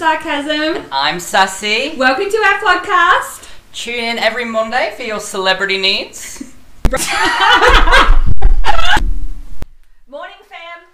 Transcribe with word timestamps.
Sarcasm. 0.00 0.88
I'm 0.90 1.20
Sassy. 1.20 1.94
Welcome 1.94 2.30
to 2.30 2.36
our 2.38 2.58
podcast. 2.60 3.46
Tune 3.74 4.02
in 4.02 4.18
every 4.18 4.46
Monday 4.46 4.94
for 4.96 5.02
your 5.02 5.20
celebrity 5.20 5.76
needs. 5.76 6.54
Morning, 10.08 10.40
fam. 10.48 10.86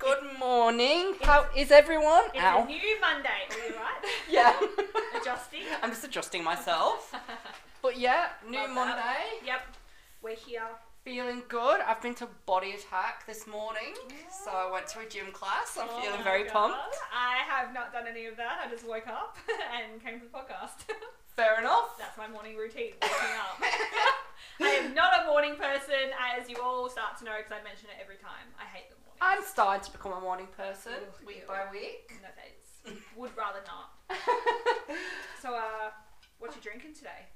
Good 0.00 0.18
morning. 0.40 1.14
How 1.22 1.46
is 1.56 1.70
everyone? 1.70 2.24
It's 2.34 2.42
Ow. 2.42 2.64
a 2.64 2.66
new 2.66 3.00
Monday. 3.00 3.28
Are 3.50 3.68
you 3.68 3.76
right? 3.76 4.04
Yeah. 4.28 4.52
Adjusting. 5.20 5.60
I'm 5.80 5.90
just 5.90 6.02
adjusting 6.02 6.42
myself. 6.42 7.14
But 7.82 8.00
yeah, 8.00 8.30
new. 8.48 8.66
Monday. 8.66 9.38
Yep. 9.46 9.60
We're 10.24 10.34
here. 10.34 10.66
Feeling 11.10 11.42
good. 11.48 11.80
I've 11.82 12.00
been 12.00 12.14
to 12.22 12.28
Body 12.46 12.70
Attack 12.70 13.26
this 13.26 13.44
morning, 13.48 13.98
so 14.30 14.52
I 14.54 14.70
went 14.70 14.86
to 14.94 15.00
a 15.00 15.06
gym 15.10 15.32
class. 15.32 15.74
I'm 15.76 15.88
Oh 15.90 16.00
feeling 16.00 16.22
very 16.22 16.44
God. 16.44 16.52
pumped. 16.70 16.94
I 17.10 17.42
have 17.50 17.74
not 17.74 17.92
done 17.92 18.04
any 18.06 18.26
of 18.26 18.36
that. 18.36 18.62
I 18.64 18.70
just 18.70 18.86
woke 18.86 19.08
up 19.08 19.36
and 19.74 19.98
came 20.00 20.20
to 20.20 20.26
the 20.26 20.30
podcast. 20.30 20.86
Fair 21.34 21.58
enough. 21.58 21.98
That's 21.98 22.16
my 22.16 22.28
morning 22.28 22.54
routine. 22.56 22.92
Waking 23.02 23.34
up. 23.42 23.58
I 24.62 24.68
am 24.86 24.94
not 24.94 25.24
a 25.24 25.26
morning 25.26 25.56
person, 25.56 26.14
as 26.38 26.48
you 26.48 26.58
all 26.62 26.88
start 26.88 27.18
to 27.18 27.24
know 27.24 27.34
because 27.38 27.58
I 27.58 27.64
mention 27.66 27.90
it 27.90 27.98
every 28.00 28.22
time. 28.22 28.46
I 28.54 28.70
hate 28.70 28.86
the 28.94 28.94
morning. 29.02 29.18
I'm 29.20 29.42
starting 29.42 29.82
to 29.86 29.90
become 29.90 30.12
a 30.12 30.20
morning 30.20 30.46
person 30.56 30.92
Ugh, 30.94 31.26
week 31.26 31.42
ew. 31.42 31.48
by 31.50 31.66
week. 31.72 32.06
No 32.22 32.30
thanks. 32.38 33.02
Would 33.16 33.36
rather 33.36 33.66
not. 33.66 33.98
So, 35.42 35.56
uh, 35.58 35.90
what 36.38 36.52
are 36.52 36.54
you 36.54 36.62
drinking 36.62 36.94
today? 36.94 37.26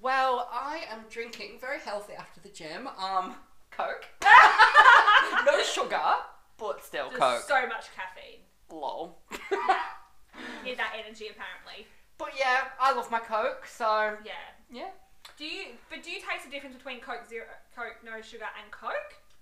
Well, 0.00 0.48
I 0.52 0.82
am 0.90 1.00
drinking 1.10 1.58
very 1.60 1.78
healthy 1.80 2.14
after 2.14 2.40
the 2.40 2.48
gym. 2.48 2.88
Um, 2.98 3.34
Coke. 3.70 4.04
no 5.46 5.62
sugar, 5.62 6.00
but 6.58 6.84
still 6.84 7.08
Just 7.08 7.20
Coke. 7.20 7.42
so 7.48 7.66
much 7.66 7.86
caffeine. 7.94 8.40
Lol. 8.70 9.18
Need 10.64 10.78
that 10.78 10.94
energy 11.04 11.28
apparently. 11.28 11.86
but 12.18 12.30
yeah, 12.38 12.64
I 12.80 12.92
love 12.94 13.10
my 13.10 13.18
Coke, 13.20 13.66
so 13.66 14.16
Yeah. 14.24 14.32
yeah. 14.70 14.90
Do 15.38 15.44
you? 15.46 15.64
But 15.90 16.02
do 16.02 16.10
you 16.10 16.18
taste 16.18 16.44
the 16.44 16.50
difference 16.50 16.76
between 16.76 17.00
Coke 17.00 17.26
Zero, 17.28 17.44
Coke 17.74 17.96
No 18.04 18.20
Sugar, 18.22 18.46
and 18.62 18.70
Coke? 18.72 18.92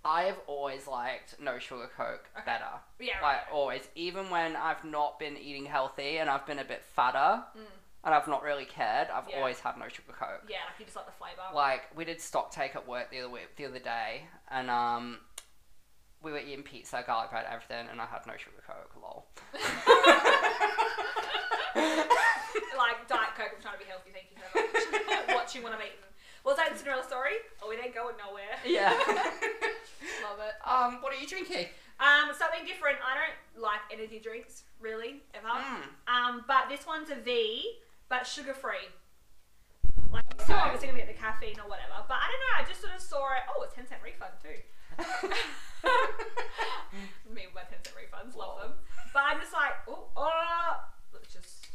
I 0.04 0.22
have 0.22 0.38
always 0.46 0.86
liked 0.86 1.36
no 1.40 1.58
sugar 1.58 1.90
Coke 1.96 2.26
Okay. 2.34 2.44
better. 2.46 2.70
Yeah. 2.98 3.14
Like 3.22 3.22
Right. 3.46 3.52
always, 3.52 3.86
even 3.94 4.30
when 4.30 4.56
I've 4.56 4.82
not 4.84 5.18
been 5.18 5.36
eating 5.36 5.66
healthy 5.66 6.18
and 6.18 6.30
I've 6.30 6.46
been 6.46 6.58
a 6.58 6.64
bit 6.64 6.82
fatter 6.96 7.44
Mm. 7.56 7.66
And 8.04 8.14
I've 8.14 8.26
not 8.28 8.42
really 8.42 8.64
cared, 8.64 9.08
I've 9.10 9.28
Yeah. 9.28 9.38
always 9.38 9.60
had 9.60 9.76
no 9.78 9.88
sugar 9.88 10.12
Coke. 10.12 10.44
Yeah, 10.48 10.56
like 10.66 10.78
you 10.78 10.84
just 10.86 10.96
like 10.96 11.06
the 11.06 11.12
flavor. 11.12 11.42
Like 11.54 11.82
we 11.96 12.04
did 12.04 12.20
stock 12.20 12.50
take 12.50 12.74
at 12.76 12.86
work 12.88 13.10
the 13.10 13.20
other 13.20 13.30
week, 13.30 13.56
the 13.56 13.66
other 13.66 13.78
day, 13.78 14.22
and 14.48 14.70
um, 14.70 15.18
we 16.22 16.32
were 16.32 16.38
eating 16.38 16.62
pizza, 16.62 17.02
garlic 17.06 17.30
bread, 17.30 17.46
everything, 17.50 17.86
and 17.90 18.00
I 18.00 18.06
had 18.06 18.26
no 18.26 18.34
sugar 18.36 18.62
Coke. 18.66 18.94
Lol. 19.00 19.26
like 22.76 23.06
Diet 23.08 23.34
Coke. 23.36 23.52
I'm 23.56 23.62
trying 23.62 23.74
to 23.78 23.84
be 23.84 23.88
healthy. 23.88 24.10
Thank 24.12 24.26
you 24.32 24.38
so 24.40 24.48
much. 24.60 25.36
Watching 25.36 25.62
what 25.64 25.72
I'm 25.72 25.80
eating. 25.80 25.96
Was 26.44 26.56
that 26.56 26.70
the 26.72 26.78
Cinderella 26.78 27.04
story? 27.04 27.32
Oh, 27.62 27.68
we 27.68 27.76
ain't 27.76 27.94
going 27.94 28.14
nowhere. 28.16 28.56
yeah. 28.64 28.90
Love 30.24 30.40
it. 30.40 30.54
um, 30.66 31.02
what 31.02 31.12
are 31.12 31.16
you 31.20 31.26
drinking? 31.26 31.66
Um, 32.00 32.30
something 32.36 32.64
different. 32.66 32.96
I 33.04 33.12
don't 33.14 33.62
like 33.62 33.80
energy 33.92 34.18
drinks 34.20 34.62
really 34.80 35.20
ever. 35.34 35.46
Mm. 35.48 35.84
Um, 36.08 36.44
but 36.48 36.70
this 36.70 36.86
one's 36.86 37.10
a 37.10 37.16
V, 37.16 37.62
but 38.10 38.26
sugar 38.26 38.52
free. 38.52 38.90
Like 40.12 40.26
Okay. 40.42 40.52
obviously 40.52 40.88
gonna 40.90 40.98
get 40.98 41.06
the 41.08 41.14
caffeine 41.16 41.54
or 41.62 41.70
whatever. 41.70 42.02
But 42.10 42.18
I 42.18 42.26
don't 42.26 42.42
know. 42.42 42.54
I 42.58 42.62
just 42.66 42.82
sort 42.82 42.92
of 42.92 43.00
saw 43.00 43.30
it. 43.38 43.46
Oh, 43.48 43.62
it's 43.62 43.72
ten 43.74 43.86
cent 43.86 44.02
refund 44.02 44.34
too. 44.42 44.58
Me 47.30 47.46
with 47.46 47.54
my 47.54 47.62
ten 47.70 47.78
cent 47.80 47.94
refunds, 47.94 48.34
love 48.34 48.58
them. 48.60 48.74
But 49.14 49.22
I'm 49.30 49.38
just 49.38 49.54
like, 49.54 49.78
oh, 49.86 50.10
oh, 50.18 50.70
let's 51.14 51.30
just. 51.32 51.70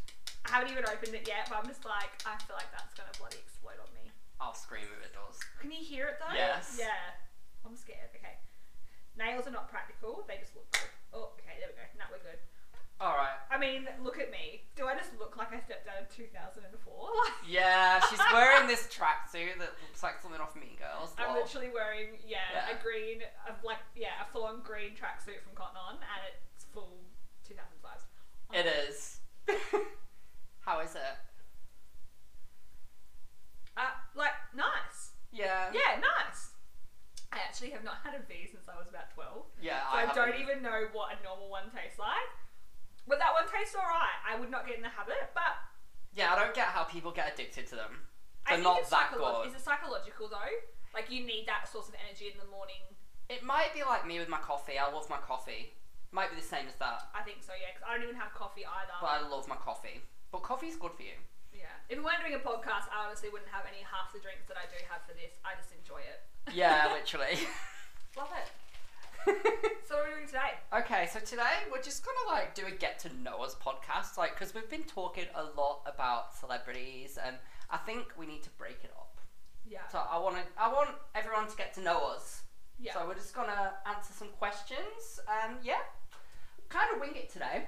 I 0.46 0.60
haven't 0.62 0.70
even 0.76 0.84
opened 0.86 1.16
it 1.16 1.26
yet, 1.26 1.48
but 1.50 1.58
I'm 1.58 1.66
just 1.66 1.88
like, 1.88 2.12
I 2.28 2.36
feel 2.46 2.54
like 2.60 2.70
that's 2.76 2.94
gonna 2.94 3.16
bloody 3.18 3.40
explode 3.42 3.80
on 3.82 3.88
me. 3.96 4.12
I'll 4.44 4.54
scream 4.54 4.86
if 4.92 5.00
it 5.02 5.16
does. 5.16 5.40
Can 5.64 5.72
you 5.72 5.80
hear 5.82 6.12
it 6.12 6.20
though? 6.20 6.36
Yes. 6.36 6.76
Yeah. 6.78 7.16
I'm 7.66 7.74
scared. 7.80 8.12
Okay. 8.14 8.36
Nails 9.18 9.48
are 9.48 9.56
not 9.56 9.72
practical. 9.72 10.28
They 10.28 10.36
just 10.38 10.54
look 10.54 10.68
good. 10.76 10.92
Oh, 11.16 11.32
okay. 11.40 11.56
There 11.64 11.72
we 11.72 11.80
go. 11.80 11.88
Now 13.00 13.08
we're 13.08 13.12
good. 13.12 13.12
All 13.12 13.16
right. 13.18 13.38
I 13.52 13.58
mean, 13.60 13.88
look 14.04 14.20
at 14.20 14.32
me. 14.32 14.64
Do 14.76 14.88
I 14.88 14.96
just 14.96 15.12
look 15.20 15.36
like 15.38 15.54
I 15.54 15.60
stepped 15.60 15.88
out 15.88 16.02
of 16.02 16.10
2004? 16.16 16.94
Yeah, 17.48 18.02
she's 18.10 18.20
wearing 18.34 18.68
this 18.68 18.88
tracksuit 18.88 19.60
that 19.60 19.70
looks 19.86 20.02
like 20.02 20.20
something 20.20 20.42
off 20.42 20.56
Mean 20.56 20.76
Girls. 20.80 21.14
I'm 21.18 21.36
literally 21.36 21.70
wearing 21.74 22.18
yeah, 22.26 22.38
Yeah. 22.54 22.76
a 22.76 22.82
green, 22.82 23.22
a, 23.46 23.54
like 23.66 23.78
yeah, 23.96 24.18
a 24.22 24.32
full-on 24.34 24.62
green 24.64 24.92
tracksuit 24.98 25.44
from 25.46 25.54
Cotton 25.54 25.78
On, 25.78 25.94
and 25.96 26.22
it's 26.34 26.66
full 26.74 26.98
2000 27.48 27.62
vibes. 27.86 28.06
It 28.58 28.66
is. 28.90 29.20
How 30.62 30.80
is 30.80 30.96
it? 30.96 31.16
Uh, 33.78 33.94
like 34.16 34.34
nice. 34.56 35.14
Yeah. 35.32 35.70
Yeah, 35.74 36.02
nice. 36.02 36.56
I 37.32 37.38
actually 37.46 37.72
have 37.72 37.84
not 37.84 38.00
had 38.04 38.16
a 38.16 38.24
V 38.26 38.48
since 38.50 38.66
I 38.72 38.80
was 38.80 38.88
about 38.90 39.12
12, 39.14 39.30
so 39.36 39.62
Yeah. 39.62 39.84
I, 39.92 40.08
don't 40.16 40.40
even 40.40 40.64
know 40.64 40.88
what 40.94 41.12
a 41.14 41.22
normal 41.24 41.50
one 41.50 41.70
tastes 41.76 42.00
like. 42.00 42.32
But 43.08 43.20
that 43.20 43.34
one 43.34 43.46
tastes 43.52 43.76
alright. 43.76 44.20
I 44.26 44.40
would 44.40 44.50
not 44.50 44.66
get 44.66 44.78
in 44.78 44.84
the 44.84 44.90
habit, 44.90 45.30
but 45.34 45.56
Yeah, 46.16 46.34
I 46.34 46.40
don't 46.40 46.54
get 46.56 46.68
how 46.74 46.84
people 46.84 47.12
get 47.12 47.34
addicted 47.34 47.68
to 47.70 47.76
them. 47.76 48.02
I 48.46 48.58
They're 48.58 48.58
think 48.58 48.64
not 48.66 48.80
it's 48.82 48.90
that 48.90 49.10
psycholo- 49.14 49.44
good. 49.44 49.50
Is 49.50 49.56
it 49.56 49.62
psychological 49.62 50.28
though? 50.30 50.54
Like 50.94 51.12
you 51.12 51.26
need 51.26 51.46
that 51.48 51.68
source 51.70 51.88
of 51.90 51.96
energy 52.02 52.32
in 52.34 52.38
the 52.40 52.50
morning. 52.50 52.82
It 53.30 53.42
might 53.44 53.74
be 53.74 53.82
like 53.84 54.06
me 54.06 54.18
with 54.20 54.30
my 54.30 54.38
coffee. 54.38 54.78
I 54.78 54.86
love 54.92 55.10
my 55.10 55.18
coffee. 55.18 55.74
Might 56.14 56.30
be 56.32 56.38
the 56.40 56.46
same 56.46 56.66
as 56.70 56.76
that, 56.80 57.10
I 57.12 57.22
think 57.28 57.44
so, 57.44 57.52
yeah. 57.60 57.74
Because 57.76 57.84
I 57.84 57.98
don't 57.98 58.08
even 58.08 58.16
have 58.16 58.32
coffee 58.34 58.64
either. 58.64 58.96
but 59.02 59.10
I 59.12 59.20
love 59.28 59.50
my 59.52 59.58
coffee. 59.60 60.00
But 60.32 60.42
coffee's 60.48 60.78
good 60.78 60.94
for 60.96 61.04
you. 61.04 61.18
yeah. 61.52 61.68
If 61.90 61.98
we 62.00 62.06
weren't 62.06 62.22
doing 62.24 62.38
a 62.38 62.40
podcast, 62.40 62.88
I 62.94 63.04
honestly 63.06 63.28
wouldn't 63.28 63.52
have 63.52 63.68
any 63.68 63.84
half 63.84 64.14
the 64.16 64.22
drinks 64.24 64.48
that 64.48 64.56
I 64.56 64.64
do 64.72 64.80
have 64.88 65.04
for 65.04 65.12
this. 65.18 65.36
I 65.44 65.58
just 65.60 65.76
enjoy 65.76 66.00
it. 66.06 66.24
Yeah, 66.56 66.88
literally. 66.96 67.36
Love 68.16 68.32
it. 68.32 68.48
So 69.26 69.96
what 69.96 70.06
are 70.06 70.10
we 70.10 70.16
doing 70.16 70.28
today? 70.28 70.58
okay, 70.74 71.08
so 71.12 71.20
today 71.20 71.66
we're 71.72 71.82
just 71.82 72.04
gonna 72.04 72.36
like 72.36 72.56
do 72.56 72.66
a 72.66 72.72
get 72.72 72.98
to 73.00 73.10
know 73.22 73.44
us 73.44 73.56
podcast, 73.56 74.18
like 74.18 74.34
because 74.34 74.54
we've 74.54 74.70
been 74.70 74.84
talking 74.84 75.26
a 75.36 75.44
lot 75.44 75.82
about 75.86 76.36
celebrities, 76.36 77.20
and 77.24 77.36
I 77.70 77.78
think 77.78 78.06
we 78.18 78.26
need 78.26 78.42
to 78.44 78.50
break 78.58 78.80
it 78.84 78.92
up. 78.98 79.20
Yeah. 79.68 79.88
So 79.92 80.00
I 80.00 80.18
want 80.18 80.38
to, 80.38 80.44
I 80.58 80.72
want 80.72 80.90
everyone 81.14 81.48
to 81.48 81.56
get 81.56 81.74
to 81.76 81.82
know 81.82 82.10
us. 82.14 82.44
Yeah. 82.80 82.94
So 82.94 83.06
we're 83.08 83.16
just 83.16 83.36
gonna 83.36 83.74
answer 83.86 84.14
some 84.14 84.30
questions, 84.40 85.20
and 85.44 85.58
yeah, 85.64 85.86
kind 86.70 86.90
of 86.94 87.00
wing 87.00 87.16
it 87.16 87.32
today. 87.32 87.66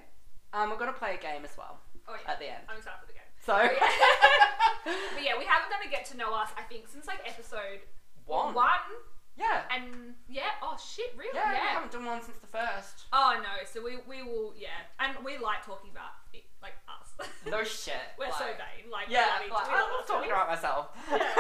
Um, 0.54 0.70
we're 0.72 0.78
gonna 0.78 0.94
play 0.94 1.16
a 1.16 1.22
game 1.22 1.46
as 1.46 1.56
well 1.58 1.80
oh 2.08 2.16
yeah. 2.24 2.32
at 2.32 2.40
the 2.40 2.48
end. 2.48 2.64
I'm 2.68 2.78
excited 2.78 3.00
for 3.00 3.08
the 3.08 3.14
game. 3.14 3.30
So 3.46 3.54
But 3.54 3.78
yeah. 3.78 4.94
but 5.14 5.24
yeah, 5.24 5.38
we 5.38 5.46
haven't 5.46 5.70
done 5.70 5.86
a 5.86 5.90
get 5.90 6.06
to 6.06 6.18
know 6.18 6.34
us. 6.34 6.50
I 6.58 6.64
think 6.64 6.88
since 6.88 7.08
like 7.08 7.22
episode 7.26 7.86
one. 8.26 8.54
one, 8.54 8.90
Yeah. 9.38 9.62
and 9.70 10.16
yeah. 10.28 10.58
Oh 10.62 10.76
shit, 10.82 11.14
really? 11.18 11.32
Yeah, 11.34 11.52
we 11.52 11.58
haven't 11.58 11.92
done 11.92 12.06
one 12.06 12.22
since 12.22 12.38
the 12.40 12.48
first. 12.48 13.06
Oh 13.14 13.38
no, 13.42 13.64
so 13.66 13.84
we 13.84 13.98
we 14.10 14.24
will 14.24 14.54
yeah, 14.58 14.90
and 15.00 15.14
we 15.24 15.38
like 15.38 15.66
talking 15.66 15.92
about 15.92 16.18
it, 16.34 16.44
like 16.62 16.74
us. 16.90 17.14
No 17.46 17.64
shit. 17.64 18.02
We're 18.20 18.32
so 18.32 18.46
vain. 18.46 18.90
Like 18.92 19.08
Yeah, 19.10 19.40
we, 19.44 19.50
like, 19.52 19.70
I 19.70 19.82
love 19.82 20.06
talking 20.08 20.30
about 20.32 20.50
myself. 20.50 20.90
Yeah. 21.12 21.34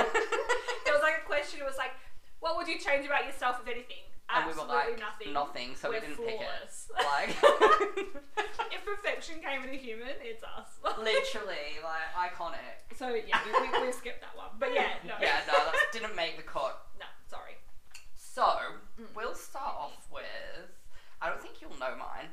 there 0.85 0.93
was 0.93 1.01
like 1.03 1.21
a 1.23 1.25
question. 1.25 1.59
It 1.61 1.65
was 1.65 1.77
like, 1.77 1.91
what 2.39 2.55
would 2.57 2.67
you 2.67 2.79
change 2.79 3.05
about 3.05 3.25
yourself 3.25 3.57
if 3.61 3.67
anything? 3.67 4.05
and 4.29 4.43
we 4.45 4.51
were 4.51 4.67
like 4.67 4.99
nothing. 4.99 5.31
nothing, 5.31 5.69
so 5.75 5.87
We're 5.87 6.01
we 6.03 6.07
didn't 6.07 6.17
flawless. 6.19 6.91
pick 6.91 6.99
it. 6.99 7.07
Like 7.07 7.31
if 8.75 8.83
perfection 8.83 9.39
came 9.39 9.63
in 9.63 9.69
a 9.71 9.77
human, 9.79 10.19
it's 10.21 10.43
us. 10.43 10.67
literally, 10.99 11.79
like 11.79 12.11
iconic. 12.11 12.75
So 12.97 13.15
yeah, 13.15 13.39
we, 13.47 13.51
we, 13.55 13.87
we 13.87 13.91
skipped 13.93 14.19
that 14.21 14.35
one. 14.35 14.51
But 14.59 14.73
yeah, 14.73 14.99
no. 15.07 15.13
Yeah, 15.21 15.39
no, 15.47 15.53
that 15.53 15.87
didn't 15.93 16.15
make 16.15 16.35
the 16.35 16.43
cut. 16.43 16.75
no, 16.99 17.05
sorry. 17.29 17.55
So 18.37 18.45
Mm. 18.99 19.15
we'll 19.15 19.33
start 19.33 19.75
off 19.75 20.11
with. 20.11 20.69
I 21.19 21.27
don't 21.27 21.41
think 21.41 21.59
you'll 21.59 21.73
know 21.79 21.95
mine. 21.95 22.29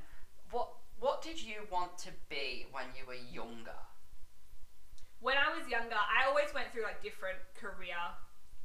What 0.50 0.68
What 0.98 1.22
did 1.22 1.40
you 1.40 1.66
want 1.70 1.96
to 2.04 2.12
be 2.28 2.66
when 2.72 2.94
you 2.94 3.06
were 3.06 3.14
younger? 3.14 3.80
When 5.20 5.38
I 5.38 5.48
was 5.56 5.66
younger, 5.66 5.96
I 5.96 6.26
always 6.26 6.52
went 6.52 6.70
through 6.72 6.82
like 6.82 7.02
different 7.02 7.38
career 7.54 7.96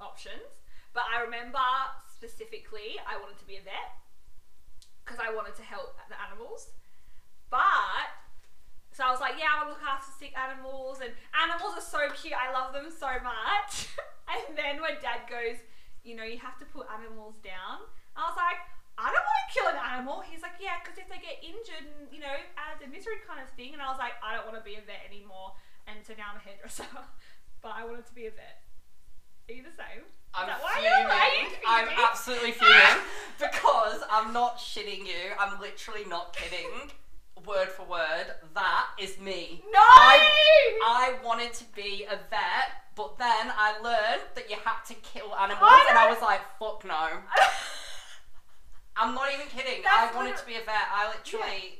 options. 0.02 0.52
But 0.92 1.04
I 1.16 1.22
remember 1.22 1.64
specifically, 2.14 3.00
I 3.08 3.16
wanted 3.18 3.40
to 3.40 3.46
be 3.46 3.56
a 3.56 3.62
vet 3.62 3.92
because 5.06 5.20
I 5.24 5.34
wanted 5.34 5.56
to 5.56 5.64
help 5.64 5.96
the 6.10 6.20
animals. 6.20 6.72
But 7.50 8.08
so 8.92 9.06
I 9.06 9.12
was 9.12 9.22
like, 9.22 9.40
yeah, 9.40 9.48
I 9.56 9.64
want 9.64 9.70
to 9.70 9.74
look 9.80 9.90
after 9.90 10.12
sick 10.12 10.38
animals, 10.38 11.00
and 11.00 11.16
animals 11.32 11.76
are 11.78 11.88
so 11.88 12.10
cute. 12.14 12.36
I 12.36 12.52
love 12.52 12.74
them 12.74 12.92
so 12.92 13.08
much. 13.24 13.88
and 14.28 14.58
then 14.58 14.82
when 14.82 15.00
Dad 15.02 15.22
goes, 15.30 15.56
you 16.04 16.16
know, 16.16 16.24
you 16.24 16.40
have 16.40 16.58
to 16.60 16.68
put 16.70 16.88
animals 16.90 17.36
down. 17.44 17.86
I 18.16 18.28
was 18.28 18.38
like, 18.38 18.60
I 19.00 19.08
don't 19.16 19.24
want 19.24 19.40
to 19.48 19.50
kill 19.56 19.68
an 19.72 19.80
animal. 19.80 20.20
He's 20.20 20.44
like, 20.44 20.60
yeah, 20.60 20.84
because 20.84 21.00
if 21.00 21.08
they 21.08 21.24
get 21.24 21.40
injured 21.40 21.88
and 21.88 22.12
you 22.12 22.20
know, 22.20 22.36
adds 22.60 22.84
a 22.84 22.88
misery 22.92 23.24
kind 23.24 23.40
of 23.40 23.48
thing. 23.56 23.72
And 23.72 23.80
I 23.80 23.88
was 23.88 24.00
like, 24.00 24.20
I 24.20 24.36
don't 24.36 24.44
want 24.44 24.60
to 24.60 24.66
be 24.66 24.76
a 24.76 24.84
vet 24.84 25.08
anymore. 25.08 25.56
And 25.88 26.04
so 26.04 26.12
now 26.20 26.36
I'm 26.36 26.40
a 26.40 26.44
hairdresser, 26.44 26.88
but 27.64 27.72
I 27.72 27.88
wanted 27.88 28.06
to 28.12 28.16
be 28.16 28.28
a 28.28 28.34
vet. 28.36 28.64
Are 29.48 29.56
you 29.56 29.64
the 29.64 29.74
same? 29.74 30.04
I'm 30.36 30.52
fuming. 30.62 31.58
I'm 31.66 31.88
absolutely 31.98 32.52
fuming 32.52 33.02
because 33.40 34.04
I'm 34.12 34.32
not 34.32 34.60
shitting 34.60 35.08
you. 35.08 35.34
I'm 35.40 35.60
literally 35.60 36.06
not 36.06 36.36
kidding. 36.36 36.92
Word 37.46 37.70
for 37.70 37.84
word, 37.84 38.28
that 38.54 38.88
is 39.00 39.18
me. 39.20 39.64
No! 39.72 39.80
I, 39.80 40.20
I 40.84 41.14
wanted 41.26 41.54
to 41.54 41.64
be 41.76 42.06
a 42.06 42.18
vet, 42.30 42.70
but 42.96 43.18
then 43.18 43.52
I 43.56 43.80
learned 43.82 44.24
that 44.36 44.50
you 44.50 44.58
had 44.64 44.84
to 44.88 44.94
kill 44.96 45.34
animals, 45.36 45.62
I 45.64 45.88
and 45.90 45.98
I 45.98 46.10
was 46.10 46.22
like, 46.22 46.42
fuck 46.60 46.84
no. 46.86 47.20
I'm 48.98 49.16
not 49.16 49.32
even 49.34 49.48
kidding. 49.48 49.82
That's 49.84 50.14
I 50.14 50.16
wanted 50.16 50.36
to 50.36 50.46
be 50.46 50.56
a 50.56 50.60
vet. 50.60 50.88
I 50.94 51.14
literally, 51.16 51.80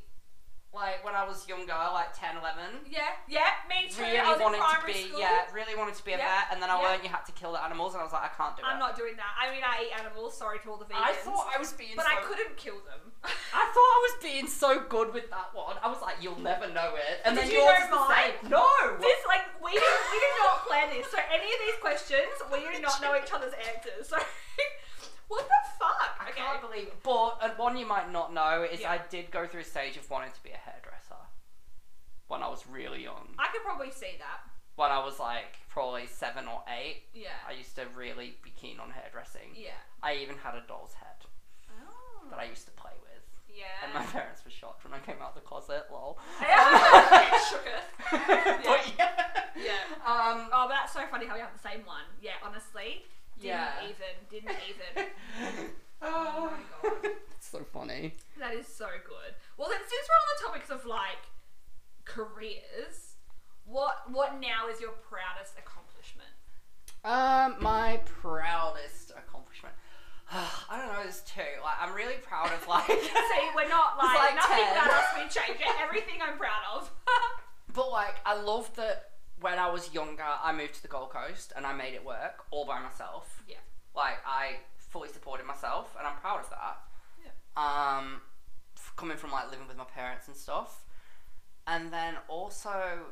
like, 0.70 1.02
when 1.04 1.16
I 1.18 1.26
was 1.26 1.48
younger, 1.50 1.74
like 1.74 2.14
10, 2.14 2.38
11, 2.38 2.86
yeah, 2.86 3.18
yeah, 3.28 3.58
me 3.66 3.90
too. 3.90 4.06
really 4.06 4.22
I 4.22 4.30
was 4.30 4.38
in 4.38 4.46
wanted 4.46 4.62
to 4.62 4.70
primary 4.70 4.94
be, 4.94 5.10
school. 5.10 5.20
yeah, 5.20 5.50
really 5.50 5.74
wanted 5.74 5.98
to 5.98 6.06
be 6.06 6.14
a 6.14 6.22
Yeah, 6.22 6.30
vet, 6.30 6.54
and 6.54 6.62
then 6.62 6.70
I 6.70 6.78
yeah. 6.78 6.86
learned 6.94 7.02
you 7.04 7.10
had 7.10 7.26
to 7.26 7.34
kill 7.34 7.58
the 7.58 7.62
animals, 7.64 7.98
and 7.98 8.02
I 8.02 8.06
was 8.06 8.14
like, 8.14 8.30
I 8.30 8.34
can't 8.38 8.54
do 8.54 8.62
it. 8.62 8.70
I'm 8.70 8.78
not 8.78 8.94
doing 8.94 9.18
that. 9.18 9.34
I 9.34 9.50
mean, 9.50 9.66
I 9.66 9.90
eat 9.90 9.94
animals. 9.98 10.38
Sorry 10.38 10.62
to 10.62 10.70
all 10.70 10.78
the 10.78 10.86
vegans. 10.86 11.02
I 11.02 11.14
thought 11.26 11.50
I 11.50 11.58
was 11.58 11.74
being 11.74 11.98
but 11.98 12.06
so 12.06 12.14
I 12.14 12.22
couldn't 12.22 12.54
kill 12.56 12.78
them. 12.86 13.02
I 13.26 13.66
thought 13.74 13.90
I 13.98 14.00
was 14.08 14.16
being 14.22 14.46
so 14.48 14.80
good 14.86 15.10
with 15.12 15.28
that 15.34 15.50
one. 15.58 15.76
I 15.82 15.90
was 15.90 16.02
like, 16.06 16.22
you'll 16.22 16.40
never 16.40 16.70
know 16.70 16.94
it. 16.96 17.26
And 17.26 17.34
Did 17.36 17.50
then 17.50 17.52
you 17.52 17.66
yours 17.66 17.90
know 17.90 18.06
the 18.06 18.06
mine? 18.08 18.38
No. 18.48 18.64
This 19.02 19.20
like 19.28 19.44
we 19.60 19.74
did, 19.74 19.82
we 20.14 20.18
did 20.22 20.36
not 20.46 20.64
plan 20.70 20.88
this. 20.94 21.10
So 21.12 21.18
any 21.34 21.50
of 21.50 21.60
these 21.66 21.78
questions, 21.82 22.30
we 22.54 22.62
do 22.64 22.80
not 22.80 23.02
know 23.02 23.18
each 23.18 23.34
other's 23.34 23.54
answers. 23.58 24.14
So 24.14 24.18
what 25.30 25.48
the 25.48 25.70
fuck? 25.80 26.20
I 26.20 26.30
okay. 26.32 26.42
can't 26.42 26.62
believe. 26.62 26.88
It. 26.88 27.04
But 27.04 27.58
one 27.58 27.78
you 27.78 27.86
might 27.88 28.12
not 28.12 28.34
know 28.34 28.64
is 28.70 28.82
Yeah. 28.82 28.92
I 28.92 29.00
did 29.10 29.32
go 29.32 29.48
through 29.48 29.62
a 29.62 29.66
stage 29.66 29.96
of 29.98 30.10
wanting 30.10 30.32
to 30.32 30.44
be 30.44 30.50
a 30.52 30.58
hairdresser 30.58 31.16
when 32.28 32.44
I 32.44 32.50
was 32.50 32.66
really 32.68 33.02
young. 33.04 33.30
I 33.40 33.48
could 33.52 33.64
probably 33.64 33.92
see 33.92 34.18
that. 34.20 34.42
When 34.76 34.92
I 34.92 35.04
was 35.04 35.20
like 35.20 35.58
probably 35.70 36.06
seven 36.08 36.48
or 36.48 36.62
eight, 36.70 37.04
Yeah. 37.14 37.36
I 37.48 37.54
used 37.54 37.76
to 37.76 37.86
really 37.96 38.36
be 38.44 38.52
keen 38.52 38.80
on 38.80 38.92
hairdressing. 38.92 39.56
Yeah. 39.56 39.80
I 40.04 40.16
even 40.16 40.38
had 40.38 40.56
a 40.56 40.62
doll's 40.68 40.94
head 40.94 41.26
Oh. 41.70 42.30
that 42.30 42.40
I 42.40 42.44
used 42.46 42.66
to 42.66 42.72
play 42.72 42.92
with. 43.02 43.10
Yeah. 43.50 43.66
And 43.84 43.94
my 43.94 44.04
parents 44.12 44.44
were 44.46 44.52
shocked 44.52 44.84
when 44.86 44.94
I 44.94 45.00
came 45.00 45.18
out 45.22 45.30
of 45.30 45.36
the 45.36 45.42
closet, 45.42 45.86
lol. 45.92 46.20
Yeah. 46.42 47.40
Yeah. 48.98 49.10
Yeah. 49.56 49.84
Um, 50.06 50.48
Oh, 50.54 50.66
but 50.68 50.76
that's 50.80 50.94
so 50.94 51.02
funny 51.12 51.26
how 51.26 51.34
we 51.36 51.42
have 51.42 51.52
the 51.54 51.60
same 51.60 51.86
one. 51.86 52.04
Yeah, 52.22 52.34
honestly. 52.46 53.04
Didn't 53.40 53.56
Yeah. 53.56 53.72
even. 53.84 54.16
Didn't 54.30 54.58
even. 54.70 55.10
oh 56.02 56.52
my 56.52 56.90
God. 56.90 57.12
It's 57.40 57.48
so 57.48 57.64
funny. 57.64 58.16
That 58.38 58.54
is 58.54 58.68
so 58.68 58.88
good. 59.08 59.34
Well, 59.58 59.70
then, 59.70 59.80
since 59.80 60.08
we're 60.10 60.20
on 60.20 60.28
the 60.36 60.46
topics 60.60 60.70
of 60.70 60.86
like 60.86 61.24
careers, 62.06 63.16
what 63.66 64.12
what 64.12 64.40
now 64.42 64.68
is 64.70 64.82
your 64.82 64.92
proudest 64.92 65.54
accomplishment? 65.58 66.28
Um, 67.06 67.56
my 67.64 68.02
proudest 68.06 69.12
accomplishment. 69.12 69.74
I 70.32 70.76
don't 70.78 70.88
know, 70.88 71.02
there's 71.02 71.22
two. 71.22 71.42
Like, 71.64 71.76
I'm 71.80 71.94
really 71.96 72.16
proud 72.22 72.52
of 72.52 72.68
like. 72.68 72.86
See, 72.88 73.46
we're 73.56 73.70
not 73.70 73.98
like, 73.98 74.18
like 74.18 74.36
nothing 74.36 74.58
10. 74.66 74.72
about 74.78 74.90
us. 74.92 75.06
We 75.16 75.22
change 75.22 75.60
it. 75.62 75.68
Everything 75.82 76.16
I'm 76.22 76.38
proud 76.38 76.62
of. 76.76 76.92
But 77.74 77.90
like, 77.90 78.16
I 78.26 78.40
love 78.40 78.76
that 78.76 79.09
when 79.42 79.60
I 79.60 79.70
was 79.70 79.94
younger, 79.94 80.24
I 80.26 80.52
moved 80.52 80.76
to 80.76 80.82
the 80.82 80.88
Gold 80.88 81.10
Coast 81.12 81.54
and 81.56 81.66
I 81.66 81.74
made 81.74 81.94
it 81.94 82.04
work 82.06 82.44
all 82.52 82.66
by 82.66 82.80
myself. 82.80 83.42
Yeah. 83.48 83.58
Like, 83.96 84.18
I 84.26 84.58
fully 84.78 85.10
supported 85.10 85.46
myself, 85.46 85.96
and 85.98 86.08
I'm 86.08 86.18
proud 86.18 86.40
of 86.42 86.50
that. 86.50 86.78
Yeah. 87.24 87.32
Um, 87.98 88.22
f- 88.78 88.94
coming 88.98 89.18
from 89.18 89.32
like 89.32 89.50
living 89.52 89.68
with 89.68 89.78
my 89.78 89.84
parents 89.84 90.28
and 90.28 90.36
stuff, 90.36 90.84
and 91.68 91.92
then 91.94 92.16
also 92.28 93.06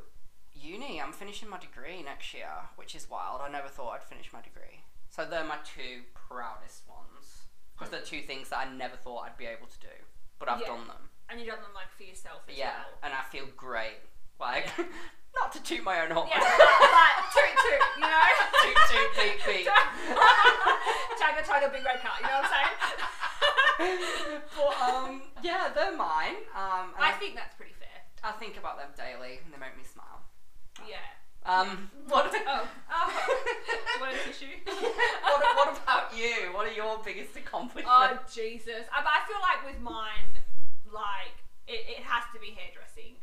uni. 0.53 0.99
I'm 1.01 1.13
finishing 1.13 1.49
my 1.49 1.59
degree 1.59 2.01
next 2.03 2.33
year, 2.33 2.49
which 2.77 2.95
is 2.95 3.09
wild. 3.09 3.41
I 3.41 3.49
never 3.49 3.67
thought 3.67 3.91
I'd 3.91 4.03
finish 4.03 4.31
my 4.33 4.41
degree. 4.41 4.81
So 5.09 5.25
they're 5.25 5.43
my 5.43 5.57
two 5.63 6.01
proudest 6.13 6.83
ones 6.87 7.45
because 7.73 7.91
they're 7.91 8.01
two 8.01 8.21
things 8.25 8.49
that 8.49 8.57
I 8.57 8.71
never 8.73 8.95
thought 8.95 9.19
I'd 9.25 9.37
be 9.37 9.45
able 9.45 9.67
to 9.67 9.79
do, 9.79 9.93
but 10.39 10.49
I've 10.49 10.61
Yeah. 10.61 10.67
done 10.67 10.87
them. 10.87 11.09
and 11.29 11.39
you've 11.39 11.49
done 11.49 11.61
them 11.61 11.73
like 11.75 11.91
for 11.95 12.03
yourself 12.03 12.41
as 12.49 12.57
Yeah, 12.57 12.71
well. 12.77 12.99
and 13.03 13.13
I 13.13 13.21
feel 13.23 13.45
great. 13.57 13.97
Like, 14.39 14.69
Yeah. 14.77 14.85
not 15.39 15.51
to 15.53 15.61
toot 15.63 15.83
my 15.83 16.01
own 16.01 16.11
horn. 16.11 16.27
Yeah, 16.29 16.41
but, 16.41 16.57
but 16.57 17.13
toot 17.33 17.53
toot, 17.63 17.81
you 17.97 18.07
know. 18.09 18.25
Toot, 18.61 18.77
toot, 18.89 19.09
beep, 19.15 19.37
beep. 19.45 19.67
Chugga 21.19 21.41
chugga 21.45 21.71
big 21.71 21.85
red 21.85 22.01
car. 22.01 22.17
You 22.19 22.27
know 22.27 22.41
what 22.41 22.45
I'm 22.45 22.53
saying? 22.53 22.73
but 24.57 24.73
um, 24.81 25.21
yeah, 25.43 25.69
they're 25.73 25.95
mine. 25.95 26.41
Um, 26.55 26.93
I 26.97 27.09
I, 27.09 27.11
think 27.19 27.35
that's 27.35 27.55
pretty 27.55 27.73
fair. 27.79 28.01
I 28.23 28.31
think 28.33 28.57
about 28.57 28.77
them 28.77 28.89
daily, 28.97 29.39
and 29.43 29.53
they 29.53 29.59
make 29.59 29.77
me 29.77 29.83
smile. 29.83 30.25
Yeah. 30.87 31.05
Um, 31.45 31.89
what? 32.07 32.33
Oh. 32.47 32.67
Oh. 32.91 33.07
Want 34.01 34.13
a 34.13 34.27
tissue? 34.27 34.57
what, 34.65 35.41
what 35.55 35.79
about 35.81 36.17
you? 36.17 36.51
What 36.53 36.67
are 36.67 36.73
your 36.73 36.99
biggest 37.05 37.35
accomplishments? 37.37 37.89
Oh 37.89 38.19
Jesus! 38.33 38.89
I, 38.91 39.01
but 39.01 39.13
I 39.13 39.21
feel 39.27 39.39
like 39.41 39.65
with 39.65 39.81
mine, 39.81 40.43
like 40.91 41.37
it, 41.67 41.85
it 41.87 42.03
has 42.03 42.23
to 42.33 42.39
be 42.39 42.57
hairdressing. 42.57 43.15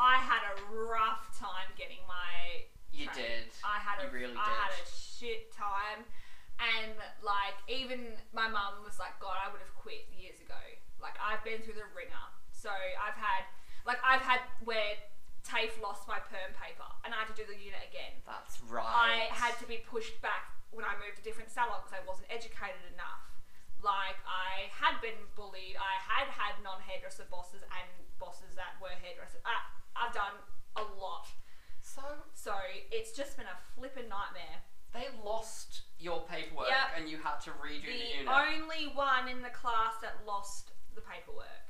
I 0.00 0.16
had 0.16 0.40
a 0.48 0.56
rough 0.72 1.28
time 1.36 1.68
getting 1.76 2.00
my. 2.08 2.64
you 2.88 3.04
trained. 3.12 3.20
did. 3.20 3.52
I 3.60 3.76
had 3.76 4.00
a 4.00 4.08
You 4.08 4.32
really 4.32 4.40
I 4.40 4.48
had 4.48 4.72
a 4.72 4.86
shit 4.88 5.52
time, 5.52 6.08
and 6.56 6.96
like 7.20 7.60
even 7.68 8.16
my 8.32 8.48
mum 8.48 8.80
was 8.80 8.96
like, 8.96 9.20
"God, 9.20 9.36
I 9.36 9.52
would 9.52 9.60
have 9.60 9.76
quit 9.76 10.08
years 10.08 10.40
ago." 10.40 10.56
Like 10.96 11.20
I've 11.20 11.44
been 11.44 11.60
through 11.60 11.76
the 11.76 11.88
wringer, 11.92 12.26
so 12.48 12.72
I've 12.72 13.20
had 13.20 13.44
like 13.84 14.00
I've 14.00 14.24
had 14.24 14.40
where 14.64 14.96
TAFE 15.44 15.80
lost 15.84 16.08
my 16.08 16.20
perm 16.20 16.52
paper, 16.56 16.88
and 17.04 17.12
I 17.12 17.20
had 17.24 17.28
to 17.32 17.36
do 17.36 17.44
the 17.44 17.56
unit 17.56 17.84
again. 17.84 18.24
That's 18.24 18.60
right. 18.64 19.28
I 19.28 19.28
had 19.32 19.56
to 19.60 19.66
be 19.68 19.84
pushed 19.84 20.20
back 20.24 20.56
when 20.72 20.84
I 20.84 20.96
moved 21.00 21.20
to 21.20 21.24
different 21.24 21.52
salon 21.52 21.84
because 21.84 21.96
I 21.96 22.02
wasn't 22.08 22.28
educated 22.32 22.84
enough. 22.92 23.24
Like 23.82 24.20
I 24.28 24.68
had 24.72 25.00
been 25.00 25.16
bullied. 25.36 25.76
I 25.80 25.96
had 26.04 26.28
had 26.28 26.60
non-hairdresser 26.62 27.24
bosses 27.30 27.62
and 27.64 27.88
bosses 28.20 28.52
that 28.56 28.76
were 28.80 28.92
hairdressers. 29.00 29.40
I, 29.48 29.56
I've 29.96 30.12
done 30.14 30.36
a 30.76 30.84
lot, 31.00 31.26
So 31.80 32.02
so 32.34 32.52
it's 32.92 33.12
just 33.16 33.36
been 33.36 33.46
a 33.48 33.58
flippin' 33.74 34.08
nightmare. 34.08 34.60
they 34.92 35.06
lost 35.24 35.82
your 35.98 36.20
paperwork, 36.28 36.68
Yep. 36.68 36.88
and 36.98 37.08
you 37.08 37.18
had 37.18 37.38
to 37.46 37.50
redo 37.62 37.86
the, 37.86 37.92
The 37.92 38.18
unit. 38.20 38.28
only 38.28 38.92
one 38.94 39.28
in 39.28 39.40
the 39.42 39.50
class 39.50 39.94
that 40.02 40.14
lost 40.26 40.72
the 40.94 41.00
paperwork. 41.00 41.66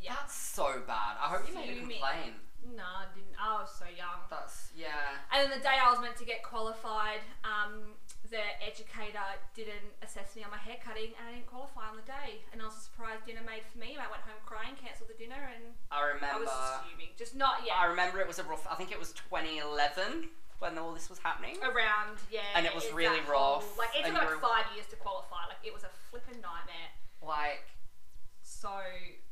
Yeah. 0.00 0.14
That's 0.14 0.34
so 0.34 0.82
bad. 0.86 1.16
I 1.22 1.28
hope 1.34 1.48
you 1.48 1.54
made 1.54 1.70
a 1.70 1.74
Fuming. 1.74 1.98
complaint. 2.00 2.34
No, 2.74 2.82
I 2.84 3.06
didn't. 3.14 3.36
I 3.40 3.60
was 3.62 3.70
so 3.78 3.86
young. 3.86 4.26
That's 4.28 4.70
yeah. 4.76 5.22
And 5.32 5.50
then 5.50 5.56
the 5.58 5.62
day 5.62 5.76
I 5.80 5.90
was 5.90 6.00
meant 6.00 6.16
to 6.16 6.24
get 6.24 6.42
qualified, 6.42 7.20
um, 7.44 7.94
the 8.30 8.42
educator 8.64 9.22
didn't 9.54 9.92
assess 10.02 10.34
me 10.36 10.42
on 10.44 10.50
my 10.50 10.58
hair 10.58 10.76
cutting, 10.82 11.14
and 11.18 11.22
I 11.28 11.32
didn't 11.38 11.46
qualify 11.50 11.88
on 11.88 11.96
the 11.96 12.06
day. 12.06 12.42
And 12.52 12.60
I 12.60 12.66
was 12.66 12.76
a 12.76 12.84
surprise 12.86 13.18
dinner 13.26 13.42
made 13.46 13.62
for 13.70 13.78
me. 13.78 13.94
And 13.94 14.02
I 14.02 14.08
went 14.10 14.22
home 14.26 14.38
crying, 14.44 14.74
cancelled 14.76 15.08
the 15.10 15.18
dinner, 15.18 15.38
and 15.38 15.74
I 15.90 16.02
I 16.02 16.14
remember. 16.14 16.44
was 16.46 16.52
just 16.52 16.84
fuming. 16.84 17.10
Just 17.16 17.34
not 17.36 17.62
yet. 17.64 17.76
I 17.78 17.86
remember 17.86 18.20
it 18.20 18.28
was 18.28 18.38
a 18.38 18.46
rough. 18.46 18.66
I 18.70 18.74
think 18.74 18.90
it 18.90 18.98
was 18.98 19.12
2011 19.14 20.30
when 20.58 20.78
all 20.78 20.94
this 20.94 21.10
was 21.10 21.18
happening. 21.20 21.56
Around, 21.62 22.16
yeah. 22.32 22.40
And 22.56 22.64
it 22.64 22.74
was 22.74 22.88
really 22.92 23.20
that 23.20 23.28
whole- 23.28 23.60
rough, 23.60 23.76
like, 23.78 23.92
it 23.94 24.04
took 24.06 24.14
like 24.16 24.40
five 24.40 24.66
years 24.74 24.86
to 24.88 24.96
qualify. 24.96 25.44
Like, 25.52 25.60
it 25.62 25.72
was 25.74 25.84
a 25.84 25.90
flipping 26.10 26.40
nightmare. 26.40 26.90
Like 27.20 27.64
So, 28.42 28.70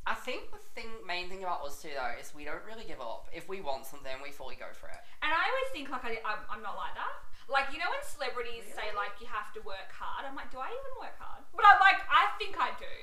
I 0.07 0.13
think 0.15 0.51
the 0.51 0.59
thing, 0.75 0.91
main 1.07 1.31
thing 1.31 1.43
about 1.45 1.65
us 1.65 1.81
two 1.81 1.89
though 1.97 2.13
is 2.21 2.35
we 2.35 2.45
don't 2.45 2.61
really 2.67 2.85
give 2.85 3.01
up. 3.01 3.29
If 3.33 3.49
we 3.49 3.61
want 3.63 3.87
something, 3.87 4.13
we 4.23 4.33
fully 4.33 4.57
go 4.57 4.67
for 4.75 4.89
it. 4.89 5.01
and 5.23 5.33
I 5.33 5.49
always 5.49 5.71
think, 5.73 5.89
like, 5.89 6.05
I, 6.05 6.19
I'm, 6.27 6.43
I'm 6.51 6.63
not 6.63 6.77
like 6.77 6.93
that. 6.95 7.15
Like, 7.49 7.69
you 7.73 7.79
know, 7.79 7.89
when 7.93 8.01
celebrities 8.03 8.65
say, 8.73 8.89
like, 8.97 9.21
you 9.21 9.27
have 9.29 9.53
to 9.55 9.61
work 9.63 9.93
hard, 9.93 10.25
I'm 10.25 10.35
like, 10.35 10.49
do 10.51 10.59
I 10.59 10.73
even 10.73 10.93
work 11.01 11.17
hard? 11.21 11.45
But 11.53 11.65
I'm 11.69 11.79
like, 11.79 12.01
I 12.09 12.33
think 12.41 12.57
I 12.59 12.73
do. 12.81 12.95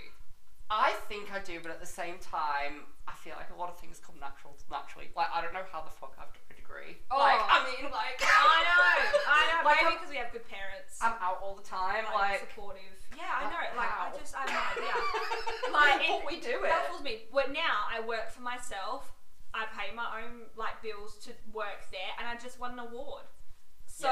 I 0.71 0.95
think 1.12 1.27
I 1.36 1.43
do, 1.43 1.60
but 1.60 1.67
at 1.69 1.83
the 1.83 1.89
same 1.89 2.15
time, 2.24 2.88
I 3.03 3.12
feel 3.19 3.36
like 3.36 3.51
a 3.51 3.60
lot 3.60 3.67
of 3.67 3.75
things 3.75 4.00
come 4.00 4.15
natural 4.24 4.55
naturally. 4.71 5.12
Like 5.19 5.27
I 5.36 5.43
don't 5.43 5.51
know 5.51 5.67
how 5.67 5.83
the 5.83 5.91
fuck 5.91 6.15
I've 6.15 6.31
got 6.31 6.48
a 6.48 6.55
degree. 6.55 6.95
Oh. 7.12 7.19
Like 7.19 7.43
I 7.43 7.60
mean, 7.67 7.91
like 7.91 8.15
I 8.24 8.63
know, 8.63 8.79
I 9.27 9.41
know. 9.51 9.60
Like, 9.67 9.83
Maybe 9.83 10.00
because 10.00 10.07
we 10.07 10.15
have 10.15 10.31
good 10.31 10.48
parents. 10.48 10.95
I'm 11.03 11.19
out 11.19 11.43
all 11.43 11.60
the 11.60 11.67
time. 11.67 12.07
like, 12.15 12.39
Like 12.39 12.48
supportive. 12.48 12.95
Yeah, 13.12 13.27
I 13.36 13.51
know. 13.51 13.60
How? 13.60 13.75
Like 13.75 13.91
I 13.91 14.07
just 14.15 14.31
I 14.31 14.48
have 14.48 14.79
no 14.79 14.88
idea. 14.88 14.95
Like, 15.75 16.00
what 16.07 16.24
we 16.24 16.39
do 16.39 16.63
it. 16.63 16.71
baffles 16.71 17.03
me. 17.03 17.27
But 17.36 17.51
now 17.51 17.91
I 17.91 18.00
work 18.00 18.31
for 18.31 18.39
myself. 18.41 19.12
I 19.51 19.67
pay 19.75 19.91
my 19.91 20.24
own 20.24 20.48
like 20.55 20.79
bills 20.79 21.19
to 21.27 21.36
work 21.51 21.83
there, 21.91 22.15
and 22.15 22.31
I 22.31 22.39
just 22.39 22.63
won 22.63 22.79
an 22.79 22.88
award. 22.88 23.27
So 24.01 24.12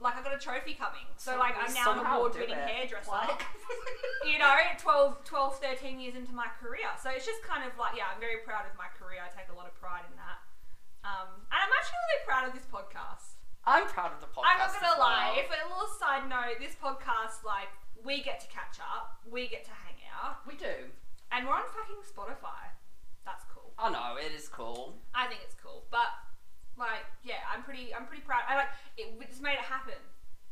like 0.00 0.16
I 0.16 0.22
got 0.22 0.34
a 0.36 0.38
trophy 0.38 0.74
coming. 0.74 1.08
So, 1.16 1.38
like 1.38 1.54
I'm 1.56 1.72
now 1.72 1.96
an 1.96 2.04
award-winning 2.04 2.54
hairdresser. 2.54 3.10
Like- 3.10 3.42
you 4.28 4.38
know, 4.38 4.52
12, 4.78 5.24
12, 5.24 5.58
13 5.60 6.00
years 6.00 6.14
into 6.14 6.32
my 6.32 6.48
career. 6.60 6.88
So 7.00 7.08
it's 7.10 7.24
just 7.24 7.40
kind 7.42 7.64
of 7.64 7.72
like, 7.78 7.96
yeah, 7.96 8.12
I'm 8.12 8.20
very 8.20 8.44
proud 8.44 8.64
of 8.68 8.76
my 8.76 8.88
career. 8.96 9.20
I 9.24 9.28
take 9.32 9.48
a 9.52 9.56
lot 9.56 9.66
of 9.66 9.74
pride 9.80 10.04
in 10.08 10.16
that. 10.16 10.38
Um, 11.04 11.28
and 11.52 11.58
I'm 11.60 11.72
actually 11.72 12.00
really 12.08 12.24
proud 12.24 12.44
of 12.48 12.52
this 12.56 12.64
podcast. 12.68 13.36
I'm 13.64 13.88
proud 13.88 14.12
of 14.12 14.20
the 14.20 14.28
podcast. 14.28 14.44
I'm 14.48 14.58
not 14.60 14.72
gonna 14.76 15.00
lie. 15.00 15.36
If 15.40 15.48
a 15.48 15.56
little 15.68 15.88
side 15.96 16.28
note, 16.28 16.60
this 16.60 16.76
podcast, 16.76 17.44
like, 17.44 17.72
we 18.04 18.20
get 18.22 18.40
to 18.40 18.48
catch 18.48 18.76
up, 18.80 19.20
we 19.24 19.48
get 19.48 19.64
to 19.64 19.72
hang 19.84 19.96
out, 20.12 20.44
we 20.46 20.54
do. 20.56 20.92
and 21.32 21.46
we're 21.48 21.54
on 21.56 21.64
fucking 21.72 22.04
Spotify. 22.04 22.68
That's 23.24 23.44
cool. 23.52 23.72
I 23.78 23.88
know 23.90 24.16
it 24.20 24.32
is 24.36 24.48
cool. 24.48 24.96
I 25.14 25.26
think 25.26 25.40
it's 25.44 25.56
cool, 25.62 25.84
but 25.90 26.12
like, 26.78 27.04
yeah, 27.22 27.42
I'm 27.52 27.62
pretty, 27.62 27.94
I'm 27.94 28.06
pretty 28.06 28.22
proud. 28.22 28.42
I 28.48 28.56
like 28.56 28.72
it. 28.96 29.14
We 29.18 29.26
just 29.26 29.42
made 29.42 29.54
it 29.54 29.66
happen. 29.66 29.98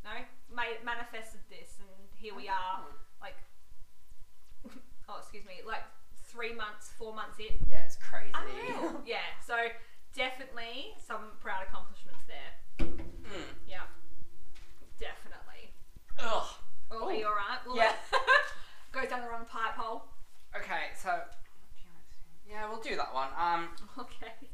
No, 0.04 0.10
made 0.54 0.82
manifested 0.84 1.40
this, 1.50 1.78
and 1.78 1.88
here 2.16 2.34
we 2.34 2.48
are. 2.48 2.82
Like, 3.20 3.38
oh, 5.08 5.18
excuse 5.18 5.44
me, 5.44 5.62
like 5.66 5.82
three 6.26 6.52
months, 6.54 6.90
four 6.98 7.14
months 7.14 7.38
in. 7.38 7.54
Yeah, 7.68 7.84
it's 7.86 7.96
crazy. 7.96 8.32
Unreal. 8.34 9.02
yeah. 9.06 9.26
So 9.46 9.54
definitely 10.14 10.94
some 10.98 11.38
proud 11.40 11.62
accomplishments 11.68 12.22
there. 12.26 12.86
Mm. 12.86 13.46
Yeah, 13.68 13.86
definitely. 14.98 15.70
Ugh. 16.18 16.46
Oh, 16.90 17.06
are 17.08 17.12
you 17.14 17.26
alright? 17.26 17.60
Well, 17.66 17.76
Yeah. 17.76 17.92
Goes 18.92 19.08
down 19.08 19.22
the 19.22 19.28
wrong 19.28 19.46
pipe 19.48 19.72
hole. 19.74 20.04
Okay, 20.54 20.92
so 20.94 21.20
yeah, 22.46 22.68
we'll 22.68 22.82
do 22.82 22.96
that 22.96 23.14
one. 23.14 23.28
Um, 23.38 23.68
Okay. 23.98 24.51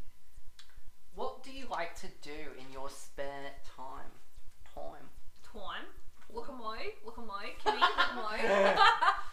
What 1.19 1.43
do 1.43 1.51
you 1.51 1.67
like 1.67 1.99
to 1.99 2.07
do 2.23 2.55
in 2.55 2.71
your 2.71 2.87
spare 2.87 3.51
time? 3.75 4.15
Time. 4.71 5.11
Time. 5.43 5.91
Look 6.31 6.47
at 6.47 6.55
my, 6.55 6.95
look 7.03 7.19
at 7.19 7.27
my, 7.27 7.51
kitty, 7.59 7.75
look 7.75 7.99
at 7.99 8.15
my. 8.15 8.39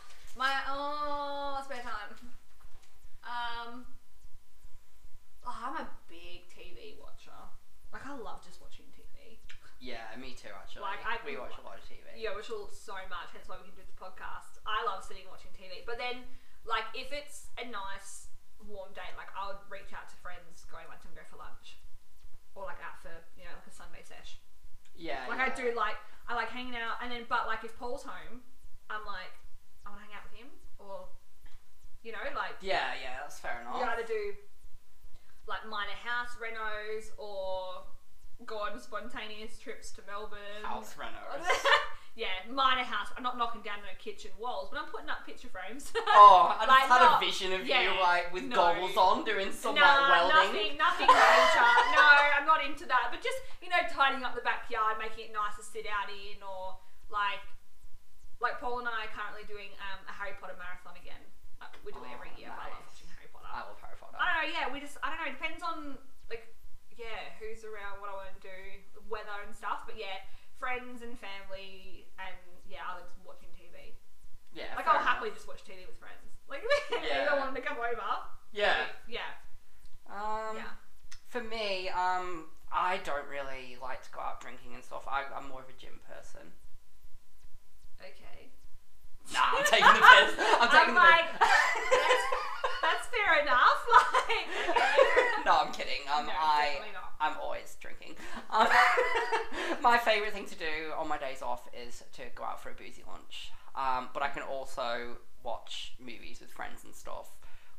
my, 0.41 0.49
oh, 0.65 1.61
spare 1.61 1.85
time. 1.85 2.09
Um, 3.21 3.85
oh, 5.45 5.53
I'm 5.53 5.85
a 5.85 5.87
big 6.09 6.49
TV 6.49 6.97
watcher. 6.97 7.37
Like, 7.93 8.01
I 8.09 8.17
love 8.17 8.41
just 8.41 8.57
watching 8.65 8.89
TV. 8.89 9.37
Yeah, 9.77 10.09
me 10.17 10.33
too. 10.33 10.49
Actually, 10.49 10.89
Like, 10.89 11.05
I 11.05 11.21
we 11.21 11.37
watch 11.37 11.53
a 11.53 11.61
lot 11.61 11.77
of 11.77 11.85
TV. 11.85 12.01
Yeah, 12.17 12.33
which 12.33 12.49
will 12.49 12.65
so 12.73 12.97
much, 13.13 13.29
hence 13.29 13.45
why 13.45 13.61
we 13.61 13.69
can 13.69 13.77
do 13.77 13.85
the 13.85 13.99
podcast. 14.01 14.57
I 14.65 14.81
love 14.89 15.05
sitting 15.05 15.29
and 15.29 15.31
watching 15.37 15.53
TV. 15.53 15.85
But 15.85 16.01
then, 16.01 16.25
like, 16.65 16.89
if 16.97 17.13
it's 17.13 17.53
a 17.61 17.69
nice 17.69 18.24
warm 18.67 18.91
day, 18.97 19.07
like, 19.15 19.29
I 19.37 19.53
would 19.53 19.61
reach 19.69 19.93
out 19.93 20.09
to 20.09 20.17
friends, 20.19 20.65
going 20.69 20.85
like 20.89 21.01
to 21.05 21.09
go 21.13 21.23
for 21.29 21.37
lunch. 21.37 21.79
Or 22.55 22.63
like 22.63 22.79
out 22.79 22.97
for, 23.03 23.11
you 23.35 23.43
know, 23.43 23.51
like 23.51 23.67
a 23.67 23.75
Sunday 23.75 23.99
sesh. 24.03 24.39
Yeah. 24.95 25.27
Like 25.27 25.43
I 25.43 25.51
do 25.51 25.75
like 25.75 25.99
I 26.27 26.35
like 26.35 26.47
hanging 26.49 26.75
out 26.75 27.03
and 27.03 27.11
then 27.11 27.27
but 27.27 27.47
like 27.47 27.63
if 27.67 27.77
Paul's 27.77 28.03
home, 28.03 28.41
I'm 28.89 29.03
like, 29.05 29.35
I 29.85 29.91
wanna 29.91 30.07
hang 30.07 30.15
out 30.15 30.23
with 30.31 30.39
him 30.39 30.47
or 30.79 31.11
you 32.01 32.11
know, 32.15 32.23
like 32.33 32.55
Yeah, 32.61 32.95
yeah, 32.95 33.19
that's 33.19 33.39
fair 33.39 33.59
enough. 33.59 33.75
you 33.75 33.83
either 33.83 34.07
do 34.07 34.39
like 35.47 35.67
minor 35.67 35.99
house 35.99 36.39
renos 36.39 37.11
or 37.19 37.83
go 38.45 38.57
on 38.59 38.79
spontaneous 38.79 39.59
trips 39.59 39.91
to 39.91 40.01
Melbourne. 40.07 40.63
House 40.63 40.95
renos. 40.95 41.43
yeah, 42.15 42.47
minor 42.47 42.87
house. 42.87 43.11
I'm 43.15 43.23
not 43.23 43.35
knocking 43.37 43.59
down 43.61 43.83
no 43.83 43.91
kitchen 43.99 44.31
walls, 44.39 44.71
but 44.71 44.79
I'm 44.79 44.87
putting 44.87 45.11
up 45.11 45.27
picture 45.27 45.51
frames. 45.51 45.91
Oh, 46.15 46.55
I 46.55 46.63
just 46.63 46.87
had 46.87 47.03
not- 47.03 47.19
a 47.19 47.25
vision 47.25 47.51
of 47.51 47.67
yeah, 47.67 47.83
you 47.83 47.91
like 47.99 48.31
with 48.31 48.47
no. 48.47 48.55
goggles 48.55 48.95
on 48.95 49.27
doing 49.27 49.51
some 49.51 49.75
like 49.75 49.83
nah, 49.83 50.31
welding. 50.31 50.79
nothing, 50.79 50.79
nothing 50.79 51.09
major. 51.11 51.67
no, 51.91 52.07
I'm 52.39 52.47
not 52.47 52.63
into 52.63 52.87
that. 52.87 53.11
But 53.11 53.19
just 53.19 53.35
you 53.59 53.67
know, 53.67 53.83
tidying 53.91 54.23
up 54.23 54.31
the 54.31 54.45
backyard, 54.47 54.95
making 54.95 55.29
it 55.29 55.31
nice 55.35 55.59
to 55.59 55.63
sit 55.65 55.83
out 55.91 56.07
in, 56.07 56.39
or 56.39 56.79
like, 57.11 57.43
like 58.39 58.63
Paul 58.63 58.79
and 58.79 58.87
I 58.87 59.09
are 59.09 59.13
currently 59.13 59.43
doing 59.49 59.75
um, 59.83 59.99
a 60.07 60.13
Harry 60.15 60.39
Potter 60.39 60.55
marathon 60.55 60.95
again. 60.95 61.19
Like, 61.59 61.75
we 61.83 61.91
do 61.91 61.99
it 62.03 62.11
every 62.15 62.31
Oh, 62.31 62.39
year. 62.39 62.51
but 62.55 62.63
I 62.63 62.71
love 62.71 62.85
watching 62.87 63.09
Harry 63.11 63.27
Potter. 63.31 63.49
I 63.51 63.59
love 63.67 63.79
Harry 63.83 63.97
Potter. 63.99 64.15
I 64.15 64.23
don't 64.23 64.35
know. 64.39 64.47
Yeah, 64.55 64.65
we 64.71 64.79
just 64.79 64.95
I 65.03 65.11
don't 65.11 65.19
know. 65.19 65.27
It 65.31 65.35
depends 65.35 65.59
on 65.67 65.99
like 66.31 66.47
yeah 66.95 67.35
who's 67.43 67.67
around, 67.67 67.99
what 67.99 68.07
I 68.07 68.15
want 68.15 68.31
to 68.39 68.43
do, 68.43 68.55
weather 69.11 69.35
and 69.43 69.51
stuff. 69.51 69.83
But 69.83 69.99
yeah, 69.99 70.23
friends 70.59 71.01
and 71.01 71.17
family, 71.19 72.07
and 72.19 72.35
yeah, 72.69 72.85
I 72.87 72.95
like 73.01 73.07
just 73.11 73.21
watching 73.25 73.49
TV. 73.55 73.93
yeah, 74.53 74.71
Like 74.75 74.87
I'll 74.87 74.99
happily 74.99 75.29
enough. 75.29 75.37
just 75.39 75.47
watch 75.47 75.63
TV 75.63 75.85
with 75.87 75.97
friends. 75.97 76.31
Like 76.49 76.63
Yeah. 76.91 77.25
anyone 77.29 77.39
wanted 77.51 77.61
to 77.61 77.67
come 77.67 77.77
over. 77.77 78.09
Yeah. 78.53 78.87
Yeah. 79.07 79.31
Um, 80.09 80.57
Yeah. 80.57 80.73
For 81.27 81.43
me, 81.43 81.89
um, 81.89 82.45
I 82.71 82.97
don't 83.03 83.27
really 83.27 83.75
like 83.81 84.01
to 84.03 84.11
go 84.11 84.21
out 84.21 84.39
drinking 84.39 84.73
and 84.75 84.83
stuff. 84.83 85.03
I, 85.07 85.23
I'm 85.35 85.49
more 85.49 85.59
of 85.61 85.67
a 85.69 85.73
gym 85.77 85.99
person. 86.07 86.53
Okay. 87.99 88.47
Nah, 89.33 89.57
I'm 89.59 89.65
taking 89.65 89.87
the 89.87 89.99
piss. 89.99 90.31
I'm 90.61 90.69
taking 90.69 90.93
the 90.93 90.99
like, 91.01 91.27
piss. 91.39 92.21
fair 93.15 93.41
enough. 93.41 93.79
Like, 93.93 95.45
no, 95.45 95.57
I'm 95.61 95.71
kidding. 95.71 96.01
Um, 96.15 96.25
No, 96.25 96.31
I 96.35 96.77
I'm 97.19 97.35
always 97.41 97.77
drinking. 97.79 98.15
Um, 98.49 98.67
my 99.81 99.97
favorite 99.97 100.33
thing 100.33 100.45
to 100.47 100.55
do 100.55 100.91
on 100.97 101.07
my 101.07 101.17
days 101.17 101.41
off 101.41 101.67
is 101.73 102.03
to 102.13 102.23
go 102.35 102.43
out 102.43 102.61
for 102.61 102.69
a 102.69 102.73
boozy 102.73 103.03
lunch. 103.07 103.51
Um, 103.75 104.09
but 104.13 104.23
I 104.23 104.29
can 104.29 104.43
also 104.43 105.17
watch 105.43 105.93
movies 105.99 106.39
with 106.41 106.51
friends 106.51 106.83
and 106.83 106.93
stuff. 106.93 107.29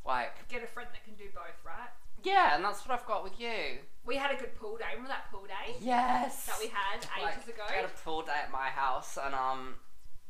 Like, 0.06 0.48
Get 0.48 0.62
a 0.62 0.66
friend 0.66 0.88
that 0.92 1.04
can 1.04 1.14
do 1.14 1.24
both, 1.34 1.58
right? 1.66 1.88
yeah, 2.22 2.54
and 2.56 2.64
that's 2.64 2.86
what 2.86 2.98
I've 2.98 3.06
got 3.06 3.22
with 3.24 3.38
you. 3.38 3.78
We 4.04 4.16
had 4.16 4.30
a 4.32 4.36
good 4.36 4.54
pool 4.56 4.76
day. 4.76 4.84
Remember 4.92 5.08
that 5.08 5.30
pool 5.30 5.44
day 5.46 5.74
Yes. 5.80 6.46
that 6.46 6.56
we 6.60 6.68
had 6.68 7.04
Like, 7.22 7.36
ages 7.36 7.48
ago? 7.48 7.62
I 7.68 7.72
had 7.72 7.84
a 7.84 7.88
pool 8.04 8.22
day 8.22 8.32
at 8.42 8.50
my 8.52 8.68
house, 8.68 9.18
and 9.22 9.34
um, 9.34 9.74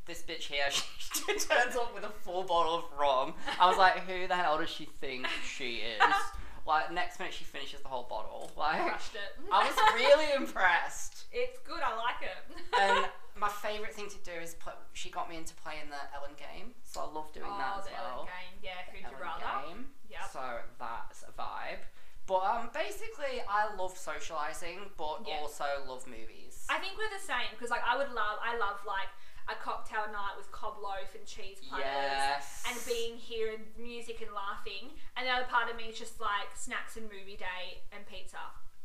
this 0.07 0.23
bitch 0.27 0.43
here, 0.43 0.65
she 0.97 1.23
turns 1.37 1.75
up 1.75 1.93
with 1.93 2.03
a 2.03 2.09
full 2.09 2.43
bottle 2.43 2.75
of 2.75 2.83
rum. 2.99 3.33
I 3.59 3.67
was 3.67 3.77
like, 3.77 3.99
who 4.07 4.27
the 4.27 4.35
hell 4.35 4.57
does 4.57 4.69
she 4.69 4.85
think 4.99 5.27
she 5.45 5.77
is? 5.77 6.01
like, 6.65 6.91
next 6.91 7.19
minute 7.19 7.33
she 7.33 7.43
finishes 7.43 7.81
the 7.81 7.87
whole 7.89 8.07
bottle. 8.09 8.51
Like, 8.57 8.81
Crushed 8.81 9.15
it. 9.15 9.43
I 9.51 9.65
was 9.67 9.75
really 9.95 10.33
impressed. 10.35 11.13
It's 11.33 11.59
good. 11.67 11.81
I 11.83 11.93
like 11.93 12.23
it. 12.23 12.39
And 12.79 13.05
my 13.37 13.49
favourite 13.49 13.93
thing 13.93 14.07
to 14.09 14.17
do 14.23 14.31
is 14.41 14.55
play. 14.55 14.73
She 14.93 15.09
got 15.11 15.29
me 15.29 15.35
into 15.35 15.53
playing 15.55 15.91
the 15.91 15.99
Ellen 16.15 16.31
game, 16.39 16.71
so 16.83 17.01
I 17.01 17.07
love 17.13 17.29
doing 17.33 17.51
oh, 17.51 17.57
that 17.59 17.79
as 17.79 17.85
the 17.85 17.91
well. 17.91 18.23
Ellen 18.23 18.31
game. 18.31 18.53
Yeah. 18.63 18.79
Who'd 18.89 19.11
you 19.11 19.17
rather? 19.21 19.67
game. 19.67 19.91
Yep. 20.09 20.23
So 20.31 20.41
that's 20.79 21.23
a 21.27 21.31
vibe. 21.35 21.83
But 22.27 22.43
um, 22.47 22.69
basically, 22.73 23.43
I 23.47 23.75
love 23.75 23.97
socializing, 23.97 24.87
but 24.97 25.27
Yeah. 25.27 25.39
also 25.43 25.67
love 25.85 26.07
movies. 26.07 26.65
I 26.71 26.79
think 26.79 26.95
we're 26.97 27.11
the 27.11 27.23
same 27.23 27.51
because 27.51 27.69
like 27.69 27.83
I 27.85 27.95
would 27.99 28.11
love. 28.15 28.39
I 28.43 28.55
love 28.57 28.79
like 28.87 29.11
a 29.49 29.55
cocktail 29.63 30.05
night 30.11 30.35
with 30.37 30.51
cob 30.51 30.75
loaf 30.81 31.15
and 31.15 31.25
cheese 31.25 31.57
platters. 31.67 31.85
yes. 31.87 32.63
and 32.69 32.77
being 32.85 33.17
here 33.17 33.53
and 33.53 33.63
music 33.81 34.21
and 34.21 34.31
laughing. 34.33 34.91
And 35.15 35.25
the 35.27 35.31
other 35.31 35.45
part 35.45 35.69
of 35.69 35.77
me 35.77 35.85
is 35.85 35.97
just 35.97 36.19
like 36.19 36.51
snacks 36.55 36.97
and 36.97 37.05
movie 37.05 37.37
day 37.37 37.81
and 37.95 38.05
pizza. 38.07 38.37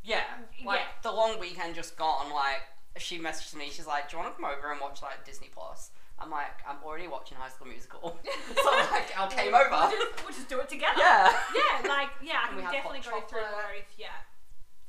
Yeah, 0.05 0.23
like 0.65 0.81
Yeah. 0.81 0.87
the 1.03 1.13
long 1.13 1.39
weekend 1.39 1.75
just 1.75 1.97
gone. 1.97 2.31
Like 2.33 2.63
she 2.99 3.19
messaged 3.19 3.55
me, 3.55 3.71
she's 3.71 3.87
like, 3.87 4.11
"Do 4.11 4.17
you 4.17 4.23
want 4.23 4.35
to 4.37 4.41
come 4.43 4.51
over 4.51 4.71
and 4.73 4.81
watch 4.81 5.01
like 5.03 5.25
Disney 5.25 5.49
Plus?" 5.53 5.91
I'm 6.19 6.31
like, 6.31 6.63
"I'm 6.69 6.77
already 6.85 7.09
watching 7.09 7.37
High 7.39 7.49
School 7.49 7.67
Musical," 7.69 8.19
so 8.63 8.71
like, 8.71 9.11
I 9.19 9.27
came 9.31 9.51
We'll 9.53 9.63
over. 9.63 9.91
just, 9.97 10.25
we'll 10.25 10.35
just 10.35 10.49
do 10.49 10.61
it 10.61 10.69
together. 10.69 10.95
Yeah, 10.99 11.33
Yeah, 11.55 11.89
like 11.89 12.11
yeah, 12.23 12.39
I 12.45 12.49
can 12.55 12.63
definitely 12.71 12.99
go 13.01 13.11
through 13.23 13.41
chocolate. 13.41 13.43
both. 13.53 13.99
Yeah. 13.99 14.07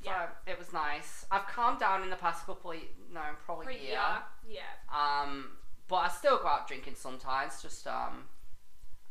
So 0.02 0.10
Yeah. 0.10 0.26
it 0.46 0.58
was 0.58 0.72
nice. 0.72 1.24
I've 1.30 1.46
calmed 1.46 1.80
down 1.80 2.02
in 2.02 2.10
the 2.10 2.16
past 2.16 2.44
couple, 2.44 2.72
of, 2.72 2.76
no, 3.12 3.22
probably 3.46 3.74
year. 3.74 3.92
yeah. 3.92 4.18
Yeah. 4.46 4.62
Um, 4.92 5.56
but 5.94 6.06
I 6.06 6.08
still 6.08 6.38
go 6.38 6.48
out 6.48 6.66
drinking 6.66 6.94
sometimes. 6.96 7.62
Just 7.62 7.86
um, 7.86 8.26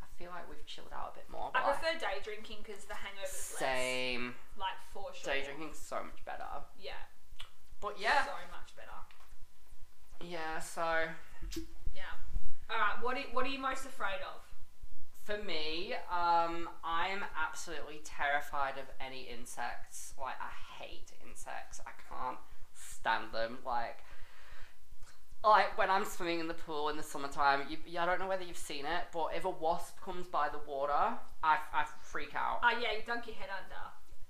I 0.01 0.05
feel 0.19 0.31
like 0.31 0.49
we've 0.49 0.65
chilled 0.65 0.91
out 0.93 1.13
a 1.15 1.19
bit 1.19 1.29
more. 1.31 1.49
But 1.53 1.63
I 1.63 1.71
prefer 1.71 1.97
day 1.97 2.19
drinking 2.21 2.57
because 2.63 2.83
the 2.83 2.93
hangover's 2.95 3.31
less. 3.31 3.55
same. 3.57 4.35
Like 4.59 4.75
for 4.91 5.05
sure. 5.13 5.33
Day 5.33 5.43
drinking's 5.45 5.79
so 5.79 5.95
much 6.03 6.25
better. 6.25 6.43
Yeah. 6.77 6.99
But 7.79 7.95
yeah, 7.99 8.25
So 8.25 8.31
much 8.51 8.75
better. 8.75 8.99
yeah. 10.29 10.59
So 10.59 11.07
Yeah. 11.95 12.03
All 12.69 12.77
right. 12.77 13.01
What 13.01 13.15
are, 13.17 13.23
what 13.31 13.45
are 13.45 13.49
you 13.49 13.59
most 13.59 13.85
afraid 13.85 14.19
of? 14.27 14.41
For 15.23 15.41
me, 15.41 15.93
um, 16.11 16.67
I'm 16.83 17.23
absolutely 17.39 18.01
terrified 18.03 18.73
of 18.77 18.91
any 18.99 19.21
insects. 19.23 20.13
Like, 20.19 20.35
I 20.41 20.83
hate 20.83 21.13
insects. 21.25 21.79
I 21.87 21.91
can't 22.11 22.39
stand 22.73 23.31
them. 23.31 23.59
Like, 23.65 23.99
like 25.43 25.77
when 25.77 25.89
I'm 25.89 26.05
swimming 26.05 26.39
in 26.39 26.47
the 26.47 26.53
pool 26.53 26.89
in 26.89 26.97
the 26.97 27.03
summertime, 27.03 27.63
you, 27.69 27.77
you- 27.85 27.99
I 27.99 28.05
don't 28.05 28.19
know 28.19 28.27
whether 28.27 28.43
you've 28.43 28.57
seen 28.57 28.85
it, 28.85 29.03
but 29.13 29.29
if 29.35 29.45
a 29.45 29.49
wasp 29.49 29.99
comes 30.01 30.27
by 30.27 30.49
the 30.49 30.59
water, 30.69 30.93
I, 31.43 31.57
I 31.73 31.85
freak 32.01 32.33
out. 32.35 32.59
Oh 32.63 32.69
yeah, 32.71 32.91
you 32.93 33.03
dunk 33.05 33.27
your 33.27 33.35
head 33.35 33.49
under, 33.51 33.83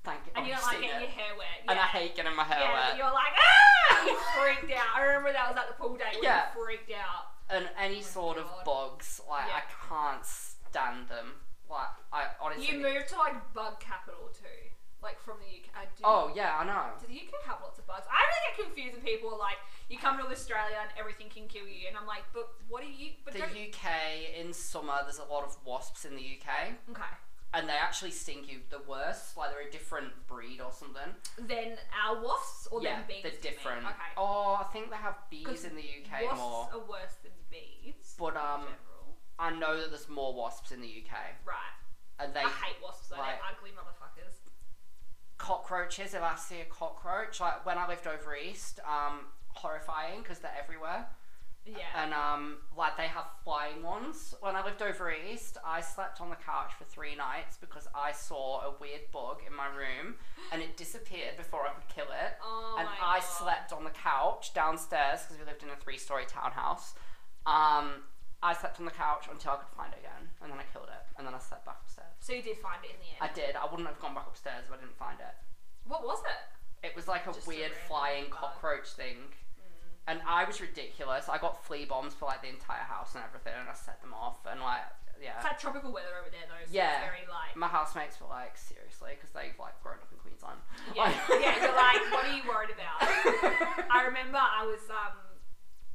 Thank 0.04 0.26
you. 0.26 0.32
and 0.36 0.48
you 0.48 0.54
don't 0.54 0.64
like 0.64 0.82
getting 0.82 1.02
your 1.02 1.10
hair 1.10 1.34
wet. 1.38 1.64
And 1.70 1.80
I 1.80 1.84
hate 1.86 2.16
getting 2.16 2.36
my 2.36 2.44
hair 2.44 2.60
yeah, 2.60 2.90
wet. 2.90 2.98
you're 2.98 3.06
like 3.14 3.34
ah, 3.38 4.06
you 4.06 4.18
freaked 4.38 4.74
out. 4.74 4.88
I 4.96 5.02
remember 5.06 5.32
that 5.34 5.50
was 5.50 5.58
at 5.58 5.68
the 5.68 5.76
pool 5.82 5.96
day 5.96 6.06
where 6.16 6.24
Yeah. 6.24 6.46
you 6.56 6.64
freaked 6.66 6.92
out. 6.92 7.32
And 7.50 7.70
any 7.78 8.00
Oh 8.00 8.02
sort 8.02 8.38
of 8.38 8.46
bugs, 8.66 9.22
like 9.30 9.46
Yeah. 9.48 9.60
I 9.62 9.64
can't 9.90 10.26
stand 10.26 11.08
them. 11.10 11.34
Like 11.70 11.88
I 12.12 12.26
honestly. 12.42 12.66
You 12.68 12.82
moved 12.82 13.10
to 13.10 13.18
like 13.18 13.36
bug 13.54 13.80
capital 13.80 14.30
too, 14.34 14.62
like 15.02 15.20
from 15.22 15.38
the 15.40 15.48
UK. 15.50 15.70
Uh, 15.76 15.86
do 15.98 16.02
Oh 16.04 16.32
yeah, 16.36 16.58
I 16.58 16.66
know. 16.66 16.92
Do 17.00 17.08
the 17.08 17.14
UK 17.20 17.34
have 17.46 17.60
lots 17.62 17.80
of 17.80 17.86
bugs? 17.88 18.06
I 18.10 18.20
really 18.20 18.44
get 18.50 18.56
confused 18.66 18.94
when 18.98 19.06
people 19.06 19.30
are 19.34 19.40
like, 19.40 19.58
you 19.94 20.00
come 20.00 20.18
to 20.18 20.26
Australia 20.28 20.78
and 20.82 20.90
everything 21.00 21.28
can 21.30 21.48
kill 21.48 21.68
you, 21.68 21.88
and 21.88 21.96
I'm 21.96 22.08
like, 22.08 22.24
but 22.34 22.50
what 22.68 22.84
are 22.84 22.88
you? 22.90 23.12
But 23.24 23.34
The 23.36 23.44
UK 23.44 24.36
in 24.40 24.52
summer, 24.52 24.98
there's 25.04 25.20
a 25.20 25.32
lot 25.32 25.44
of 25.46 25.56
wasps 25.66 26.04
in 26.06 26.16
the 26.16 26.22
UK, 26.38 26.74
okay. 26.92 27.14
and 27.54 27.70
they 27.70 27.74
actually 27.74 28.12
sting 28.12 28.44
you 28.48 28.60
the 28.70 28.82
worst. 28.88 29.38
Like 29.38 29.52
they're 29.52 29.68
a 29.68 29.72
different 29.72 30.12
breed 30.28 30.60
or 30.60 30.72
something. 30.72 31.14
Then 31.38 31.78
our 32.06 32.22
wasps 32.24 32.68
or 32.72 32.82
yeah, 32.82 32.98
then 32.98 33.04
bees? 33.08 33.22
they're 33.24 33.32
do 33.32 33.38
you 33.38 33.44
mean? 33.44 33.54
different. 33.54 33.86
Okay. 33.86 34.12
Oh, 34.18 34.58
I 34.60 34.66
think 34.74 34.90
they 34.90 34.98
have 34.98 35.18
bees 35.30 35.64
in 35.64 35.76
the 35.76 35.86
UK 36.02 36.24
wasps 36.26 36.40
more. 36.42 36.70
are 36.74 36.86
worse 36.90 37.16
than 37.24 37.32
bees. 37.52 38.16
But, 38.18 38.36
um. 38.36 38.64
I 39.40 39.50
know 39.50 39.80
that 39.80 39.90
there's 39.90 40.08
more 40.10 40.32
wasps 40.34 40.72
in 40.72 40.80
the 40.80 40.88
UK, 40.88 41.18
right. 41.44 41.74
and 42.20 42.36
they 42.36 42.42
I 42.42 42.50
hate 42.50 42.78
wasps. 42.84 43.08
Though. 43.10 43.18
like- 43.18 43.30
They're 43.42 43.50
ugly 43.58 43.72
motherfuckers. 43.72 44.36
cockroaches. 45.38 46.14
If 46.14 46.22
I 46.22 46.36
see 46.36 46.62
a 46.62 46.66
cockroach, 46.66 47.40
like 47.40 47.66
when 47.66 47.78
I 47.78 47.88
lived 47.88 48.08
over 48.08 48.36
east, 48.36 48.80
um, 48.86 49.22
horrifying 49.54 50.22
because 50.22 50.40
they're 50.40 50.56
everywhere. 50.62 51.08
Yeah. 51.66 51.88
And 51.96 52.14
um, 52.14 52.58
like 52.78 52.98
they 52.98 53.08
have 53.08 53.24
flying 53.46 53.84
ones. 53.84 54.36
When 54.42 54.54
I 54.54 54.66
lived 54.66 54.82
over 54.82 55.10
east, 55.14 55.58
I 55.66 55.80
slept 55.80 56.20
on 56.20 56.30
the 56.30 56.36
couch 56.36 56.74
for 56.78 56.84
three 56.84 57.16
nights 57.16 57.56
because 57.56 57.88
I 57.96 58.12
saw 58.12 58.60
a 58.68 58.76
weird 58.82 59.08
bug 59.14 59.38
in 59.48 59.56
my 59.56 59.68
room, 59.68 60.16
and 60.52 60.62
it 60.62 60.76
disappeared 60.76 61.38
before 61.38 61.62
I 61.66 61.70
could 61.70 61.88
kill 61.88 62.12
it. 62.12 62.36
Oh 62.44 62.76
and 62.80 62.88
I 63.02 63.20
God. 63.20 63.24
slept 63.24 63.72
on 63.72 63.86
the 63.86 63.92
couch 63.92 64.54
downstairs 64.54 65.22
because 65.24 65.40
we 65.40 65.46
lived 65.46 65.64
in 65.64 65.70
a 65.70 65.78
three-story 65.78 66.26
townhouse. 66.28 66.96
Um, 67.46 68.04
I 68.44 68.52
slept 68.54 68.80
on 68.80 68.86
the 68.86 68.92
couch 68.92 69.28
until 69.32 69.52
I 69.54 69.56
could 69.64 69.72
find 69.78 69.94
it 69.94 70.00
again, 70.00 70.28
and 70.44 70.52
then 70.52 70.60
I 70.60 70.68
killed 70.74 70.92
it, 70.92 71.04
and 71.18 71.26
then 71.26 71.34
I 71.34 71.40
slept 71.40 71.64
back 71.66 71.80
upstairs. 71.86 72.12
So 72.20 72.34
you 72.34 72.42
did 72.42 72.58
find 72.58 72.84
it 72.84 72.92
in 72.92 73.00
the 73.00 73.12
end. 73.16 73.24
I 73.24 73.32
did. 73.34 73.56
I 73.56 73.64
wouldn't 73.72 73.88
have 73.88 74.02
gone 74.02 74.14
back 74.16 74.28
upstairs 74.28 74.68
if 74.68 74.74
I 74.74 74.76
didn't 74.84 74.98
find 75.00 75.16
it. 75.22 75.32
what 75.88 76.04
was 76.04 76.20
it? 76.28 76.88
It 76.88 76.94
was 76.94 77.08
like 77.08 77.24
a 77.26 77.32
Just 77.32 77.48
weird 77.48 77.72
random 77.72 77.88
flying 77.88 78.24
bug. 78.26 78.32
cockroach 78.36 78.90
thing. 79.00 79.32
And 80.08 80.20
I 80.28 80.44
was 80.44 80.60
ridiculous. 80.60 81.30
I 81.30 81.38
got 81.38 81.64
flea 81.64 81.86
bombs 81.86 82.14
for 82.14 82.26
like 82.26 82.42
the 82.42 82.50
entire 82.50 82.84
house 82.84 83.16
and 83.16 83.24
everything, 83.24 83.54
and 83.56 83.70
I 83.70 83.74
set 83.74 84.02
them 84.02 84.12
off. 84.14 84.44
And 84.44 84.60
like, 84.60 84.84
yeah. 85.16 85.40
It's 85.40 85.48
like 85.48 85.56
tropical 85.56 85.96
weather 85.96 86.12
over 86.20 86.28
there, 86.28 86.44
though. 86.52 86.60
So 86.68 86.76
Yeah. 86.76 87.00
It's 87.00 87.08
very 87.08 87.24
like. 87.32 87.56
My 87.56 87.72
housemates 87.72 88.20
were 88.20 88.28
like, 88.28 88.60
seriously, 88.60 89.16
because 89.16 89.32
they've 89.32 89.56
like 89.56 89.80
grown 89.80 90.04
up 90.04 90.12
in 90.12 90.20
Queensland. 90.20 90.60
Yeah, 90.92 91.08
yeah. 91.40 91.56
You're 91.64 91.78
like, 91.78 92.04
what 92.14 92.28
are 92.28 92.36
you 92.36 92.44
worried 92.44 92.76
about? 92.76 93.00
I 93.88 94.04
remember 94.04 94.36
I 94.44 94.68
was 94.68 94.84
um, 94.92 95.16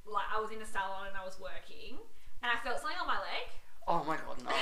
like 0.09 0.25
I 0.33 0.41
was 0.41 0.49
in 0.57 0.65
a 0.65 0.69
salon 0.69 1.13
and 1.13 1.17
I 1.21 1.29
was 1.29 1.37
working, 1.37 2.01
and 2.41 2.49
I 2.49 2.57
felt 2.65 2.81
something 2.81 2.97
on 2.97 3.09
my 3.11 3.21
leg. 3.21 3.53
oh 3.89 4.01
my 4.09 4.17
god, 4.17 4.41
no. 4.41 4.53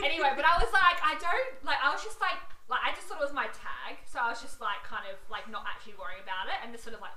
anyway, 0.00 0.32
but 0.36 0.44
I 0.48 0.56
was 0.56 0.72
like, 0.72 0.96
I 1.04 1.16
don't 1.20 1.52
like. 1.60 1.80
I 1.84 1.92
was 1.92 2.00
just 2.00 2.20
like, 2.24 2.40
like 2.72 2.80
I 2.80 2.96
just 2.96 3.04
thought 3.04 3.20
it 3.20 3.28
was 3.28 3.36
my 3.36 3.52
tag, 3.52 4.00
so 4.08 4.16
I 4.24 4.32
was 4.32 4.40
just 4.40 4.64
like, 4.64 4.80
kind 4.88 5.04
of 5.12 5.20
like 5.28 5.44
not 5.52 5.68
actually 5.68 6.00
worrying 6.00 6.24
about 6.24 6.48
it, 6.48 6.56
and 6.64 6.72
just 6.72 6.84
sort 6.84 6.96
of 6.96 7.04
like 7.04 7.16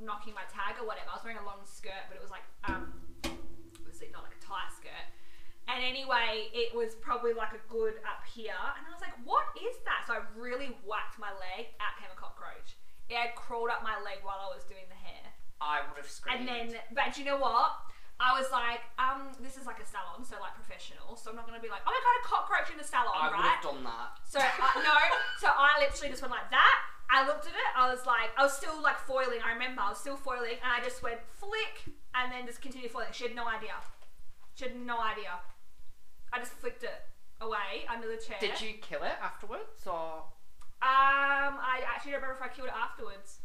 knocking 0.00 0.34
my 0.34 0.44
tag 0.48 0.80
or 0.80 0.88
whatever. 0.88 1.08
I 1.12 1.14
was 1.16 1.24
wearing 1.24 1.40
a 1.40 1.46
long 1.46 1.62
skirt, 1.64 2.08
but 2.08 2.16
it 2.16 2.22
was 2.24 2.32
like 2.32 2.44
um, 2.66 2.92
obviously 3.78 4.08
not 4.12 4.24
like 4.24 4.36
a 4.36 4.42
tight 4.42 4.72
skirt. 4.72 5.06
And 5.70 5.84
anyway, 5.86 6.50
it 6.50 6.74
was 6.74 6.98
probably 6.98 7.30
like 7.30 7.54
a 7.54 7.62
good 7.70 8.02
up 8.02 8.26
here, 8.26 8.58
and 8.58 8.82
I 8.82 8.90
was 8.90 8.98
like, 8.98 9.14
what 9.22 9.46
is 9.54 9.76
that? 9.86 10.02
So 10.08 10.18
I 10.18 10.26
really 10.34 10.74
whacked 10.82 11.20
my 11.20 11.30
leg. 11.38 11.70
Out 11.78 11.94
came 12.00 12.10
a 12.10 12.18
cockroach. 12.18 12.74
It 13.06 13.14
had 13.14 13.38
crawled 13.38 13.70
up 13.70 13.86
my 13.86 13.94
leg 14.02 14.22
while 14.26 14.42
I 14.42 14.50
was 14.50 14.66
doing 14.66 14.86
the 14.90 14.98
hair. 14.98 15.30
I 15.62 15.86
would 15.86 16.00
have 16.00 16.10
screamed. 16.10 16.42
And 16.42 16.48
then, 16.48 16.66
but 16.90 17.14
you 17.20 17.24
know 17.28 17.38
what? 17.38 17.70
I 18.20 18.36
was 18.36 18.52
like, 18.52 18.84
um, 19.00 19.32
this 19.40 19.56
is 19.56 19.64
like 19.64 19.80
a 19.80 19.86
salon, 19.88 20.28
so 20.28 20.36
like 20.44 20.52
professional. 20.52 21.16
So 21.16 21.32
I'm 21.32 21.36
not 21.40 21.48
gonna 21.48 21.62
be 21.62 21.72
like, 21.72 21.80
oh 21.88 21.92
my 21.92 22.00
god, 22.04 22.16
a 22.20 22.24
cockroach 22.28 22.68
in 22.68 22.76
the 22.76 22.84
salon, 22.84 23.16
right? 23.16 23.32
I 23.32 23.32
would 23.32 23.48
have 23.48 23.64
done 23.64 23.80
that. 23.88 24.20
So 24.28 24.38
uh, 24.42 24.76
no, 24.84 24.92
so 25.42 25.48
I 25.48 25.80
literally 25.80 26.12
just 26.12 26.20
went 26.20 26.36
like 26.36 26.52
that. 26.52 26.76
I 27.12 27.26
looked 27.26 27.46
at 27.46 27.52
it. 27.52 27.70
I 27.76 27.90
was 27.90 28.06
like, 28.06 28.30
I 28.38 28.42
was 28.42 28.52
still 28.52 28.80
like 28.82 28.98
foiling. 28.98 29.40
I 29.44 29.52
remember 29.52 29.82
I 29.82 29.88
was 29.90 29.98
still 29.98 30.16
foiling, 30.16 30.58
and 30.62 30.70
I 30.70 30.82
just 30.82 31.02
went 31.02 31.20
flick, 31.32 31.94
and 32.14 32.30
then 32.32 32.46
just 32.46 32.62
continued 32.62 32.90
foiling. 32.90 33.08
She 33.12 33.24
had 33.24 33.34
no 33.34 33.46
idea. 33.48 33.72
She 34.54 34.64
had 34.64 34.76
no 34.76 35.00
idea. 35.00 35.32
I 36.32 36.38
just 36.38 36.52
flicked 36.52 36.84
it 36.84 37.02
away 37.40 37.84
under 37.92 38.06
the 38.06 38.16
chair. 38.16 38.36
Did 38.40 38.60
you 38.60 38.74
kill 38.80 39.02
it 39.02 39.18
afterwards, 39.22 39.86
or? 39.86 40.24
Um, 40.82 41.58
I 41.60 41.82
actually 41.86 42.12
don't 42.12 42.22
remember 42.22 42.38
if 42.40 42.50
I 42.50 42.54
killed 42.54 42.68
it 42.68 42.74
afterwards. 42.74 43.40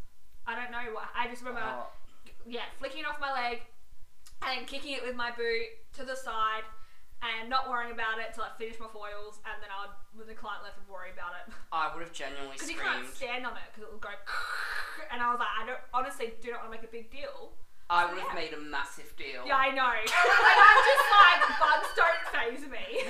I 0.48 0.56
don't 0.56 0.72
know 0.72 0.94
what. 0.94 1.06
I 1.18 1.28
just 1.28 1.42
remember, 1.42 1.62
Oh, 1.66 1.88
yeah, 2.46 2.62
flicking 2.78 3.00
it 3.02 3.08
off 3.08 3.20
my 3.20 3.34
leg, 3.34 3.62
and 4.42 4.60
then 4.60 4.66
kicking 4.66 4.94
it 4.94 5.04
with 5.04 5.16
my 5.16 5.32
boot 5.32 5.66
to 5.98 6.06
the 6.06 6.16
side, 6.16 6.64
and 7.24 7.50
not 7.50 7.70
worrying 7.70 7.92
about 7.94 8.20
it 8.20 8.34
till 8.36 8.44
I 8.44 8.52
finished 8.58 8.80
my 8.80 8.88
foils, 8.92 9.40
and 9.48 9.58
then 9.64 9.70
I'd, 9.72 9.92
when 10.14 10.28
the 10.28 10.36
client 10.38 10.64
left, 10.64 10.78
I'd 10.82 10.90
worry 10.92 11.10
about 11.16 11.34
it. 11.40 11.54
I 11.72 11.90
would 11.94 12.04
have 12.04 12.14
genuinely 12.14 12.58
screamed. 12.58 12.80
Because 12.80 12.86
you 12.86 13.02
can't 13.04 13.08
stand 13.16 13.42
on 13.46 13.54
it 13.58 13.66
because 13.72 13.88
it 13.88 13.92
will 13.92 14.02
go. 14.04 14.14
And 15.12 15.22
I 15.22 15.30
was 15.30 15.40
like, 15.44 15.52
I 15.52 15.68
don't 15.68 15.84
honestly 15.94 16.34
do 16.42 16.52
not 16.56 16.64
want 16.64 16.72
to 16.72 16.76
make 16.80 16.88
a 16.88 16.92
big 16.92 17.12
deal. 17.12 17.52
I 17.92 18.08
would 18.10 18.18
have 18.18 18.32
Yeah. 18.34 18.42
made 18.42 18.54
a 18.56 18.58
massive 18.64 19.12
deal. 19.20 19.44
Yeah, 19.46 19.60
I 19.60 19.70
know. 19.70 19.86
and 19.92 20.58
I'm 20.66 20.82
just 20.88 21.08
like, 21.14 21.42
bugs 21.60 21.92
don't 21.94 22.24
faze 22.34 22.64
me. 22.72 23.04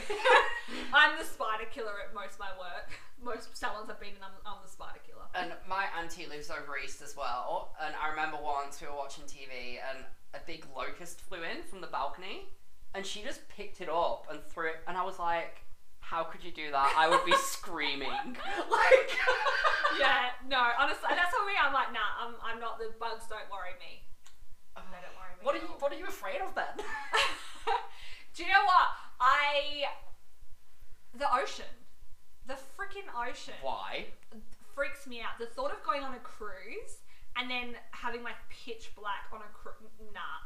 I'm 0.93 1.17
the 1.17 1.23
spider 1.23 1.65
killer 1.71 1.93
at 2.03 2.13
most 2.13 2.33
of 2.33 2.39
my 2.39 2.51
work. 2.59 2.89
Most 3.23 3.55
salons 3.55 3.89
I've 3.89 3.99
been 4.01 4.17
in, 4.17 4.23
I'm, 4.25 4.33
I'm 4.45 4.59
the 4.65 4.69
spider 4.69 4.99
killer. 5.07 5.23
And 5.35 5.53
my 5.69 5.85
auntie 5.97 6.25
lives 6.27 6.49
over 6.49 6.75
east 6.77 7.01
as 7.01 7.15
well. 7.15 7.73
And 7.81 7.93
I 7.95 8.09
remember 8.09 8.37
once 8.43 8.81
we 8.81 8.87
were 8.87 8.97
watching 8.97 9.23
TV 9.25 9.77
and 9.79 10.03
a 10.33 10.39
big 10.45 10.65
locust 10.75 11.21
flew 11.21 11.43
in 11.43 11.63
from 11.69 11.79
the 11.81 11.87
balcony 11.87 12.49
and 12.95 13.05
she 13.05 13.21
just 13.21 13.47
picked 13.49 13.81
it 13.81 13.89
up 13.89 14.27
and 14.31 14.39
threw 14.43 14.69
it. 14.69 14.75
And 14.87 14.97
I 14.97 15.03
was 15.03 15.19
like, 15.19 15.61
how 15.99 16.23
could 16.23 16.43
you 16.43 16.51
do 16.51 16.71
that? 16.71 16.95
I 16.97 17.09
would 17.09 17.25
be 17.25 17.33
screaming. 17.37 18.09
Like, 18.71 19.09
Yeah, 19.99 20.31
no, 20.49 20.59
honestly, 20.79 21.07
that's 21.09 21.31
what 21.31 21.47
me. 21.47 21.53
I'm 21.61 21.73
like, 21.73 21.93
nah, 21.93 22.19
I'm, 22.19 22.33
I'm 22.43 22.59
not. 22.59 22.79
The 22.79 22.91
bugs 22.99 23.25
don't 23.29 23.47
worry 23.51 23.75
me. 23.79 24.03
They 24.75 24.99
don't 24.99 25.15
worry 25.15 25.35
me. 25.39 25.43
what 25.43 25.55
are 25.55 25.59
you. 25.59 25.71
What 25.79 25.91
are 25.93 25.97
you 25.97 26.05
afraid 26.05 26.41
of 26.41 26.53
then? 26.53 26.83
Do 28.35 28.43
you 28.43 28.49
know 28.49 28.65
what? 28.65 28.87
I. 29.21 29.87
The 31.17 31.31
ocean. 31.33 31.71
The 32.45 32.55
freaking 32.75 33.07
ocean. 33.15 33.55
Why? 33.61 34.07
freaks 34.75 35.07
me 35.07 35.21
out. 35.21 35.39
The 35.39 35.45
thought 35.47 35.71
of 35.71 35.81
going 35.83 36.03
on 36.03 36.13
a 36.13 36.19
cruise 36.19 36.99
and 37.37 37.49
then 37.49 37.75
having 37.91 38.23
like 38.23 38.35
pitch 38.49 38.91
black 38.95 39.31
on 39.31 39.39
a 39.39 39.51
cruise. 39.55 39.89
Nah. 40.13 40.43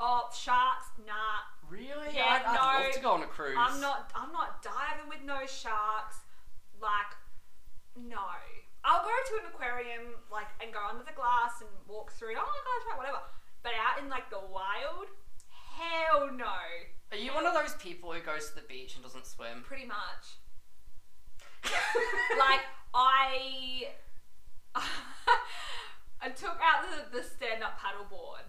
Oh, 0.00 0.28
sharks. 0.32 0.88
Nah. 1.06 1.44
Really? 1.68 2.16
Yeah, 2.16 2.40
I'd, 2.40 2.42
I'd 2.46 2.56
no. 2.56 2.84
love 2.84 2.94
to 2.94 3.00
go 3.00 3.10
on 3.12 3.22
a 3.22 3.26
cruise. 3.26 3.56
I'm 3.56 3.80
not. 3.80 4.10
I'm 4.16 4.32
not 4.32 4.62
diving 4.64 5.08
with 5.08 5.20
no 5.24 5.44
sharks. 5.46 6.24
Like, 6.80 7.12
no. 7.94 8.24
I'll 8.82 9.04
go 9.04 9.12
to 9.12 9.34
an 9.44 9.52
aquarium, 9.52 10.16
like, 10.32 10.48
and 10.64 10.72
go 10.72 10.80
under 10.80 11.04
the 11.04 11.12
glass 11.12 11.60
and 11.60 11.68
walk 11.86 12.12
through. 12.12 12.32
Oh 12.32 12.48
my 12.48 12.60
gosh, 12.64 12.96
whatever. 12.96 13.20
But 13.62 13.72
out 13.76 14.02
in 14.02 14.08
like 14.08 14.30
the 14.30 14.40
wild, 14.40 15.12
hell 15.52 16.32
no. 16.32 16.56
Are 17.12 17.18
you 17.18 17.32
one 17.34 17.44
of 17.44 17.52
those 17.52 17.74
people 17.74 18.12
who 18.12 18.20
goes 18.20 18.48
to 18.50 18.54
the 18.54 18.66
beach 18.66 18.94
and 18.94 19.04
doesn't 19.04 19.26
swim? 19.26 19.62
Pretty 19.66 19.84
much. 19.84 20.40
like 22.38 22.64
I, 22.94 23.88
I 26.22 26.30
took 26.30 26.56
out 26.62 26.86
the, 26.88 27.18
the 27.18 27.22
stand 27.22 27.62
up 27.62 27.78
paddleboard, 27.78 28.48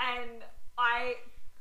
and 0.00 0.42
I 0.78 1.14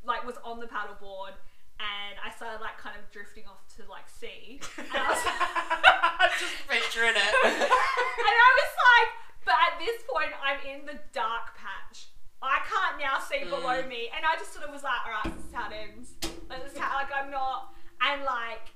like 0.05 0.25
was 0.25 0.35
on 0.45 0.59
the 0.59 0.65
paddleboard, 0.67 1.35
and 1.79 2.15
I 2.23 2.31
started 2.35 2.61
like 2.61 2.77
kind 2.77 2.95
of 2.95 3.09
drifting 3.11 3.43
off 3.47 3.61
to 3.77 3.83
like 3.89 4.07
sea, 4.07 4.59
and 4.77 4.87
I 4.95 5.09
was, 5.11 5.21
I'm 6.23 6.33
just 6.39 6.55
picturing 6.67 7.15
it. 7.15 7.33
and 7.43 8.35
I 8.47 8.49
was 8.59 8.73
like, 8.79 9.09
but 9.45 9.55
at 9.67 9.73
this 9.79 10.01
point 10.07 10.31
I'm 10.39 10.59
in 10.63 10.85
the 10.85 10.99
dark 11.13 11.55
patch. 11.59 12.07
I 12.41 12.59
can't 12.63 12.95
now 13.03 13.19
see 13.19 13.43
below 13.43 13.83
Mm. 13.83 13.87
me, 13.89 14.07
and 14.15 14.23
I 14.25 14.35
just 14.39 14.53
sort 14.53 14.63
of 14.65 14.71
was 14.71 14.83
like, 14.83 14.95
all 15.05 15.11
right, 15.11 15.35
this 15.35 15.45
is 15.45 15.53
how 15.53 15.67
it 15.69 15.75
ends. 15.75 16.15
Like, 16.49 16.63
this 16.63 16.71
is 16.73 16.79
how, 16.79 16.95
like 16.95 17.11
I'm 17.11 17.29
not, 17.29 17.73
and 18.01 18.23
like 18.23 18.71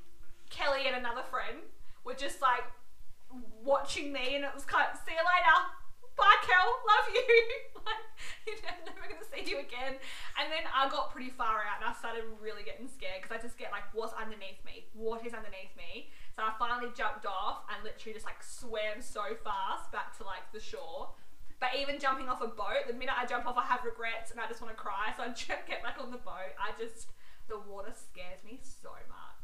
Kelly 0.50 0.84
and 0.88 0.98
another 0.98 1.24
friend 1.32 1.64
were 2.04 2.14
just 2.14 2.42
like 2.42 2.68
watching 3.64 4.12
me, 4.12 4.36
and 4.36 4.44
it 4.44 4.52
was 4.54 4.66
kind 4.66 4.86
of 4.92 5.00
see 5.06 5.14
you 5.14 5.18
later. 5.24 5.58
Bye, 6.24 6.40
Kel. 6.48 6.72
Love 6.88 7.08
you. 7.12 7.28
like, 7.84 8.04
you 8.48 8.56
know, 8.64 8.72
never 8.88 9.12
gonna 9.12 9.28
see 9.28 9.44
you 9.44 9.60
again. 9.60 10.00
And 10.40 10.48
then 10.48 10.64
I 10.72 10.88
got 10.88 11.12
pretty 11.12 11.36
far 11.36 11.68
out, 11.68 11.84
and 11.84 11.88
I 11.88 11.92
started 12.00 12.24
really 12.40 12.64
getting 12.64 12.88
scared 12.88 13.20
because 13.20 13.36
I 13.36 13.40
just 13.44 13.60
get 13.60 13.76
like, 13.76 13.84
what's 13.92 14.16
underneath 14.16 14.64
me? 14.64 14.88
What 14.96 15.28
is 15.28 15.36
underneath 15.36 15.76
me? 15.76 16.16
So 16.32 16.48
I 16.48 16.56
finally 16.56 16.96
jumped 16.96 17.28
off 17.28 17.68
and 17.68 17.84
literally 17.84 18.16
just 18.16 18.24
like 18.24 18.40
swam 18.40 19.04
so 19.04 19.36
fast 19.44 19.92
back 19.92 20.16
to 20.18 20.24
like 20.24 20.48
the 20.56 20.64
shore. 20.64 21.12
But 21.60 21.76
even 21.80 22.00
jumping 22.00 22.28
off 22.28 22.40
a 22.40 22.52
boat, 22.52 22.88
the 22.88 22.96
minute 22.96 23.16
I 23.16 23.28
jump 23.28 23.48
off, 23.48 23.56
I 23.60 23.68
have 23.68 23.84
regrets 23.84 24.32
and 24.32 24.40
I 24.40 24.48
just 24.48 24.60
want 24.64 24.72
to 24.76 24.80
cry. 24.80 25.12
So 25.16 25.24
I 25.24 25.28
just 25.36 25.68
get 25.68 25.84
back 25.84 26.00
on 26.00 26.12
the 26.12 26.24
boat. 26.24 26.56
I 26.56 26.72
just, 26.80 27.12
the 27.52 27.60
water 27.68 27.92
scares 27.92 28.44
me 28.48 28.60
so 28.64 28.92
much. 29.12 29.44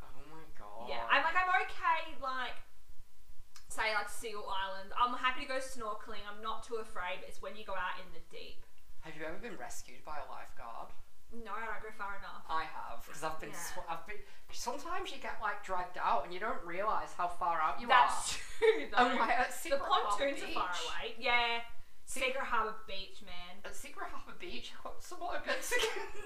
oh 0.00 0.20
my 0.28 0.44
god. 0.56 0.88
Yeah, 0.92 1.08
I'm 1.08 1.24
like, 1.24 1.36
I'm 1.36 1.50
okay, 1.68 2.16
like, 2.20 2.56
say, 3.72 3.96
like 3.96 4.08
Seal 4.12 4.44
Island. 4.44 4.92
I'm 4.92 5.16
happy 5.16 5.42
to 5.42 5.48
go 5.48 5.58
snorkeling. 5.58 6.20
I'm 6.28 6.44
not 6.44 6.62
too 6.62 6.76
afraid. 6.76 7.24
But 7.24 7.28
it's 7.32 7.40
when 7.40 7.56
you 7.56 7.64
go 7.64 7.72
out 7.72 7.96
in 7.96 8.06
the 8.12 8.20
deep. 8.28 8.60
Have 9.00 9.16
you 9.16 9.24
ever 9.24 9.40
been 9.40 9.56
rescued 9.56 10.04
by 10.04 10.20
a 10.20 10.26
lifeguard? 10.30 10.92
No, 11.32 11.56
I 11.56 11.64
don't 11.64 11.80
go 11.80 11.88
far 11.96 12.20
enough. 12.20 12.44
I 12.44 12.68
have 12.68 13.00
because 13.08 13.24
I've 13.24 13.40
been. 13.40 13.56
Yeah. 13.56 13.72
Sw- 13.72 13.88
I've 13.88 14.04
been. 14.06 14.20
Sometimes 14.52 15.08
you 15.10 15.16
get 15.16 15.40
like 15.40 15.64
dragged 15.64 15.96
out 15.96 16.28
and 16.28 16.34
you 16.34 16.38
don't 16.38 16.60
realize 16.60 17.08
how 17.16 17.26
far 17.26 17.56
out 17.56 17.80
you 17.80 17.88
That's 17.88 18.36
are. 18.36 18.38
true, 18.60 18.84
though. 18.92 19.16
Like 19.16 19.40
at 19.40 19.48
uh, 19.48 19.68
the 19.72 19.80
pontoons 19.80 20.44
are 20.44 20.52
far 20.52 20.68
away. 20.84 21.16
Yeah. 21.16 21.64
Secret 22.04 22.44
Harbour 22.44 22.76
Beach, 22.86 23.24
man. 23.24 23.64
At 23.64 23.74
Secret 23.74 24.10
Harbour 24.12 24.36
Beach, 24.38 24.72
I've 24.76 24.84
got 24.84 25.02
somewhat. 25.02 25.40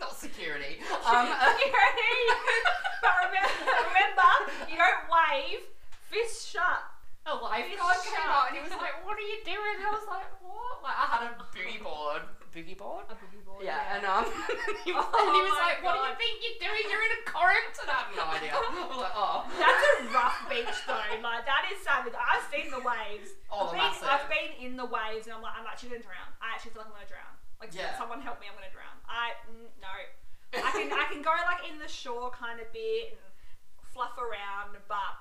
Not 0.00 0.16
security. 0.16 0.82
Um, 1.06 1.30
uh, 1.30 1.54
Security. 1.62 2.18
but 2.98 3.14
remember, 3.30 3.54
remember, 3.86 4.30
you 4.66 4.74
don't 4.74 5.06
wave. 5.06 5.62
Fist 6.10 6.50
shut. 6.50 6.82
A 7.26 7.34
lifeguard 7.34 7.98
came 8.06 8.22
out 8.30 8.48
and 8.48 8.54
he 8.56 8.62
was 8.62 8.70
like, 8.78 9.02
"What 9.02 9.18
are 9.18 9.26
you 9.26 9.42
doing?" 9.42 9.82
And 9.82 9.86
I 9.86 9.92
was 9.92 10.06
like, 10.06 10.30
"What?" 10.38 10.82
Like 10.86 10.94
I 10.94 11.06
had 11.10 11.22
a 11.26 11.30
boogie 11.50 11.82
board. 11.86 12.22
Boogie 12.54 12.78
board. 12.78 13.04
A 13.10 13.14
boogie 13.18 13.42
board. 13.44 13.60
Yeah, 13.66 13.98
and 13.98 14.06
um, 14.06 14.24
he 14.86 14.94
was, 14.94 15.04
Oh 15.04 15.18
and 15.20 15.28
he 15.34 15.42
was 15.44 15.58
like, 15.60 15.82
"What 15.84 15.98
do 15.98 16.00
you 16.06 16.14
think 16.16 16.34
you're 16.40 16.60
doing? 16.70 16.84
You're 16.88 17.04
in 17.04 17.14
a 17.18 17.22
current." 17.26 17.74
And 17.82 17.88
I 17.90 17.96
had 18.06 18.08
no 18.16 18.24
idea. 18.30 18.52
I 18.54 18.86
was 18.88 19.02
like, 19.02 19.16
"Oh." 19.18 19.44
That's 19.60 19.84
a 19.84 19.96
rough 20.14 20.38
beach 20.48 20.76
though. 20.86 21.02
Like 21.20 21.44
that 21.44 21.66
is 21.68 21.82
savage. 21.82 22.14
I've 22.16 22.46
seen 22.48 22.70
the 22.70 22.80
waves. 22.80 23.34
Oh, 23.50 23.68
I've, 23.68 23.74
been, 23.74 23.82
massive. 23.82 24.08
I've 24.08 24.28
been 24.30 24.50
in 24.62 24.72
the 24.78 24.86
waves 24.86 25.26
and 25.26 25.34
I'm 25.34 25.42
like, 25.42 25.58
I'm 25.58 25.66
actually 25.66 25.98
gonna 25.98 26.06
drown. 26.06 26.30
I 26.38 26.54
actually 26.54 26.72
feel 26.78 26.86
like 26.86 26.94
I'm 26.94 27.02
gonna 27.02 27.10
drown. 27.10 27.34
Like 27.58 27.74
Yeah. 27.74 27.92
someone 27.98 28.22
help 28.22 28.38
me, 28.38 28.46
I'm 28.48 28.54
gonna 28.56 28.70
drown. 28.72 28.94
I 29.10 29.34
mm, 29.50 29.66
no. 29.82 29.90
I 30.56 30.70
can 30.72 30.88
I 30.94 31.10
can 31.10 31.20
go 31.26 31.34
like 31.44 31.66
in 31.66 31.82
the 31.82 31.90
shore 31.90 32.30
kind 32.30 32.62
of 32.62 32.70
bit 32.70 33.18
and 33.18 33.20
fluff 33.92 34.14
around, 34.16 34.78
but 34.88 35.12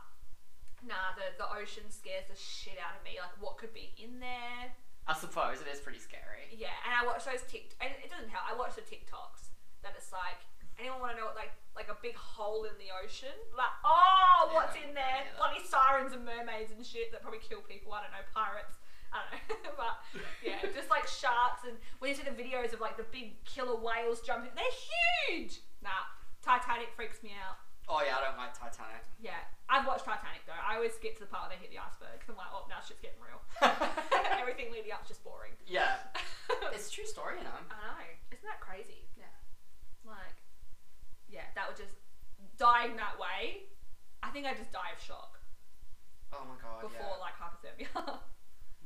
nah, 0.86 1.14
the 1.18 1.34
the 1.42 1.48
ocean 1.50 1.90
scares 1.90 2.26
the 2.30 2.38
shit 2.38 2.78
out 2.80 2.96
of 2.98 3.02
me. 3.04 3.18
Like, 3.20 3.34
what 3.42 3.58
could 3.58 3.74
be 3.74 3.92
in 3.98 4.20
there? 4.22 4.72
I 5.06 5.14
suppose 5.14 5.62
it 5.62 5.70
is 5.70 5.78
pretty 5.82 6.00
scary. 6.02 6.50
Yeah, 6.50 6.74
and 6.86 6.94
I 6.94 7.06
watch 7.06 7.26
those 7.30 7.46
Tik, 7.46 7.78
and 7.78 7.94
it 8.02 8.10
doesn't 8.10 8.30
help. 8.30 8.46
I 8.50 8.58
watch 8.58 8.74
the 8.74 8.82
TikToks 8.82 9.54
that 9.86 9.94
it's 9.94 10.10
like, 10.10 10.42
anyone 10.82 10.98
want 10.98 11.12
to 11.14 11.18
know 11.22 11.30
what 11.30 11.38
like 11.38 11.54
like 11.78 11.90
a 11.94 11.98
big 12.02 12.16
hole 12.18 12.64
in 12.66 12.74
the 12.82 12.90
ocean? 12.90 13.36
Like, 13.54 13.74
oh, 13.86 14.50
what's 14.56 14.74
Yeah, 14.80 14.88
in 14.90 14.92
there? 14.98 15.22
yeah. 15.30 15.38
Bloody 15.38 15.62
sirens 15.68 16.14
and 16.16 16.26
mermaids 16.26 16.72
and 16.74 16.82
shit 16.86 17.12
that 17.14 17.22
probably 17.22 17.44
kill 17.44 17.62
people. 17.66 17.94
I 17.94 18.02
don't 18.02 18.14
know, 18.16 18.26
pirates. 18.34 18.80
I 19.14 19.22
don't 19.22 19.32
know, 19.64 19.72
but 19.80 20.02
yeah, 20.44 20.60
just 20.74 20.90
like 20.90 21.06
sharks 21.08 21.64
and 21.70 21.78
when 22.02 22.10
you 22.12 22.16
see 22.18 22.26
the 22.28 22.34
videos 22.36 22.74
of 22.74 22.82
like 22.82 22.98
the 22.98 23.08
big 23.14 23.38
killer 23.46 23.78
whales 23.78 24.20
jumping, 24.26 24.52
they're 24.58 24.78
huge. 25.38 25.62
Nah, 25.86 26.04
Titanic 26.42 26.90
freaks 26.98 27.22
me 27.24 27.32
out. 27.38 27.62
Oh 27.86 28.02
yeah, 28.02 28.18
I 28.18 28.22
don't 28.26 28.38
like 28.38 28.54
Titanic. 28.58 29.06
Yeah, 29.22 29.38
I've 29.70 29.86
watched 29.86 30.06
Titanic 30.06 30.42
though. 30.50 30.58
I 30.58 30.74
always 30.76 30.98
get 30.98 31.14
to 31.22 31.26
the 31.26 31.30
part 31.30 31.46
where 31.50 31.54
they 31.54 31.62
hit 31.62 31.70
the 31.70 31.78
iceberg. 31.78 32.18
I'm 32.26 32.34
like, 32.34 32.50
oh, 32.50 32.66
now 32.66 32.82
shit's 32.82 33.02
getting 33.02 33.22
real. 33.22 33.38
Everything 34.42 34.74
leading 34.74 34.90
up's 34.90 35.08
just 35.10 35.22
boring. 35.22 35.54
yeah, 35.70 36.02
it's 36.74 36.90
a 36.90 36.92
true 36.94 37.06
story, 37.06 37.38
you 37.38 37.46
know. 37.46 37.62
I 37.70 37.78
know. 37.78 38.06
Isn't 38.34 38.46
that 38.50 38.58
crazy? 38.62 39.06
Yeah. 39.14 39.30
Like, 40.02 40.38
yeah, 41.30 41.46
that 41.54 41.70
would 41.70 41.78
just 41.78 41.94
dying 42.58 42.98
that 42.98 43.18
way. 43.22 43.70
I 44.26 44.34
think 44.34 44.46
I'd 44.50 44.58
just 44.58 44.74
die 44.74 44.90
of 44.90 45.02
shock 45.02 45.38
Oh 46.34 46.42
my 46.50 46.58
god. 46.58 46.82
before 46.82 47.18
yeah. 47.18 47.22
like 47.22 47.38
hypothermia. 47.38 48.20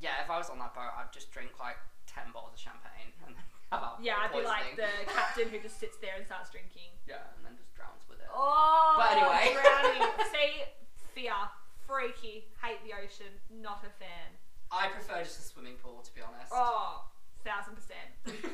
Yeah, 0.00 0.24
if 0.24 0.32
I 0.32 0.40
was 0.40 0.48
on 0.48 0.56
that 0.64 0.72
boat, 0.72 0.88
I'd 0.96 1.12
just 1.12 1.28
drink 1.28 1.60
like 1.60 1.76
ten 2.08 2.32
bottles 2.32 2.56
of 2.56 2.60
champagne 2.60 3.12
and 3.28 3.36
then 3.70 3.78
have 3.78 3.86
alcohol 3.86 4.04
yeah, 4.04 4.26
I'd 4.26 4.32
be 4.34 4.42
like 4.42 4.74
the 4.76 4.90
captain 5.06 5.48
who 5.48 5.58
just 5.62 5.78
sits 5.78 5.96
there 6.02 6.18
and 6.18 6.26
starts 6.26 6.50
drinking. 6.50 6.90
Yeah, 7.10 7.26
and 7.34 7.42
then 7.42 7.58
just 7.58 7.74
drowns 7.74 8.06
with 8.06 8.22
it. 8.22 8.30
Oh, 8.30 8.94
But 8.94 9.18
anyway. 9.18 9.50
drowning. 9.58 10.06
See, 10.30 10.62
fear, 11.10 11.34
freaky, 11.90 12.46
hate 12.62 12.78
the 12.86 12.94
ocean, 12.94 13.34
not 13.50 13.82
a 13.82 13.90
fan. 13.98 14.30
I 14.70 14.86
prefer 14.94 15.26
just 15.26 15.42
a 15.42 15.46
swimming 15.50 15.74
pool, 15.82 16.06
to 16.06 16.10
be 16.14 16.22
honest. 16.22 16.54
Oh, 16.54 17.10
thousand 17.42 17.74
percent, 17.74 18.06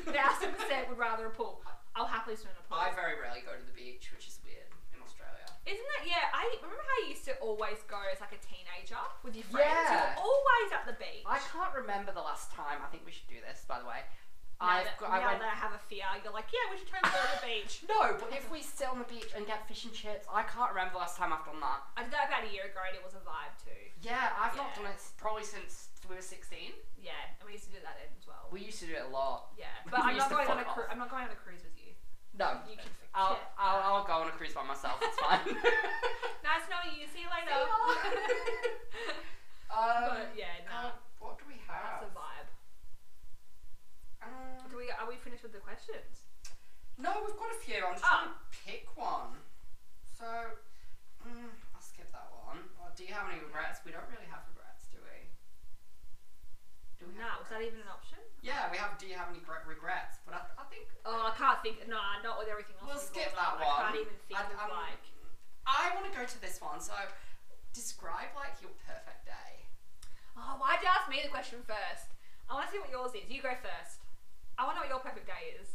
thousand 0.09 0.57
percent 0.57 0.89
would 0.89 0.97
rather 0.97 1.29
a 1.29 1.33
pool. 1.33 1.61
I'll 1.93 2.09
happily 2.09 2.33
swim 2.33 2.49
in 2.49 2.57
a 2.57 2.65
pool. 2.65 2.81
I 2.81 2.89
very 2.97 3.13
rarely 3.21 3.45
go 3.45 3.53
to 3.53 3.61
the 3.61 3.77
beach, 3.77 4.09
which 4.09 4.25
is 4.25 4.41
weird 4.41 4.73
in 4.89 4.97
Australia. 5.05 5.45
Isn't 5.69 5.85
that 5.97 6.09
yeah? 6.09 6.33
I 6.33 6.49
remember 6.65 6.81
how 6.81 6.97
you 7.05 7.13
used 7.13 7.29
to 7.29 7.37
always 7.37 7.77
go 7.85 8.01
as 8.09 8.17
like 8.17 8.33
a 8.33 8.41
teenager 8.41 8.97
with 9.21 9.37
your 9.37 9.45
friends. 9.53 9.69
Yeah. 9.69 9.85
You 9.85 9.97
were 10.01 10.33
always 10.33 10.69
at 10.73 10.89
the 10.89 10.97
beach. 10.97 11.29
I 11.29 11.37
can't 11.53 11.77
remember 11.77 12.09
the 12.09 12.25
last 12.25 12.49
time. 12.57 12.81
I 12.81 12.89
think 12.89 13.05
we 13.05 13.13
should 13.13 13.29
do 13.29 13.37
this, 13.45 13.69
by 13.69 13.77
the 13.77 13.85
way. 13.85 14.01
Now, 14.57 14.81
I've 14.81 14.89
that, 14.89 14.97
got, 14.97 15.09
I 15.13 15.19
now 15.21 15.29
went. 15.37 15.39
that 15.45 15.53
I 15.53 15.59
have 15.61 15.73
a 15.77 15.81
fear, 15.85 16.05
you're 16.25 16.33
like, 16.33 16.49
yeah, 16.49 16.65
we 16.73 16.81
should 16.81 16.89
totally 16.89 17.13
go 17.13 17.21
to 17.21 17.33
the 17.37 17.45
beach. 17.45 17.73
No, 17.93 18.17
but 18.17 18.33
if 18.33 18.49
we 18.49 18.65
sit 18.65 18.89
on 18.89 18.97
the 18.97 19.05
beach 19.09 19.29
and 19.37 19.45
get 19.45 19.67
fish 19.69 19.85
and 19.85 19.93
chips, 19.93 20.25
I 20.25 20.41
can't 20.49 20.73
remember 20.73 20.97
the 20.97 21.03
last 21.05 21.13
time 21.17 21.29
I've 21.29 21.45
done 21.45 21.61
that. 21.61 21.85
I 21.93 22.01
did 22.05 22.13
that 22.13 22.29
about 22.33 22.45
a 22.45 22.51
year 22.51 22.65
ago, 22.65 22.81
and 22.81 22.97
it 22.97 23.05
was 23.05 23.13
a 23.13 23.21
vibe 23.21 23.53
too. 23.61 23.77
Yeah, 24.01 24.33
I've 24.33 24.57
not 24.57 24.73
done 24.73 24.89
it 24.89 24.97
probably 25.21 25.45
since 25.45 25.93
we 26.09 26.17
were 26.17 26.25
16. 26.25 26.73
Yeah, 26.97 27.13
and 27.37 27.45
we 27.45 27.53
used 27.53 27.69
to 27.69 27.73
do 27.77 27.81
that 27.85 28.01
then 28.01 28.09
as 28.17 28.25
well. 28.25 28.49
We 28.49 28.65
used 28.65 28.81
to 28.81 28.87
do 28.89 28.97
it 28.97 29.05
a 29.05 29.11
lot. 29.13 29.53
yeah, 29.59 29.69
but 29.91 30.01
I'm 30.01 30.17
not 30.17 30.29
going 30.33 30.49
on 30.49 30.57
a 30.57 30.65
cru- 30.65 30.89
I'm 30.89 30.97
not 30.97 31.13
going 31.13 31.29
on 31.29 31.33
a 31.33 31.37
cruise 31.37 31.61
with 31.61 31.77
you. 31.77 31.93
No, 32.37 32.61
You 32.69 32.77
can. 32.77 32.85
I'll, 33.17 33.37
I'll, 33.57 33.81
I'll 33.81 34.05
go 34.05 34.21
on 34.21 34.29
a 34.29 34.35
cruise 34.37 34.53
by 34.53 34.61
myself. 34.61 35.01
It's 35.01 35.17
fine. 35.17 35.41
nice 36.45 36.65
knowing 36.69 36.93
you. 36.93 37.09
See 37.09 37.25
you 37.25 37.29
later. 37.33 37.49
um, 39.73 40.21
but 40.21 40.29
yeah, 40.37 40.61
no, 40.69 40.93
uh, 40.93 40.97
what 41.17 41.41
do 41.41 41.45
we 41.49 41.57
have? 41.65 42.05
that's 42.05 42.05
a 42.05 42.13
vibe. 42.13 42.36
Um, 44.77 44.85
Do 44.85 44.85
we? 44.85 44.93
Are 44.93 45.09
we 45.09 45.17
finished 45.17 45.41
with 45.41 45.53
the 45.53 45.59
questions? 45.65 46.29
no, 47.01 47.09
we've 47.25 47.37
got 47.37 47.49
a 47.53 47.59
few. 47.61 47.81
I'm 47.81 47.93
just 47.97 48.05
Ah. 48.05 48.25
trying 48.25 48.33
to 48.33 48.37
pick 48.65 48.85
one. 48.97 49.41
So, 50.17 50.25
mm, 51.25 51.49
I'll 51.73 51.81
skip 51.81 52.09
that 52.13 52.29
one. 52.45 52.61
Well, 52.77 52.89
do 52.97 53.05
you 53.05 53.13
have 53.13 53.29
any 53.29 53.37
regrets? 53.41 53.81
We 53.85 53.91
don't 53.93 54.05
really 54.09 54.25
have 54.29 54.41
regrets, 54.53 54.85
do 54.89 54.97
we? 55.01 55.29
Do 56.97 57.05
we 57.09 57.13
No, 57.17 57.37
was 57.41 57.49
that 57.53 57.61
even 57.61 57.81
an 57.81 57.89
option? 57.89 58.17
Yeah, 58.41 58.69
we 58.73 58.77
have. 58.77 58.97
Do 58.97 59.05
you 59.05 59.13
have 59.17 59.29
any 59.29 59.39
gre- 59.45 59.65
regrets? 59.65 60.17
But 60.25 60.33
I, 60.41 60.61
I 60.61 60.65
think 60.69 60.89
Oh, 61.05 61.29
I 61.29 61.33
can't 61.37 61.61
think. 61.61 61.85
No, 61.87 62.01
not 62.25 62.37
with 62.41 62.49
everything 62.49 62.75
else. 62.81 62.85
we'll 62.89 63.01
skip 63.01 63.33
that 63.37 63.57
one. 63.61 63.65
I 63.65 63.81
can't 63.93 64.01
even 64.01 64.17
think 64.29 64.39
I, 64.39 64.43
of 64.45 64.57
I'm- 64.61 64.69
like. 64.73 65.05
I 65.69 65.93
want 65.93 66.05
to 66.09 66.13
go 66.17 66.25
to 66.25 66.39
this 66.41 66.61
one. 66.61 66.79
So, 66.81 66.93
describe 67.73 68.33
like 68.35 68.57
your 68.61 68.71
perfect 68.89 69.25
day. 69.25 69.65
Oh, 70.37 70.57
why'd 70.57 70.81
you 70.81 70.87
ask 70.89 71.09
me 71.09 71.21
the 71.21 71.29
question 71.29 71.61
first? 71.65 72.09
I 72.49 72.53
want 72.53 72.65
to 72.67 72.71
see 72.71 72.79
what 72.79 72.89
yours 72.89 73.13
is. 73.13 73.29
You 73.29 73.41
go 73.41 73.53
first. 73.61 74.01
I 74.57 74.63
want 74.65 74.75
to 74.75 74.81
know 74.81 74.87
what 74.87 74.89
your 74.89 74.99
perfect 74.99 75.27
day 75.27 75.55
is. 75.61 75.67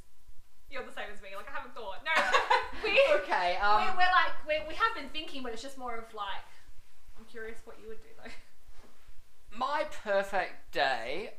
You're 0.70 0.84
the 0.84 0.92
same 0.92 1.10
as 1.12 1.20
me. 1.22 1.28
Like 1.36 1.48
I 1.48 1.54
haven't 1.56 1.74
thought. 1.74 2.00
No, 2.04 2.12
we 2.84 2.98
okay. 3.22 3.58
we're, 3.60 3.66
Um. 3.90 3.96
we're 3.96 4.12
like 4.12 4.34
we 4.48 4.54
we 4.68 4.74
have 4.74 4.94
been 4.96 5.08
thinking, 5.10 5.42
but 5.42 5.52
it's 5.52 5.62
just 5.62 5.76
more 5.78 5.94
of 5.96 6.12
like 6.14 6.46
I'm 7.18 7.24
curious 7.26 7.58
what 7.64 7.76
you 7.80 7.88
would 7.88 8.02
do 8.02 8.08
though. 8.16 8.30
My 9.56 9.84
perfect 10.02 10.72
day, 10.72 11.34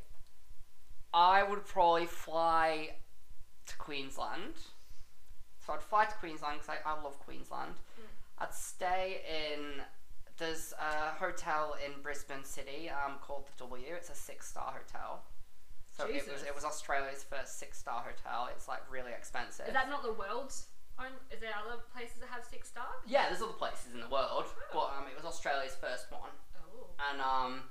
I 1.12 1.42
would 1.42 1.64
probably 1.66 2.06
fly 2.06 2.90
to 3.66 3.76
Queensland. 3.76 4.54
So 5.66 5.72
I'd 5.72 5.82
fly 5.82 6.04
to 6.04 6.14
Queensland 6.16 6.60
because 6.60 6.76
I, 6.84 6.88
I 6.90 7.02
love 7.02 7.18
Queensland. 7.18 7.72
Mm. 7.98 8.04
I'd 8.44 8.54
stay 8.54 9.22
in. 9.52 9.82
There's 10.36 10.72
a 10.80 11.10
hotel 11.18 11.76
in 11.84 12.02
Brisbane 12.02 12.44
City 12.44 12.90
um, 12.90 13.14
called 13.20 13.46
the 13.46 13.64
W. 13.64 13.86
It's 13.96 14.10
a 14.10 14.14
six 14.14 14.48
star 14.48 14.74
hotel. 14.80 15.22
So 15.96 16.06
it 16.06 16.26
was 16.30 16.42
it 16.42 16.54
was 16.54 16.64
Australia's 16.64 17.22
first 17.22 17.58
six 17.58 17.78
star 17.78 18.02
hotel. 18.02 18.48
It's 18.54 18.66
like 18.66 18.82
really 18.90 19.12
expensive. 19.12 19.66
Is 19.68 19.74
that 19.74 19.88
not 19.88 20.02
the 20.02 20.12
world's 20.12 20.66
own? 20.98 21.14
Is 21.30 21.40
there 21.40 21.54
other 21.54 21.82
places 21.94 22.18
that 22.20 22.28
have 22.30 22.44
six 22.44 22.68
stars? 22.68 23.02
yeah, 23.06 23.28
there's 23.28 23.42
other 23.42 23.52
places 23.52 23.94
in 23.94 24.00
the 24.00 24.08
world, 24.08 24.44
but 24.72 24.90
um, 24.98 25.04
it 25.10 25.16
was 25.16 25.24
Australia's 25.24 25.76
first 25.80 26.10
one. 26.10 26.30
Oh. 26.58 26.86
and 27.10 27.20
um, 27.20 27.62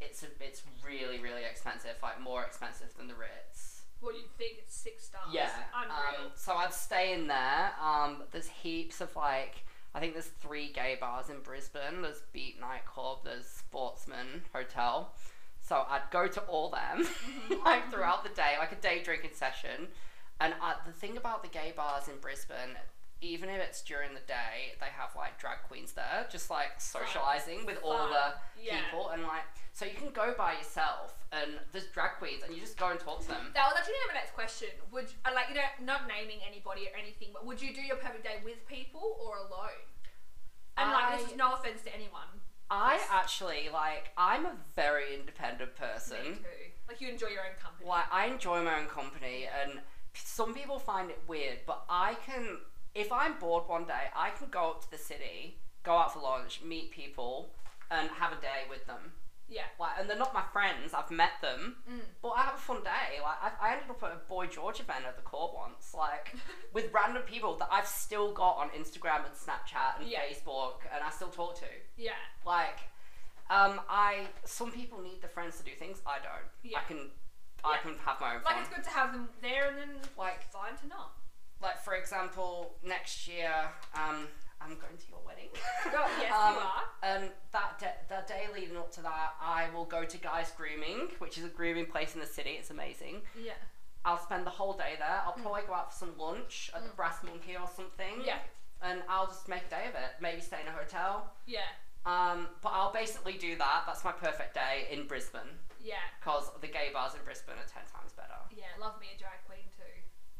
it's 0.00 0.24
it's 0.40 0.62
really 0.86 1.20
really 1.20 1.44
expensive, 1.44 1.96
like 2.02 2.20
more 2.20 2.44
expensive 2.44 2.88
than 2.98 3.08
the 3.08 3.14
Ritz. 3.14 3.82
Well, 4.02 4.14
you 4.14 4.24
think 4.38 4.56
it's 4.58 4.74
six 4.74 5.04
stars? 5.04 5.28
Yeah. 5.32 5.50
Unreal. 5.76 6.26
Um, 6.26 6.32
so 6.34 6.54
I'd 6.54 6.72
stay 6.72 7.12
in 7.12 7.26
there. 7.26 7.72
Um, 7.82 8.22
there's 8.32 8.48
heaps 8.48 9.00
of 9.00 9.14
like. 9.16 9.64
I 9.94 9.98
think 10.00 10.12
there's 10.12 10.30
three 10.40 10.70
gay 10.72 10.96
bars 11.00 11.30
in 11.30 11.40
Brisbane. 11.40 12.00
There's 12.02 12.22
Beat 12.32 12.60
Nightclub. 12.60 13.24
There's 13.24 13.44
Sportsman 13.46 14.42
Hotel. 14.54 15.12
So 15.70 15.86
I'd 15.88 16.10
go 16.10 16.26
to 16.26 16.40
all 16.50 16.68
them, 16.68 17.06
like 17.64 17.92
throughout 17.92 18.24
the 18.24 18.34
day, 18.34 18.58
like 18.58 18.72
a 18.72 18.82
day 18.82 19.04
drinking 19.04 19.30
session. 19.34 19.86
And 20.40 20.52
uh, 20.60 20.74
the 20.84 20.90
thing 20.90 21.16
about 21.16 21.44
the 21.44 21.48
gay 21.48 21.72
bars 21.76 22.08
in 22.08 22.18
Brisbane, 22.18 22.74
even 23.20 23.48
if 23.48 23.62
it's 23.62 23.80
during 23.82 24.12
the 24.12 24.26
day, 24.26 24.74
they 24.80 24.90
have 24.90 25.14
like 25.14 25.38
drag 25.38 25.58
queens 25.68 25.92
there, 25.92 26.26
just 26.28 26.50
like 26.50 26.80
socializing 26.80 27.66
with 27.66 27.78
all 27.84 28.08
the 28.08 28.34
Yeah. 28.60 28.82
people, 28.82 29.10
and 29.10 29.22
like 29.22 29.46
so 29.72 29.84
you 29.84 29.94
can 29.94 30.10
go 30.10 30.34
by 30.36 30.54
yourself, 30.54 31.14
and 31.30 31.52
there's 31.70 31.86
drag 31.86 32.18
queens, 32.18 32.42
and 32.42 32.52
you 32.52 32.60
just 32.60 32.76
go 32.76 32.90
and 32.90 32.98
talk 32.98 33.20
to 33.22 33.28
them. 33.28 33.52
That 33.54 33.70
was 33.70 33.78
actually 33.78 33.94
my 34.08 34.14
next 34.14 34.34
question. 34.34 34.70
Would 34.90 35.06
uh, 35.24 35.30
like 35.36 35.50
you 35.50 35.54
know 35.54 35.70
not 35.86 36.08
naming 36.08 36.42
anybody 36.44 36.88
or 36.88 36.98
anything, 36.98 37.28
but 37.32 37.46
would 37.46 37.62
you 37.62 37.72
do 37.72 37.80
your 37.80 38.02
perfect 38.02 38.24
day 38.24 38.42
with 38.44 38.66
people 38.66 39.22
or 39.22 39.36
alone? 39.36 39.86
And 40.76 40.90
like 40.90 41.20
this 41.20 41.30
is 41.30 41.36
no 41.36 41.54
offense 41.54 41.82
to 41.82 41.94
anyone. 41.94 42.42
I 42.70 43.00
actually 43.10 43.68
like 43.72 44.10
I'm 44.16 44.46
a 44.46 44.52
very 44.76 45.14
independent 45.18 45.74
person. 45.76 46.18
Me 46.22 46.34
too. 46.34 46.70
Like 46.88 47.00
you 47.00 47.08
enjoy 47.08 47.28
your 47.28 47.42
own 47.42 47.56
company. 47.60 47.88
Like 47.88 48.04
I 48.12 48.26
enjoy 48.26 48.62
my 48.62 48.80
own 48.80 48.86
company, 48.86 49.48
and 49.62 49.80
some 50.14 50.54
people 50.54 50.78
find 50.78 51.10
it 51.10 51.20
weird, 51.26 51.58
but 51.66 51.84
I 51.88 52.16
can. 52.26 52.58
If 52.94 53.12
I'm 53.12 53.38
bored 53.38 53.64
one 53.68 53.84
day, 53.84 54.10
I 54.16 54.30
can 54.30 54.48
go 54.50 54.70
up 54.70 54.82
to 54.82 54.90
the 54.90 54.98
city, 54.98 55.58
go 55.84 55.92
out 55.92 56.12
for 56.12 56.20
lunch, 56.20 56.60
meet 56.64 56.90
people, 56.90 57.50
and 57.90 58.08
have 58.10 58.32
a 58.32 58.40
day 58.40 58.66
with 58.68 58.86
them. 58.86 59.12
Yeah. 59.50 59.64
Like, 59.78 59.92
and 59.98 60.08
they're 60.08 60.16
not 60.16 60.32
my 60.32 60.44
friends. 60.52 60.94
I've 60.94 61.10
met 61.10 61.32
them, 61.42 61.76
Mm. 61.90 62.00
but 62.22 62.28
I 62.30 62.42
have 62.42 62.54
a 62.54 62.58
fun 62.58 62.82
day. 62.84 63.20
Like, 63.20 63.36
I, 63.42 63.50
I 63.68 63.72
ended 63.72 63.90
up 63.90 64.02
at 64.04 64.12
a 64.12 64.20
Boy 64.28 64.46
George 64.46 64.80
event 64.80 65.04
at 65.06 65.16
the 65.16 65.22
court 65.22 65.52
once, 65.54 65.92
like 65.92 66.34
with 66.72 66.92
random 66.92 67.22
people 67.24 67.56
that 67.56 67.68
I've 67.70 67.86
still 67.86 68.32
got 68.32 68.56
on 68.58 68.70
Instagram 68.70 69.26
and 69.26 69.34
Snapchat 69.34 69.98
and 70.00 70.08
Yeah. 70.08 70.20
Facebook, 70.30 70.76
and 70.94 71.02
I 71.04 71.10
still 71.10 71.28
talk 71.28 71.56
to. 71.58 71.66
Yeah. 71.96 72.12
Like, 72.46 72.78
um, 73.50 73.80
I 73.90 74.28
some 74.44 74.70
people 74.70 75.00
need 75.02 75.20
the 75.20 75.28
friends 75.28 75.58
to 75.58 75.64
do 75.64 75.72
things. 75.76 76.00
I 76.06 76.18
don't. 76.18 76.48
Yeah. 76.62 76.78
I 76.78 76.82
can, 76.82 77.10
I 77.64 77.72
Yeah. 77.74 77.78
can 77.82 77.98
have 78.06 78.20
my 78.20 78.36
own 78.36 78.42
Like 78.44 78.54
fun. 78.54 78.62
it's 78.62 78.74
good 78.74 78.84
to 78.84 78.90
have 78.90 79.12
them 79.12 79.28
there, 79.42 79.68
and 79.68 79.76
then 79.76 80.00
Like- 80.16 80.44
fine 80.52 80.76
to 80.78 80.86
not. 80.86 81.12
Like 81.60 81.82
for 81.82 81.94
example, 81.94 82.76
next 82.82 83.26
year, 83.28 83.52
um, 83.94 84.28
I'm 84.60 84.70
going 84.76 84.96
to 84.98 85.08
your 85.08 85.20
wedding. 85.24 85.48
Go- 85.90 86.06
yes, 86.20 86.32
Um, 86.32 86.54
you 86.54 86.60
are. 86.60 86.82
And 87.02 87.30
that 87.52 87.78
da- 87.78 88.00
the 88.08 88.26
day 88.26 88.44
leading 88.54 88.76
up 88.76 88.92
to 88.92 89.02
that, 89.02 89.34
I 89.40 89.68
will 89.74 89.84
go 89.86 90.04
to 90.04 90.18
Guys 90.18 90.52
Grooming, 90.56 91.08
which 91.18 91.38
is 91.38 91.44
a 91.44 91.48
grooming 91.48 91.86
place 91.86 92.14
in 92.14 92.20
the 92.20 92.26
city. 92.26 92.50
It's 92.58 92.70
amazing. 92.70 93.22
Yeah. 93.40 93.52
I'll 94.04 94.18
spend 94.18 94.46
the 94.46 94.50
whole 94.50 94.72
day 94.74 94.94
there. 94.98 95.20
I'll 95.26 95.32
probably 95.32 95.62
go 95.66 95.74
out 95.74 95.92
for 95.92 95.98
some 95.98 96.16
lunch 96.18 96.70
at 96.74 96.82
the 96.82 96.88
Mm. 96.90 96.96
Brass 96.96 97.22
Monkey 97.22 97.56
or 97.56 97.68
something. 97.68 98.22
Yeah. 98.24 98.38
And 98.82 99.02
I'll 99.08 99.26
just 99.26 99.48
make 99.48 99.62
a 99.66 99.70
day 99.70 99.86
of 99.88 99.94
it. 99.94 100.12
Maybe 100.20 100.40
stay 100.40 100.60
in 100.62 100.68
a 100.68 100.72
hotel. 100.72 101.32
Yeah. 101.46 101.68
Um, 102.06 102.48
but 102.62 102.70
I'll 102.70 102.92
basically 102.92 103.34
do 103.36 103.56
that. 103.56 103.82
That's 103.86 104.04
my 104.04 104.12
perfect 104.12 104.54
day 104.54 104.88
in 104.90 105.06
Brisbane. 105.06 105.52
Yeah. 105.84 106.00
Because 106.18 106.50
the 106.62 106.66
gay 106.68 106.88
bars 106.92 107.12
in 107.14 107.20
Brisbane 107.24 107.56
are 107.60 107.68
ten 107.68 107.84
times 107.92 108.12
better. 108.16 108.40
Yeah. 108.56 108.72
Love 108.80 108.98
me 109.00 109.08
a 109.14 109.18
drag 109.20 109.44
queen 109.46 109.68
too. 109.76 109.84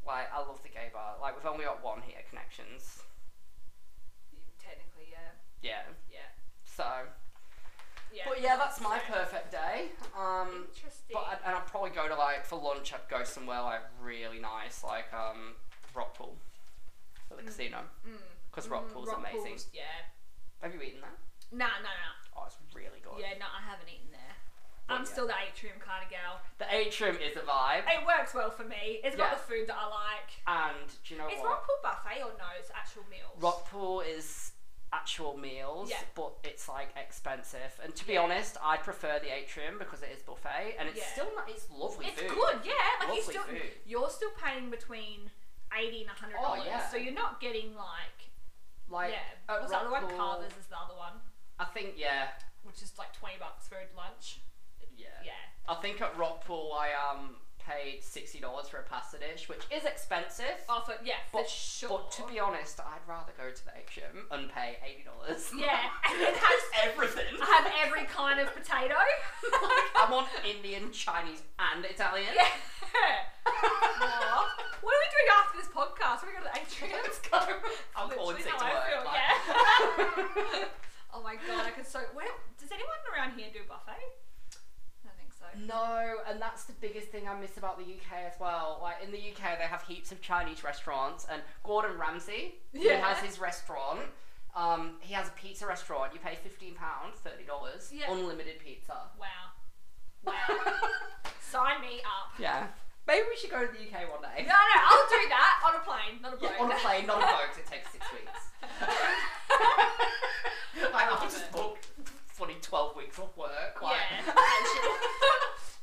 Like 0.05 0.33
I 0.33 0.39
love 0.39 0.57
the 0.63 0.69
gay 0.69 0.89
bar. 0.91 1.17
Like 1.21 1.37
we've 1.37 1.45
only 1.45 1.65
got 1.65 1.83
one 1.83 2.01
here, 2.01 2.17
Connections. 2.29 3.03
Yeah. 5.61 5.81
Yeah. 6.09 6.17
Yeah. 8.13 8.21
So 8.23 8.27
But 8.29 8.41
yeah, 8.41 8.57
that's 8.57 8.81
my 8.81 8.99
perfect 8.99 9.51
day. 9.51 9.89
Um, 10.17 10.67
Interesting. 10.73 11.13
but 11.13 11.23
I'd, 11.31 11.37
and 11.45 11.55
I'd 11.55 11.65
probably 11.67 11.91
go 11.91 12.07
to 12.07 12.15
like 12.15 12.45
for 12.45 12.59
lunch. 12.59 12.93
I'd 12.93 13.07
go 13.09 13.23
somewhere 13.23 13.61
like 13.61 13.81
really 14.01 14.39
nice, 14.39 14.83
like 14.83 15.11
um, 15.13 15.55
Rockpool, 15.95 16.35
for 17.27 17.35
the 17.37 17.43
casino, 17.43 17.79
Mm. 18.07 18.17
because 18.49 18.67
Mm, 18.67 18.71
Rockpool's 18.71 19.07
rock 19.07 19.19
amazing. 19.19 19.51
pools, 19.55 19.67
Yeah. 19.73 19.83
Have 20.61 20.73
you 20.75 20.81
eaten 20.81 21.01
that? 21.01 21.17
Nah, 21.51 21.65
nah, 21.81 21.89
nah. 21.89 22.37
Oh, 22.37 22.45
it's 22.47 22.57
really 22.75 22.99
good. 23.03 23.19
Yeah, 23.19 23.33
no, 23.39 23.45
I 23.45 23.61
haven't 23.69 23.89
eaten 23.89 24.11
there. 24.11 24.35
Well, 24.87 24.97
I'm 24.99 25.05
yeah. 25.05 25.11
still 25.11 25.27
the 25.27 25.35
atrium 25.47 25.79
kind 25.79 26.03
of 26.03 26.09
gal. 26.11 26.41
The 26.59 26.67
atrium 26.73 27.15
is 27.17 27.35
a 27.37 27.41
vibe, 27.41 27.83
It 27.87 28.05
works 28.05 28.33
well 28.33 28.51
for 28.51 28.63
me. 28.63 28.99
It's 29.03 29.15
Yeah. 29.17 29.29
got 29.31 29.37
the 29.37 29.43
food 29.43 29.67
that 29.67 29.75
I 29.79 29.87
like. 29.87 30.31
and 30.47 30.87
do 31.03 31.13
you 31.13 31.19
know 31.19 31.27
Is 31.29 31.39
what? 31.39 31.63
Rockpool 31.63 31.81
buffet 31.83 32.23
or 32.23 32.31
no? 32.37 32.45
It's 32.59 32.71
actual 32.75 33.03
meals. 33.09 33.35
Rockpool 33.39 34.05
is 34.05 34.50
actual 34.93 35.37
meals, 35.37 35.89
Yeah. 35.89 35.97
but 36.15 36.33
it's 36.43 36.67
like 36.67 36.89
expensive. 36.97 37.79
And 37.83 37.95
to 37.95 38.05
be 38.05 38.13
Yeah. 38.13 38.21
honest, 38.23 38.57
I 38.61 38.77
prefer 38.77 39.19
the 39.19 39.29
atrium 39.33 39.77
because 39.79 40.01
it 40.03 40.09
is 40.11 40.21
buffet, 40.23 40.75
and 40.77 40.89
it's 40.89 40.97
Yeah. 40.99 41.11
still 41.13 41.35
not, 41.35 41.49
it's 41.49 41.69
lovely 41.69 42.07
It's 42.07 42.19
food. 42.21 42.29
good, 42.29 42.61
yeah. 42.65 42.73
Like 42.99 43.15
you're 43.15 43.23
still, 43.23 43.43
food. 43.43 43.81
you're 43.85 44.09
still 44.09 44.31
paying 44.31 44.69
between 44.69 45.31
eighty 45.73 46.01
and 46.01 46.09
hundred 46.09 46.37
dollars, 46.41 46.63
yeah. 46.65 46.89
so 46.89 46.97
you're 46.97 47.13
not 47.13 47.39
getting 47.39 47.73
like, 47.75 48.29
Like 48.89 49.13
yeah. 49.13 49.19
at 49.53 49.59
What's 49.61 49.71
the 49.71 49.77
other 49.79 49.89
one? 49.89 50.17
Carvers 50.17 50.51
is 50.59 50.67
the 50.67 50.77
other 50.77 50.95
one, 50.95 51.21
I 51.57 51.63
think 51.65 51.93
yeah, 51.97 52.31
which 52.63 52.81
is 52.81 52.97
like 52.97 53.13
twenty 53.13 53.37
bucks 53.37 53.67
for 53.69 53.77
lunch. 53.95 54.39
yeah. 54.97 55.07
Yeah. 55.23 55.31
I 55.69 55.75
think 55.75 56.01
at 56.01 56.15
Rockpool 56.17 56.73
I 56.73 56.91
um 56.93 57.37
paid 57.71 58.03
sixty 58.03 58.39
dollars 58.39 58.67
for 58.67 58.77
a 58.77 58.83
pasta 58.83 59.17
dish, 59.17 59.47
which 59.47 59.61
is 59.71 59.85
expensive. 59.85 60.59
Oh, 60.67 60.81
for 60.85 60.95
yeah, 61.03 61.15
for 61.31 61.41
but, 61.41 61.49
sure. 61.49 61.89
but 61.89 62.11
to 62.13 62.23
be 62.31 62.39
honest, 62.39 62.79
I'd 62.79 63.05
rather 63.07 63.31
go 63.37 63.49
to 63.51 63.65
the 63.65 63.71
atrium 63.79 64.27
and 64.31 64.51
pay 64.51 64.77
eighty 64.85 65.03
dollars. 65.03 65.49
yeah, 65.55 65.87
and 66.09 66.21
it 66.29 66.35
has 66.35 66.61
everything. 66.91 67.33
I 67.41 67.45
have 67.61 67.71
every 67.87 68.05
kind 68.05 68.39
of 68.39 68.53
potato. 68.53 68.95
I 69.95 70.07
want 70.11 70.27
Indian, 70.45 70.91
Chinese, 70.91 71.41
and 71.59 71.85
Italian. 71.85 72.33
yeah. 72.35 73.21
What 74.81 74.93
are 74.97 75.01
we 75.05 75.09
doing 75.13 75.29
after 75.37 75.55
this 75.61 75.69
podcast? 75.69 76.25
We're 76.25 76.33
going 76.33 76.45
to 76.45 76.49
the 76.49 76.57
atrium. 76.59 76.99
Let's 77.03 77.19
go. 77.21 77.37
I'm 77.95 78.09
calling 78.09 78.37
sick 78.37 78.49
to 78.57 78.65
work. 78.65 79.05
like- 79.05 79.13
yeah. 79.13 80.65
oh 81.13 81.21
my 81.23 81.35
god, 81.47 81.65
I 81.67 81.71
could 81.71 81.85
so. 81.85 81.99
Where, 82.13 82.27
does 82.59 82.71
anyone 82.71 82.97
around 83.13 83.37
here 83.37 83.47
do 83.53 83.59
buffet? 83.67 83.93
I 83.93 85.05
don't 85.05 85.17
think 85.17 85.33
so. 85.33 85.40
No, 85.57 86.15
and 86.27 86.41
that's 86.41 86.63
the 86.65 86.73
biggest 86.73 87.07
thing 87.07 87.27
I 87.27 87.39
miss 87.39 87.57
about 87.57 87.77
the 87.77 87.83
UK 87.83 88.23
as 88.25 88.33
well. 88.39 88.79
Like 88.81 88.97
in 89.03 89.11
the 89.11 89.17
UK, 89.17 89.57
they 89.59 89.65
have 89.65 89.83
heaps 89.83 90.11
of 90.11 90.21
Chinese 90.21 90.63
restaurants, 90.63 91.25
and 91.31 91.41
Gordon 91.63 91.97
Ramsay, 91.97 92.55
he 92.73 92.85
Yeah. 92.87 92.99
has 93.05 93.19
his 93.23 93.39
restaurant. 93.39 93.99
Um, 94.55 94.97
he 94.99 95.13
has 95.13 95.27
a 95.29 95.31
pizza 95.31 95.65
restaurant. 95.65 96.13
You 96.13 96.19
pay 96.19 96.35
fifteen 96.35 96.75
pound, 96.75 97.15
thirty 97.15 97.43
dollars, 97.45 97.89
Yeah. 97.93 98.11
unlimited 98.11 98.59
pizza. 98.59 99.09
Wow. 99.19 99.27
Wow. 100.23 100.35
Sign 101.41 101.81
me 101.81 101.99
up. 102.05 102.31
yeah, 102.37 102.67
maybe 103.07 103.25
we 103.27 103.35
should 103.35 103.49
go 103.49 103.65
to 103.65 103.71
the 103.71 103.79
UK 103.79 104.07
one 104.11 104.21
day. 104.21 104.43
No, 104.45 104.53
no, 104.53 104.81
I'll 104.85 105.07
do 105.09 105.27
that 105.29 105.59
on 105.65 105.75
a 105.75 105.79
plane, 105.83 106.21
not 106.21 106.33
a 106.33 106.37
boat. 106.37 106.51
Yeah, 106.55 106.63
on 106.63 106.71
a 106.71 106.75
plane, 106.75 107.07
not 107.07 107.23
a 107.23 107.25
boat. 107.25 107.57
It 107.57 107.65
takes 107.65 107.89
six 107.91 108.05
weeks. 108.13 108.51
like, 110.93 111.07
I'll 111.11 111.21
just 111.21 111.51
book 111.51 111.79
funny 112.41 112.57
twelve 112.61 112.95
weeks 112.95 113.19
of 113.19 113.29
work. 113.37 113.77
Like. 113.81 113.97
Yeah, 114.25 114.33
actually. 114.33 114.97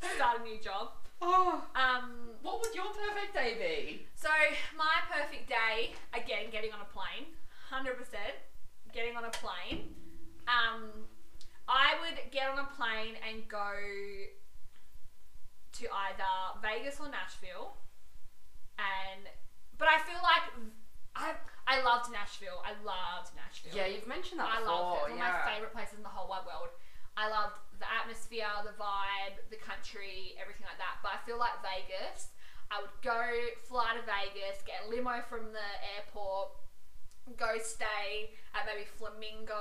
Start 0.17 0.41
a 0.41 0.43
new 0.43 0.59
job. 0.61 0.91
oh, 1.23 1.63
Um, 1.75 2.31
what 2.43 2.61
would 2.61 2.75
your 2.75 2.87
perfect 2.87 3.33
day 3.35 3.55
be? 3.59 4.07
so 4.17 4.29
my 4.77 4.99
perfect 5.11 5.49
day, 5.49 5.95
again, 6.15 6.51
getting 6.51 6.73
on 6.73 6.81
a 6.81 6.91
plane, 6.93 7.31
hundred 7.71 7.97
percent, 7.97 8.35
getting 8.93 9.17
on 9.17 9.25
a 9.25 9.31
plane. 9.31 9.95
Um, 10.49 10.91
I 11.69 11.95
would 12.01 12.31
get 12.33 12.49
on 12.51 12.59
a 12.59 12.69
plane 12.77 13.15
and 13.29 13.47
go 13.49 13.71
to 15.79 15.85
either 15.87 16.33
Vegas 16.63 16.99
or 17.01 17.09
Nashville, 17.09 17.77
and 18.79 19.27
but 19.79 19.87
I 19.89 19.99
feel 19.99 20.19
like 20.23 20.45
I 21.15 21.35
I 21.69 21.83
loved 21.85 22.09
Nashville. 22.11 22.65
I 22.65 22.73
loved 22.81 23.37
Nashville. 23.37 23.77
Yeah, 23.77 23.87
you've 23.87 24.09
mentioned 24.09 24.41
that 24.41 24.49
I 24.49 24.61
before. 24.65 24.73
loved 24.73 25.13
it. 25.13 25.13
It's 25.13 25.21
one 25.21 25.29
of 25.29 25.37
my 25.37 25.53
favorite 25.53 25.73
places 25.77 26.01
in 26.01 26.03
the 26.03 26.09
whole 26.09 26.25
wide 26.29 26.49
world. 26.49 26.73
I 27.21 27.29
loved 27.29 27.61
the 27.79 27.85
atmosphere, 27.93 28.49
the 28.65 28.73
vibe, 28.81 29.37
the 29.53 29.61
country, 29.61 30.33
everything 30.41 30.65
like 30.65 30.81
that. 30.81 31.05
But 31.05 31.13
I 31.13 31.19
feel 31.29 31.37
like 31.37 31.61
Vegas, 31.61 32.33
I 32.73 32.81
would 32.81 32.95
go 33.05 33.21
fly 33.69 34.01
to 34.01 34.03
Vegas, 34.09 34.65
get 34.65 34.87
a 34.87 34.89
limo 34.89 35.21
from 35.29 35.53
the 35.53 35.69
airport, 35.99 36.57
go 37.37 37.59
stay 37.61 38.33
at 38.57 38.65
maybe 38.65 38.89
Flamingo, 38.97 39.61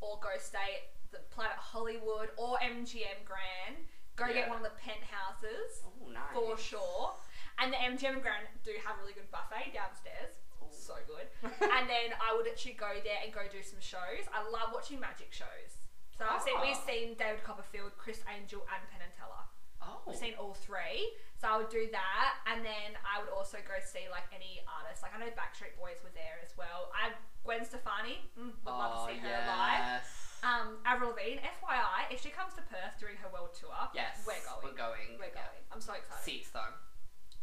or 0.00 0.16
go 0.24 0.32
stay 0.40 0.80
at 0.80 0.84
the 1.12 1.20
Planet 1.34 1.58
Hollywood 1.60 2.30
or 2.40 2.56
MGM 2.64 3.20
Grand. 3.28 3.84
Go 4.16 4.26
Yeah. 4.26 4.32
get 4.32 4.48
one 4.48 4.58
of 4.58 4.64
the 4.64 4.76
penthouses 4.80 5.82
Oh, 5.84 6.08
nice. 6.08 6.32
for 6.32 6.56
sure. 6.56 7.14
And 7.58 7.72
the 7.72 7.76
MGM 7.76 8.20
Grand 8.22 8.46
do 8.64 8.72
have 8.86 8.96
a 8.96 9.00
really 9.02 9.12
good 9.14 9.30
buffet 9.30 9.72
downstairs. 9.74 10.38
So 10.70 10.94
good. 11.06 11.26
and 11.44 11.84
then 11.88 12.12
I 12.20 12.34
would 12.36 12.46
actually 12.48 12.74
go 12.80 12.90
there 13.04 13.18
and 13.24 13.32
go 13.32 13.44
do 13.50 13.62
some 13.62 13.80
shows. 13.80 14.24
I 14.32 14.42
love 14.48 14.70
watching 14.72 15.00
magic 15.00 15.32
shows. 15.32 15.78
So 16.18 16.26
I've 16.26 16.42
seen, 16.42 16.58
we've 16.60 16.74
Ah. 16.74 16.86
seen 16.88 17.14
David 17.14 17.44
Copperfield, 17.46 17.94
Criss 17.96 18.20
Angel, 18.26 18.60
and 18.66 18.82
Penn 18.90 19.02
and 19.06 19.14
Teller. 19.14 19.44
Oh. 19.78 20.02
We've 20.04 20.18
seen 20.18 20.34
all 20.34 20.52
three. 20.58 21.14
So 21.38 21.46
I 21.46 21.54
would 21.56 21.70
do 21.70 21.86
that, 21.94 22.42
and 22.50 22.66
then 22.66 22.98
I 23.06 23.22
would 23.22 23.30
also 23.30 23.62
go 23.62 23.78
see 23.78 24.10
like 24.10 24.26
any 24.34 24.58
artists. 24.66 25.06
Like 25.06 25.14
I 25.14 25.22
know 25.22 25.30
Backstreet 25.38 25.78
Boys 25.78 26.02
were 26.02 26.10
there 26.18 26.42
as 26.42 26.50
well. 26.58 26.90
I 26.90 27.14
Gwen 27.46 27.62
Stefani, 27.62 28.18
mm, 28.34 28.50
would 28.66 28.74
love 28.74 29.06
to 29.06 29.14
see 29.14 29.20
her 29.22 29.30
live. 29.46 30.02
yes. 30.02 30.10
Um, 30.42 30.82
Avril 30.84 31.10
Lavigne, 31.14 31.38
FYI, 31.62 32.10
if 32.10 32.18
she 32.22 32.30
comes 32.30 32.54
to 32.58 32.62
Perth 32.66 32.98
during 32.98 33.16
her 33.22 33.30
world 33.30 33.54
tour, 33.54 33.74
Yes. 33.94 34.22
we're 34.26 34.34
going. 34.42 34.62
We're 34.66 34.74
going. 34.78 35.08
We're 35.18 35.30
yeah. 35.30 35.46
going. 35.46 35.62
I'm 35.70 35.80
so 35.80 35.94
excited. 35.94 36.22
Seats 36.26 36.50
though. 36.50 36.74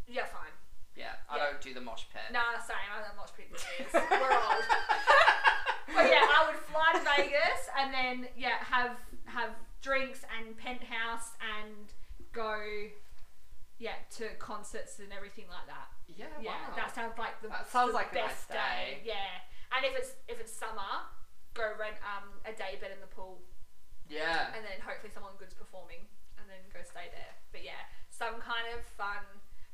Yeah, 0.07 0.27
fine. 0.27 0.51
Yeah. 0.95 1.13
I 1.29 1.38
Yeah. 1.38 1.43
don't 1.51 1.62
do 1.62 1.73
the 1.73 1.81
mosh 1.81 2.05
pit. 2.12 2.23
Nah, 2.31 2.58
same. 2.60 2.75
I 2.91 3.03
don't 3.03 3.15
pretty 3.36 3.51
years. 3.51 3.91
We're 3.93 4.31
old. 4.31 4.65
but 5.93 6.05
yeah, 6.10 6.23
I 6.23 6.47
would 6.47 6.60
fly 6.71 6.93
to 6.93 7.01
Vegas 7.03 7.69
and 7.77 7.93
then 7.93 8.27
yeah 8.36 8.58
have 8.63 8.97
have 9.25 9.51
drinks 9.81 10.23
and 10.38 10.58
penthouse 10.58 11.36
and 11.43 11.91
go 12.34 12.58
yeah 13.77 13.99
to 14.17 14.29
concerts 14.39 14.99
and 14.99 15.12
everything 15.12 15.45
like 15.51 15.67
that. 15.67 15.91
yeah. 16.08 16.25
Yeah, 16.41 16.51
wow. 16.51 16.75
that 16.75 16.95
sounds 16.95 17.17
like 17.19 17.41
the 17.41 17.49
That 17.49 17.67
sounds 17.69 17.91
the 17.91 17.99
like 17.99 18.12
a 18.13 18.15
nice 18.15 18.47
best 18.47 18.49
day. 18.49 19.03
Yeah, 19.03 19.43
and 19.75 19.84
if 19.86 19.93
it's 19.99 20.13
if 20.27 20.39
it's 20.39 20.53
summer, 20.53 21.12
go 21.53 21.73
rent 21.79 21.99
um 22.08 22.39
a 22.47 22.55
day 22.55 22.79
bed 22.79 22.91
in 22.95 22.99
the 23.03 23.12
pool 23.12 23.39
yeah. 24.08 24.53
and 24.55 24.62
then 24.63 24.77
hopefully 24.86 25.12
someone 25.13 25.34
good's 25.39 25.53
performing 25.58 26.05
and 26.39 26.45
then 26.49 26.62
go 26.71 26.79
stay 26.86 27.10
there. 27.12 27.34
But 27.51 27.63
yeah, 27.65 27.84
some 28.10 28.38
kind 28.39 28.69
of 28.73 28.86
fun. 28.95 29.23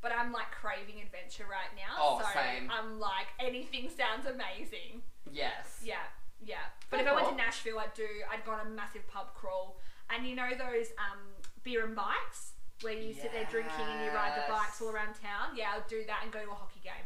But 0.01 0.11
I'm 0.17 0.33
like 0.33 0.49
craving 0.51 0.97
adventure 1.01 1.45
right 1.45 1.69
now. 1.77 1.93
Oh, 1.97 2.19
so 2.21 2.27
same. 2.33 2.69
I'm 2.71 2.99
like 2.99 3.27
anything 3.39 3.89
sounds 3.89 4.25
amazing. 4.25 5.05
Yes. 5.31 5.79
Yeah, 5.85 6.01
yeah. 6.43 6.73
But 6.89 7.01
if 7.01 7.07
I 7.07 7.13
went 7.13 7.29
to 7.29 7.35
Nashville, 7.35 7.77
I'd 7.79 7.93
do. 7.93 8.07
I'd 8.31 8.43
go 8.43 8.51
on 8.51 8.65
a 8.65 8.69
massive 8.69 9.07
pub 9.07 9.33
crawl, 9.35 9.77
and 10.09 10.25
you 10.27 10.35
know 10.35 10.49
those 10.57 10.89
um, 10.97 11.21
beer 11.63 11.85
and 11.85 11.95
bikes 11.95 12.53
where 12.81 12.93
you 12.97 13.13
sit 13.13 13.31
there 13.31 13.45
drinking 13.45 13.85
and 13.85 14.05
you 14.05 14.09
ride 14.11 14.33
the 14.33 14.51
bikes 14.51 14.81
all 14.81 14.89
around 14.89 15.13
town. 15.21 15.53
Yeah, 15.55 15.69
I'll 15.77 15.85
do 15.87 16.01
that 16.07 16.21
and 16.25 16.31
go 16.33 16.41
to 16.41 16.49
a 16.49 16.57
hockey 16.57 16.81
game. 16.83 17.05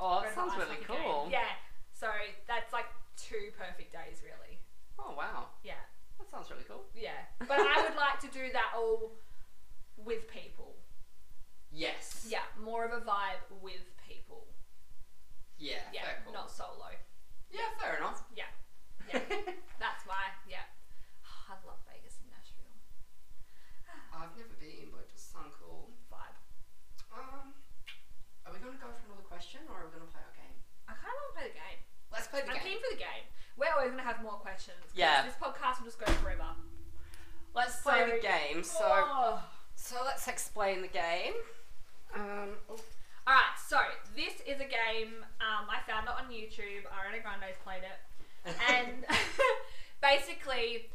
Oh, 0.00 0.22
that 0.26 0.34
sounds 0.34 0.58
really 0.58 0.74
hockey 0.82 0.90
game. 0.90 1.06
cool. 1.06 1.28
Yeah. 1.30 1.54
So 1.94 2.10
that's 2.50 2.72
like 2.72 2.90
two 3.16 3.54
perfect 3.56 3.92
days, 3.94 4.18
really. 4.26 4.58
Oh 4.98 5.14
wow. 5.16 5.54
Yeah, 5.62 5.78
That 6.18 6.28
sounds 6.30 6.50
really 6.50 6.64
cool. 6.66 6.82
yeah. 6.98 7.30
But 7.38 7.60
I 7.62 7.86
would 7.86 7.94
like 7.96 8.18
to 8.26 8.28
do 8.28 8.50
that 8.52 8.74
all 8.76 9.12
with 9.96 10.26
people. 10.26 10.73
Yes. 11.74 12.26
Yeah, 12.30 12.46
more 12.62 12.84
of 12.86 12.92
a 12.94 13.02
vibe 13.04 13.42
with 13.60 13.82
people. 14.06 14.46
Yeah. 15.58 15.82
Yeah, 15.92 16.02
fair 16.06 16.22
call. 16.24 16.32
not 16.32 16.50
solo. 16.50 16.94
Yeah. 17.50 17.66
Fair 17.82 17.98
enough. 17.98 18.22
Yeah, 18.34 18.50
yeah. 19.10 19.18
that's 19.82 20.06
my 20.06 20.30
yeah. 20.48 20.66
I 21.50 21.58
love 21.66 21.82
Vegas 21.90 22.18
and 22.22 22.30
Nashville 22.30 22.74
I've 24.14 24.30
never 24.38 24.54
been, 24.62 24.94
but 24.94 25.06
it 25.06 25.10
does 25.10 25.22
sound 25.26 25.50
cool. 25.58 25.90
vibe. 26.10 26.38
Um, 27.10 27.54
are 28.46 28.52
we 28.54 28.58
going 28.62 28.74
to 28.74 28.82
go 28.82 28.90
for 28.94 29.06
another 29.10 29.26
question, 29.26 29.62
or 29.70 29.82
are 29.82 29.86
we 29.86 29.98
going 29.98 30.06
to 30.06 30.10
play 30.14 30.22
our 30.22 30.34
game? 30.38 30.58
I 30.86 30.94
kind 30.98 31.10
of 31.10 31.18
want 31.22 31.30
to 31.30 31.36
play 31.42 31.46
the 31.50 31.58
game. 31.58 31.80
Let's 32.10 32.26
play 32.30 32.40
the 32.42 32.54
game. 32.54 32.58
I'm 32.58 32.62
game. 32.62 32.78
keen 32.78 32.82
for 32.82 32.90
the 32.94 33.02
game. 33.02 33.24
We're 33.58 33.70
always 33.74 33.90
gonna 33.90 34.02
have 34.02 34.22
more 34.22 34.38
questions. 34.38 34.78
'cause 34.82 34.98
Yeah. 34.98 35.22
This 35.26 35.34
podcast 35.38 35.78
will 35.78 35.86
just 35.86 35.98
go 35.98 36.06
forever. 36.22 36.54
Let's 37.54 37.80
play 37.82 38.10
the 38.10 38.18
game. 38.18 38.62
So, 38.64 38.82
Oh. 38.82 39.42
so 39.76 40.02
let's 40.04 40.26
explain 40.26 40.82
the 40.82 40.88
game. 40.90 41.34
Um, 42.14 42.50
oh, 42.70 42.78
All 43.26 43.34
right. 43.34 43.54
So 43.68 43.78
this 44.14 44.34
is 44.46 44.60
a 44.60 44.68
game. 44.68 45.24
Um, 45.40 45.66
I 45.68 45.80
found 45.90 46.06
it 46.06 46.14
on 46.14 46.30
YouTube. 46.30 46.86
Ariana 46.90 47.22
Grande's 47.22 47.58
played 47.64 47.82
it, 47.82 48.54
and 48.70 49.04
basically, 50.02 50.90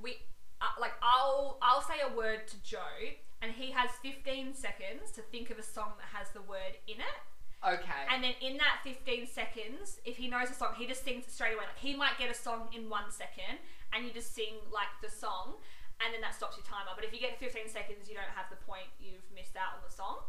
we 0.00 0.16
uh, 0.60 0.66
like 0.80 0.92
I'll 1.02 1.58
I'll 1.62 1.82
say 1.82 2.00
a 2.04 2.16
word 2.16 2.46
to 2.48 2.56
Joe, 2.62 3.12
and 3.42 3.52
he 3.52 3.70
has 3.72 3.90
15 4.02 4.54
seconds 4.54 5.10
to 5.14 5.20
think 5.22 5.50
of 5.50 5.58
a 5.58 5.62
song 5.62 5.92
that 5.98 6.08
has 6.16 6.30
the 6.30 6.42
word 6.42 6.78
in 6.88 6.96
it. 7.00 7.18
okay. 7.64 8.02
And 8.12 8.22
then 8.22 8.34
in 8.40 8.56
that 8.58 8.80
15 8.84 9.26
seconds, 9.26 9.98
if 10.04 10.16
he 10.16 10.28
knows 10.28 10.50
a 10.50 10.54
song, 10.54 10.74
he 10.78 10.86
just 10.86 11.04
sings 11.04 11.24
it 11.26 11.32
straight 11.32 11.54
away. 11.54 11.64
Like 11.68 11.80
he 11.80 11.94
might 11.96 12.16
get 12.18 12.30
a 12.30 12.34
song 12.36 12.68
in 12.72 12.88
one 12.88 13.10
second, 13.10 13.58
and 13.92 14.04
you 14.06 14.12
just 14.12 14.34
sing 14.34 14.60
like 14.72 14.92
the 15.02 15.10
song, 15.10 15.60
and 16.00 16.12
then 16.14 16.20
that 16.22 16.34
stops 16.34 16.56
your 16.56 16.64
timer. 16.64 16.92
But 16.94 17.04
if 17.04 17.12
you 17.12 17.20
get 17.20 17.38
15 17.38 17.68
seconds, 17.68 18.08
you 18.08 18.14
don't 18.14 18.32
have 18.34 18.48
the 18.48 18.60
point. 18.64 18.88
You've 19.00 19.26
missed 19.34 19.56
out 19.56 19.76
on 19.76 19.82
the 19.84 19.92
song. 19.92 20.24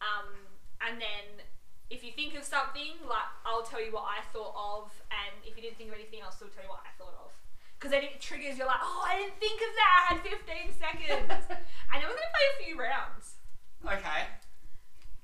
Um, 0.00 0.34
and 0.80 1.00
then 1.00 1.44
if 1.90 2.04
you 2.04 2.12
think 2.12 2.36
of 2.36 2.44
something, 2.44 3.00
like 3.08 3.28
I'll 3.44 3.64
tell 3.64 3.82
you 3.82 3.92
what 3.92 4.04
I 4.06 4.20
thought 4.32 4.54
of, 4.54 4.92
and 5.10 5.34
if 5.44 5.56
you 5.56 5.62
didn't 5.62 5.78
think 5.78 5.90
of 5.90 5.96
anything, 5.96 6.20
I'll 6.22 6.34
still 6.34 6.52
tell 6.52 6.62
you 6.62 6.70
what 6.70 6.84
I 6.84 6.92
thought 7.00 7.16
of. 7.16 7.32
Because 7.78 7.94
then 7.94 8.02
it 8.02 8.18
triggers. 8.20 8.58
You're 8.58 8.66
like, 8.66 8.82
oh, 8.82 9.06
I 9.06 9.22
didn't 9.22 9.38
think 9.38 9.58
of 9.62 9.72
that. 9.78 9.90
I 9.94 10.02
had 10.14 10.20
15 10.26 10.74
seconds. 10.74 11.46
and 11.90 11.96
then 11.96 12.06
we're 12.10 12.18
gonna 12.18 12.34
play 12.34 12.46
a 12.50 12.56
few 12.66 12.74
rounds. 12.74 13.38
Okay. 13.86 14.22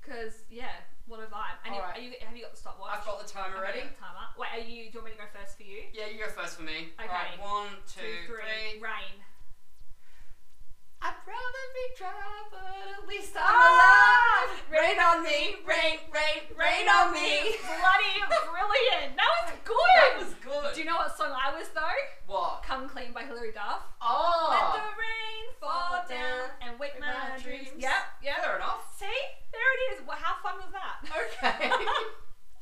Cause 0.07 0.47
yeah, 0.53 0.85
what 1.11 1.19
a 1.21 1.27
vibe. 1.29 1.59
And 1.65 1.75
Alright. 1.75 1.99
are 1.99 2.01
you, 2.01 2.13
have 2.23 2.37
you 2.37 2.45
got 2.45 2.53
the 2.55 2.61
stopwatch? 2.61 2.93
I've 2.95 3.05
got 3.05 3.19
the 3.19 3.29
timer 3.29 3.59
Okay, 3.59 3.83
ready. 3.83 3.85
Timer. 3.99 4.31
Wait, 4.39 4.53
are 4.55 4.63
you? 4.63 4.93
Do 4.93 5.01
you 5.01 5.01
want 5.03 5.07
me 5.11 5.19
to 5.19 5.23
go 5.25 5.29
first 5.35 5.57
for 5.57 5.65
you? 5.67 5.91
Yeah, 5.93 6.07
you 6.13 6.21
go 6.21 6.31
first 6.31 6.57
for 6.57 6.63
me. 6.63 6.95
Okay. 6.97 7.09
Alright, 7.11 7.41
one, 7.41 7.75
two, 7.89 8.29
three. 8.31 8.79
Rain. 8.79 9.19
I'd 11.05 11.21
rather 11.29 11.65
be 11.77 11.87
dry, 12.01 12.49
but 12.49 12.65
at 12.65 13.05
least 13.07 13.37
I'm 13.37 13.45
Ah! 13.45 14.49
alive. 14.49 14.57
Rain 14.73 14.97
on 14.99 15.21
me, 15.23 15.61
rain, 15.69 16.01
rain, 16.09 16.49
rain 16.57 16.89
on 16.89 17.13
me. 17.13 17.61
Bloody 17.61 18.17
brilliant. 18.25 19.13
That 19.21 19.33
was 19.45 19.53
good. 19.69 20.01
That 20.01 20.17
was 20.17 20.33
good. 20.41 20.73
Do 20.75 20.81
you 20.81 20.87
know 20.89 20.97
what 20.97 21.13
song 21.15 21.37
I 21.37 21.53
was 21.53 21.69
though? 21.77 22.01
what? 22.27 22.63
Come 22.65 22.89
Clean 22.89 23.13
by 23.13 23.25
Hilary 23.29 23.53
Duff. 23.53 23.85
Oh. 24.01 24.49
the 24.73 24.81
rain 24.97 25.45
fall 25.61 26.01
down 26.09 26.49
and 26.65 26.79
wake 26.81 26.97
my, 26.99 27.07
my 27.13 27.37
dreams. 27.37 27.69
dreams. 27.69 27.85
Yep, 27.85 28.03
yep. 28.25 28.41
Fair 28.43 28.57
enough. 28.57 28.89
See? 28.97 29.21
There 29.53 29.61
it 29.77 29.81
is. 30.01 30.09
Well, 30.09 30.17
how 30.17 30.41
fun 30.41 30.57
was 30.57 30.73
that? 30.73 31.05
Okay. 31.05 31.69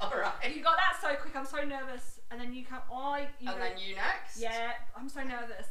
Alright. 0.03 0.51
You 0.51 0.65
got 0.67 0.77
that 0.83 0.99
so 0.99 1.15
quick. 1.15 1.37
I'm 1.39 1.47
so 1.47 1.63
nervous. 1.63 2.19
And 2.33 2.41
then 2.41 2.53
you 2.53 2.65
come. 2.67 2.83
Oh, 2.91 3.15
you 3.39 3.47
And 3.47 3.55
go- 3.55 3.63
then 3.63 3.79
you 3.79 3.95
next. 3.95 4.35
Yeah, 4.43 4.75
I'm 4.99 5.09
so 5.09 5.23
nervous. 5.23 5.71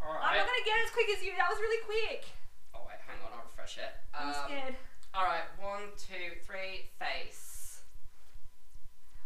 I'm 0.00 0.14
Alright. 0.14 0.38
not 0.38 0.46
gonna 0.46 0.62
get 0.64 0.78
as 0.86 0.90
quick 0.94 1.10
as 1.10 1.24
you. 1.26 1.32
That 1.36 1.50
was 1.50 1.58
really 1.58 1.82
quick. 1.82 2.22
Oh 2.72 2.86
wait, 2.86 3.02
hang 3.02 3.18
on, 3.26 3.34
I'll 3.34 3.42
refresh 3.50 3.82
it. 3.82 3.90
I'm 4.14 4.28
Um, 4.30 4.34
scared. 4.46 4.76
Alright, 5.10 5.50
one, 5.58 5.90
two, 5.98 6.38
three, 6.46 6.86
face. 7.02 7.82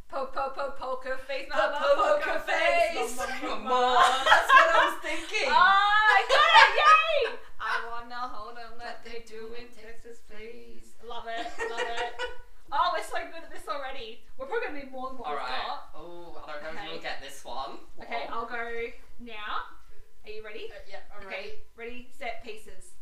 Po 0.08 0.32
po 0.32 0.48
po 0.56 0.72
poker 0.80 1.16
face, 1.28 1.48
Po- 1.52 1.56
mama, 1.60 1.76
po- 1.76 1.96
poker 1.96 2.24
poker 2.24 2.38
face. 2.48 2.96
face. 2.96 3.16
Mama, 3.20 3.36
Come 3.36 3.66
on, 3.68 4.24
that's 4.24 4.48
what 4.48 4.68
I 4.72 4.80
was 4.88 4.96
thinking. 5.04 5.48
Ah, 5.52 6.16
I 6.16 6.20
got 6.32 6.52
it! 6.56 6.72
Yay! 6.80 7.36
I 7.60 7.74
wanna 7.92 8.20
hold 8.32 8.56
on 8.56 8.76
like 8.80 9.04
they 9.04 9.24
do 9.28 9.52
in 9.52 9.68
Texas, 9.76 10.24
please. 10.24 10.96
Love 11.04 11.28
it, 11.28 11.48
love 11.68 11.80
it. 11.84 12.12
Oh, 12.72 12.96
we're 12.96 13.04
so 13.04 13.20
good 13.28 13.44
at 13.44 13.52
this 13.52 13.68
already. 13.68 14.24
We're 14.38 14.46
probably 14.48 14.68
gonna 14.68 14.78
need 14.84 14.92
more 14.92 15.10
than 15.12 15.18
what 15.20 15.28
we've 15.28 15.36
Alright. 15.36 15.68
got. 15.68 15.92
Oh, 15.94 16.40
I 16.40 16.48
don't 16.52 16.62
know 16.64 16.70
if 16.72 16.76
Okay. 16.80 16.88
you'll 16.92 17.02
get 17.04 17.20
this 17.20 17.44
one. 17.44 17.76
Okay, 18.00 18.24
Whoa. 18.28 18.40
I'll 18.40 18.46
go 18.48 18.64
now. 19.20 19.68
Are 20.24 20.30
you 20.30 20.44
ready? 20.44 20.70
Uh, 20.70 20.78
yeah, 20.88 21.02
I'm 21.10 21.26
ready. 21.26 21.36
Okay, 21.36 21.48
ready, 21.74 22.08
set, 22.16 22.44
pieces. 22.44 22.94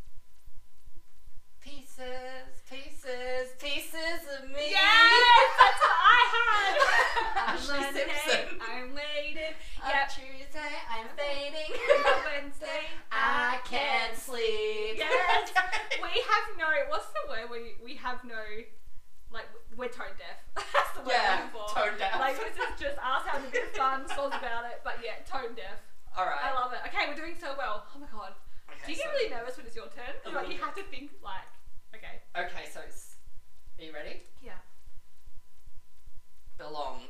Pieces, 1.61 2.49
pieces, 2.73 3.53
pieces 3.61 4.25
of 4.41 4.49
me. 4.49 4.73
Yes, 4.73 5.53
that's 5.61 5.81
what 5.85 5.99
I 6.01 6.23
had. 6.33 6.75
Ashlee 7.53 7.77
I'm 7.77 7.85
Monday, 7.85 8.09
Simpson. 8.25 8.59
I'm 8.65 8.89
waiting. 8.97 9.53
On 9.85 9.91
Yep. 9.93 10.09
Tuesday, 10.09 10.73
I'm 10.89 11.07
fading. 11.21 11.71
On 11.77 12.21
Wednesday, 12.25 12.89
I 13.13 13.61
can't 13.69 14.17
sleep. 14.17 14.97
Yes. 14.97 15.53
We 16.01 16.09
have 16.25 16.47
no. 16.57 16.65
What's 16.89 17.13
the 17.13 17.29
word? 17.29 17.51
We 17.53 17.77
we 17.85 17.95
have 18.01 18.25
no. 18.25 18.41
Like 19.31 19.47
we're 19.77 19.93
tone 19.93 20.17
deaf. 20.19 20.41
That's 20.57 20.91
the 20.97 21.05
word 21.05 21.13
Yeah, 21.13 21.45
I'm 21.45 21.53
looking 21.55 21.61
for. 21.61 21.69
tone 21.77 21.95
deaf. 22.01 22.19
Like 22.19 22.41
this 22.41 22.57
is 22.57 22.73
just 22.81 22.97
us 22.99 23.23
having 23.29 23.47
a 23.47 23.53
bit 23.53 23.69
of 23.69 23.77
fun, 23.77 24.09
songs 24.09 24.33
about 24.35 24.65
it. 24.65 24.81
But 24.83 24.97
deaf. 25.61 25.79
Alright. 26.17 26.41
I 26.41 26.57
love 26.57 26.73
it. 26.73 26.81
Okay, 26.89 27.05
we're 27.09 27.15
doing 27.21 27.37
so 27.37 27.53
well. 27.61 27.85
Oh 27.95 27.99
my 28.01 28.09
god. 28.09 28.33
Okay, 28.73 28.81
Do 28.87 28.91
you 28.93 28.99
get 28.99 29.07
so- 29.07 29.13
really 29.13 29.29
nervous 29.31 29.57
when 29.61 29.67
it's 29.69 29.77
your 29.77 29.93
turn? 29.93 30.17
A 30.25 30.29
Like 30.33 30.49
you 30.49 30.57
little 30.57 30.65
have 30.67 30.75
to 30.81 30.85
think 30.89 31.13
like. 31.23 31.45
Okay. 31.95 32.23
Okay, 32.33 32.65
so 32.73 32.81
it's. 32.87 33.17
Are 33.79 33.85
you 33.85 33.93
ready? 33.93 34.23
Yeah. 34.41 34.59
Belong. 36.57 37.01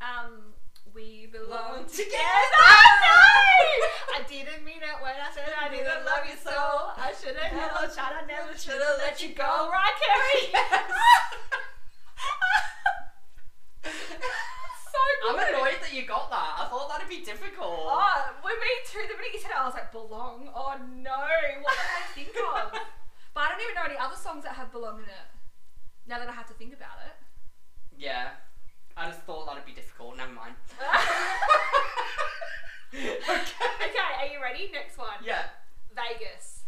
Um. 0.00 0.54
We 0.94 1.28
belong 1.30 1.84
together. 1.86 2.10
I 4.16 4.22
didn't 4.28 4.64
mean 4.64 4.82
it 4.82 4.98
when 5.00 5.14
I 5.14 5.30
said 5.32 5.46
I 5.60 5.68
didn't 5.68 6.04
love 6.04 6.26
you 6.26 6.34
so. 6.42 6.50
I 6.50 7.12
should 7.14 7.36
have 7.36 7.52
never 7.52 7.86
tried. 7.94 8.14
I 8.18 8.26
never 8.26 8.56
should 8.58 8.80
have 8.80 8.98
let 8.98 9.22
you 9.22 9.28
go. 9.34 9.70
Right, 9.70 9.94
Carrie? 10.02 10.50
so 13.84 13.90
good. 13.90 15.09
I'm 15.28 15.38
annoyed 15.48 15.80
that 15.80 15.92
you 15.92 16.06
got 16.06 16.30
that. 16.30 16.54
I 16.58 16.68
thought 16.68 16.88
that'd 16.88 17.08
be 17.08 17.20
difficult. 17.24 17.90
Oh, 17.90 18.30
with 18.44 18.60
me 18.60 18.68
too. 18.86 19.02
The 19.06 19.14
minute 19.16 19.34
you 19.34 19.40
said 19.40 19.50
it, 19.50 19.60
I 19.60 19.64
was 19.64 19.74
like, 19.74 19.90
belong. 19.92 20.50
Oh 20.54 20.76
no, 20.96 21.18
what 21.60 21.76
did 21.76 21.92
I 21.92 22.02
think 22.14 22.36
of? 22.36 22.72
but 23.34 23.40
I 23.40 23.48
don't 23.48 23.60
even 23.60 23.74
know 23.74 23.84
any 23.84 23.98
other 23.98 24.16
songs 24.16 24.44
that 24.44 24.54
have 24.54 24.72
belong 24.72 24.98
in 24.98 25.10
it. 25.10 25.28
Now 26.06 26.18
that 26.18 26.28
I 26.28 26.32
have 26.32 26.46
to 26.48 26.54
think 26.54 26.72
about 26.72 26.98
it. 27.06 27.12
Yeah. 27.96 28.30
I 28.96 29.08
just 29.08 29.22
thought 29.22 29.46
that'd 29.46 29.64
be 29.64 29.72
difficult. 29.72 30.16
Never 30.16 30.32
mind. 30.32 30.54
okay. 32.94 33.18
okay, 33.24 34.10
are 34.18 34.26
you 34.26 34.42
ready? 34.42 34.68
Next 34.72 34.98
one. 34.98 35.22
Yeah. 35.24 35.44
Vegas. 35.94 36.59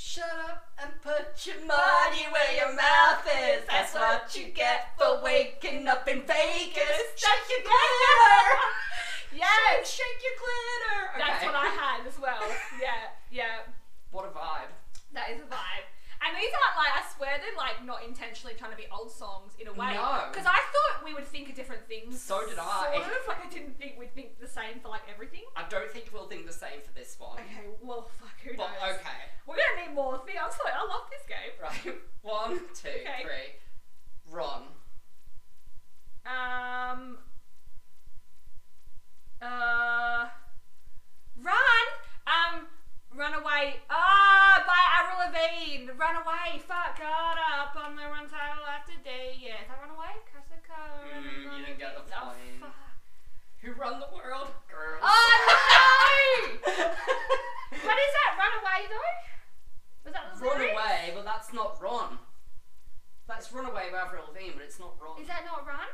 Shut 0.00 0.24
up 0.48 0.64
and 0.80 0.90
put 1.02 1.44
your 1.44 1.60
money 1.68 2.24
where 2.32 2.56
your 2.56 2.74
mouth 2.74 3.20
is. 3.52 3.60
That's 3.68 3.92
what 3.92 4.34
you 4.34 4.46
get 4.48 4.96
for 4.96 5.22
waking 5.22 5.86
up 5.86 6.08
in 6.08 6.22
Vegas. 6.22 7.04
Shake 7.16 7.46
your 7.52 7.60
glitter. 7.68 8.40
Yes. 9.36 9.86
Shake, 9.86 10.00
shake 10.00 10.20
your 10.24 10.36
glitter. 10.40 11.00
That's 11.18 11.44
what 11.44 11.54
I 11.54 11.68
had 11.68 12.06
as 12.08 12.18
well. 12.18 12.42
Yeah, 12.80 13.12
yeah. 13.30 13.70
What 14.10 14.24
a 14.24 14.28
vibe. 14.28 14.72
That 15.12 15.30
is 15.30 15.40
a 15.42 15.44
vibe. 15.44 15.86
And 16.22 16.36
these 16.36 16.52
aren't 16.52 16.76
like 16.76 16.92
I 16.92 17.02
swear 17.16 17.40
they're 17.40 17.56
like 17.56 17.80
not 17.84 18.04
intentionally 18.04 18.54
trying 18.54 18.72
to 18.72 18.76
be 18.76 18.84
old 18.92 19.10
songs 19.10 19.52
in 19.58 19.68
a 19.68 19.72
way. 19.72 19.94
No. 19.96 20.28
Because 20.30 20.44
I 20.46 20.60
thought 20.60 21.00
we 21.04 21.14
would 21.14 21.26
think 21.26 21.48
of 21.48 21.54
different 21.56 21.88
things. 21.88 22.20
So 22.20 22.44
did 22.46 22.58
I. 22.60 22.92
Sort 22.92 23.08
of 23.08 23.24
like 23.26 23.40
I 23.44 23.48
didn't 23.48 23.78
think 23.78 23.96
we'd 23.98 24.12
think 24.14 24.38
the 24.38 24.46
same 24.46 24.80
for 24.82 24.88
like 24.88 25.02
everything. 25.08 25.42
I 25.56 25.64
don't 25.68 25.90
think 25.90 26.10
we'll 26.12 26.28
think 26.28 26.46
the 26.46 26.52
same 26.52 26.84
for 26.84 26.92
this 26.92 27.16
one. 27.18 27.40
Okay, 27.40 27.72
well 27.80 28.10
fuck 28.20 28.36
who 28.44 28.54
But 28.56 28.68
knows. 28.84 29.00
okay. 29.00 29.20
We're 29.46 29.56
gonna 29.56 29.88
need 29.88 29.94
more 29.94 30.18
things. 30.26 30.38
I'm 30.44 30.52
sorry, 30.52 30.72
I 30.76 30.84
love 30.84 31.08
this 31.08 31.24
game. 31.26 31.56
Right. 31.56 31.96
One, 32.22 32.58
two, 32.74 32.88
Okay. 32.88 33.22
three. 33.22 33.56
Run. 34.30 34.62
Um 36.26 37.16
uh 39.40 40.28
Run 41.42 41.86
Um 42.26 42.66
Run 43.16 43.34
away 43.34 43.80
Ah 43.90 44.62
by 44.64 44.80
Avril 44.96 45.18
Lavigne 45.28 45.90
Run 45.98 46.16
away 46.22 46.62
fuck 46.64 46.96
God 46.98 47.36
up 47.36 47.74
on 47.76 47.96
the 47.96 48.02
run 48.06 48.30
title 48.30 48.64
after 48.64 48.94
day 49.04 49.34
yeah 49.40 49.60
is 49.60 49.68
that 49.68 49.80
run 49.82 49.90
away 49.90 50.14
Crash 50.30 50.46
the 50.48 50.62
car 50.62 51.04
Mm, 51.04 51.42
you 51.42 51.66
didn't 51.66 51.78
get 51.78 51.94
the 51.98 52.06
oh, 52.16 52.32
point. 52.32 52.60
fuck. 52.60 52.74
Who 53.62 53.72
run 53.74 54.00
the 54.00 54.08
world? 54.14 54.48
Girls. 54.70 55.02
Oh 55.02 55.32
no 55.44 55.58
But 57.70 57.96
is 57.98 58.12
that 58.16 58.30
run 58.38 58.54
away 58.62 58.80
though? 58.88 59.12
Was 60.06 60.12
that 60.14 60.24
the 60.32 60.40
run 60.46 60.58
lyrics? 60.58 60.72
away, 60.72 61.12
but 61.14 61.24
that's 61.24 61.52
not 61.52 61.76
run. 61.82 62.18
That's 63.28 63.52
run 63.52 63.66
away 63.66 63.90
by 63.92 63.98
Avril 64.06 64.24
Lavigne, 64.32 64.54
but 64.54 64.62
it's 64.64 64.78
not 64.80 64.94
run. 65.02 65.20
Is 65.20 65.28
that 65.28 65.44
not 65.44 65.66
run? 65.66 65.90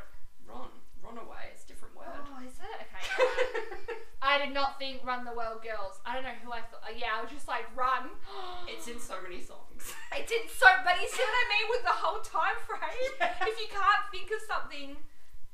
run? 0.47 0.69
Run 1.03 1.17
away. 1.17 1.51
It's 1.53 1.65
a 1.65 1.67
different 1.67 1.95
word. 1.97 2.07
Oh 2.13 2.39
is 2.45 2.55
it? 2.55 2.77
Okay 2.87 3.95
I 4.27 4.43
did 4.43 4.53
not 4.53 4.75
think 4.77 5.05
Run 5.07 5.23
the 5.23 5.31
World 5.31 5.63
Girls. 5.63 6.03
I 6.05 6.13
don't 6.13 6.23
know 6.27 6.35
who 6.43 6.51
I 6.51 6.59
thought. 6.67 6.83
Uh, 6.83 6.91
yeah, 6.91 7.15
I 7.15 7.21
was 7.23 7.31
just 7.31 7.47
like, 7.47 7.63
run. 7.79 8.11
it's 8.67 8.87
in 8.91 8.99
so 8.99 9.15
many 9.23 9.39
songs. 9.39 9.87
It's 10.11 10.31
in 10.31 10.43
so, 10.51 10.67
but 10.83 10.99
you 10.99 11.07
see 11.07 11.23
what 11.23 11.31
I 11.31 11.45
mean 11.47 11.65
with 11.71 11.83
the 11.87 11.95
whole 11.95 12.19
time 12.19 12.59
frame? 12.67 13.11
Yeah. 13.23 13.47
If 13.47 13.55
you 13.55 13.67
can't 13.71 14.03
think 14.11 14.27
of 14.35 14.43
something, 14.43 14.97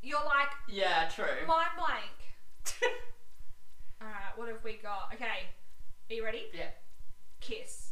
you're 0.01 0.25
like 0.25 0.49
yeah, 0.67 1.07
true. 1.13 1.45
mind 1.47 1.77
blank. 1.77 2.17
Alright, 4.01 4.33
what 4.35 4.47
have 4.49 4.63
we 4.63 4.79
got? 4.81 5.13
Okay, 5.13 5.47
are 6.09 6.13
you 6.13 6.25
ready? 6.25 6.49
yeah. 6.53 6.73
Kiss. 7.39 7.91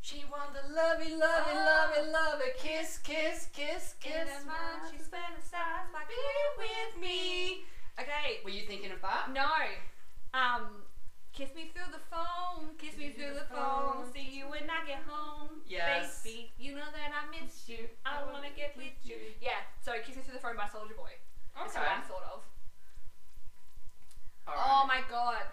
She 0.00 0.24
wanted 0.32 0.60
to 0.64 0.72
love 0.72 0.96
you, 1.04 1.18
love 1.18 1.44
you, 1.52 1.58
love 1.60 1.90
you, 1.96 2.12
love 2.12 2.40
you, 2.40 2.52
kiss, 2.56 2.98
kiss, 3.04 3.48
kiss, 3.52 3.94
In 4.04 4.12
kiss. 4.12 4.28
her 4.32 4.46
mind, 4.46 4.88
she's 4.90 5.08
fantasized 5.12 5.92
like 5.92 6.08
here 6.08 6.50
with 6.56 7.02
me. 7.02 7.64
Okay, 8.00 8.40
Were 8.44 8.50
you 8.50 8.62
thinking 8.62 8.79
of 9.00 9.08
that? 9.08 9.32
no. 9.32 9.48
Um, 10.30 10.86
kiss 11.32 11.50
me 11.56 11.72
through 11.74 11.90
the 11.90 12.02
phone, 12.12 12.76
kiss 12.78 12.94
me 12.96 13.10
through 13.10 13.34
the 13.34 13.46
phone. 13.50 14.06
See 14.12 14.28
you 14.38 14.46
when 14.46 14.68
I 14.70 14.86
get 14.86 15.02
home. 15.08 15.64
Yes. 15.66 16.22
Baby, 16.22 16.52
you 16.58 16.74
know 16.76 16.86
that 16.92 17.10
I 17.10 17.26
miss 17.32 17.66
you. 17.68 17.88
I 18.06 18.22
wanna 18.30 18.52
get 18.54 18.76
with 18.76 18.94
you. 19.02 19.16
Yeah, 19.40 19.64
so 19.82 19.92
Kiss 20.04 20.16
Me 20.16 20.22
Through 20.22 20.34
the 20.38 20.44
Phone 20.44 20.54
by 20.56 20.70
Soulja 20.70 20.94
Boy. 20.94 21.18
That's 21.56 21.74
what 21.74 21.82
I 21.88 21.98
thought 22.06 22.26
of. 22.30 22.40
Alright. 24.46 24.62
Oh 24.70 24.86
my 24.86 25.02
god. 25.10 25.46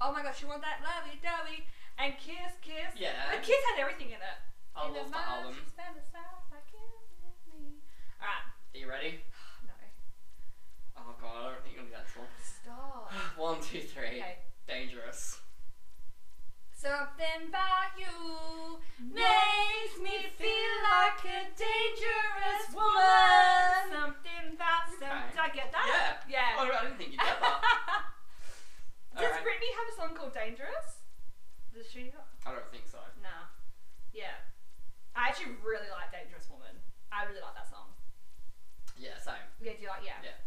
Oh 0.00 0.12
my 0.12 0.22
gosh, 0.22 0.42
you 0.42 0.48
want 0.48 0.62
that 0.62 0.80
lovey 0.84 1.16
dovey 1.22 1.64
and 1.98 2.12
kiss, 2.18 2.52
kiss. 2.60 2.92
Yeah. 2.96 3.32
The 3.32 3.40
kiss 3.40 3.60
had 3.72 3.80
everything 3.80 4.08
in 4.12 4.20
it. 4.20 4.38
I 4.76 4.88
In 4.88 4.94
love 4.96 5.06
the 5.08 5.16
mind, 5.16 5.48
album. 5.48 5.52
she's 5.56 5.72
fantasized 5.76 6.48
like 6.52 6.66
kiss 6.68 7.08
with 7.24 7.40
me. 7.52 7.80
Alright. 8.20 8.46
Are 8.48 8.78
you 8.78 8.88
ready? 8.88 9.20
No. 11.32 11.40
I 11.40 11.52
don't 11.52 11.62
think 11.64 11.74
you're 11.76 11.84
gonna 11.84 11.96
get 11.96 12.04
this 12.06 12.16
one. 12.16 12.28
Stop. 12.44 13.12
One, 13.36 13.58
two, 13.60 13.80
three. 13.80 14.20
Okay. 14.20 14.36
Dangerous. 14.68 15.40
Something 16.76 17.46
about 17.46 17.94
you 17.94 18.82
makes 18.98 19.94
me 20.02 20.26
feel 20.34 20.74
like 20.82 21.22
a 21.22 21.46
dangerous 21.54 22.64
woman. 22.74 23.86
Something 23.86 24.58
about 24.58 24.90
some. 24.98 25.06
Okay. 25.06 25.30
Did 25.30 25.40
I 25.40 25.50
get 25.54 25.70
that? 25.70 26.26
Yeah. 26.26 26.42
Yeah. 26.42 26.58
Oh, 26.58 26.66
I 26.66 26.82
didn't 26.82 26.98
think 26.98 27.14
you'd 27.14 27.22
get 27.22 27.38
that. 27.38 27.62
Does 29.14 29.30
Alright. 29.30 29.46
Britney 29.46 29.70
have 29.78 29.88
a 29.88 29.94
song 29.94 30.10
called 30.18 30.34
Dangerous? 30.34 31.06
Does 31.70 31.86
she? 31.86 32.10
I 32.44 32.50
don't 32.50 32.66
think 32.74 32.90
so. 32.90 32.98
Nah. 33.22 33.46
Yeah. 34.12 34.42
I 35.14 35.28
actually 35.30 35.54
really 35.62 35.88
like 35.92 36.10
Dangerous 36.10 36.50
Woman. 36.50 36.74
I 37.14 37.24
really 37.30 37.44
like 37.44 37.54
that 37.54 37.68
song. 37.70 37.94
Yeah, 38.98 39.20
same. 39.22 39.38
Yeah, 39.62 39.78
do 39.78 39.86
you 39.86 39.90
like? 39.92 40.02
Yeah. 40.02 40.18
Yeah. 40.24 40.38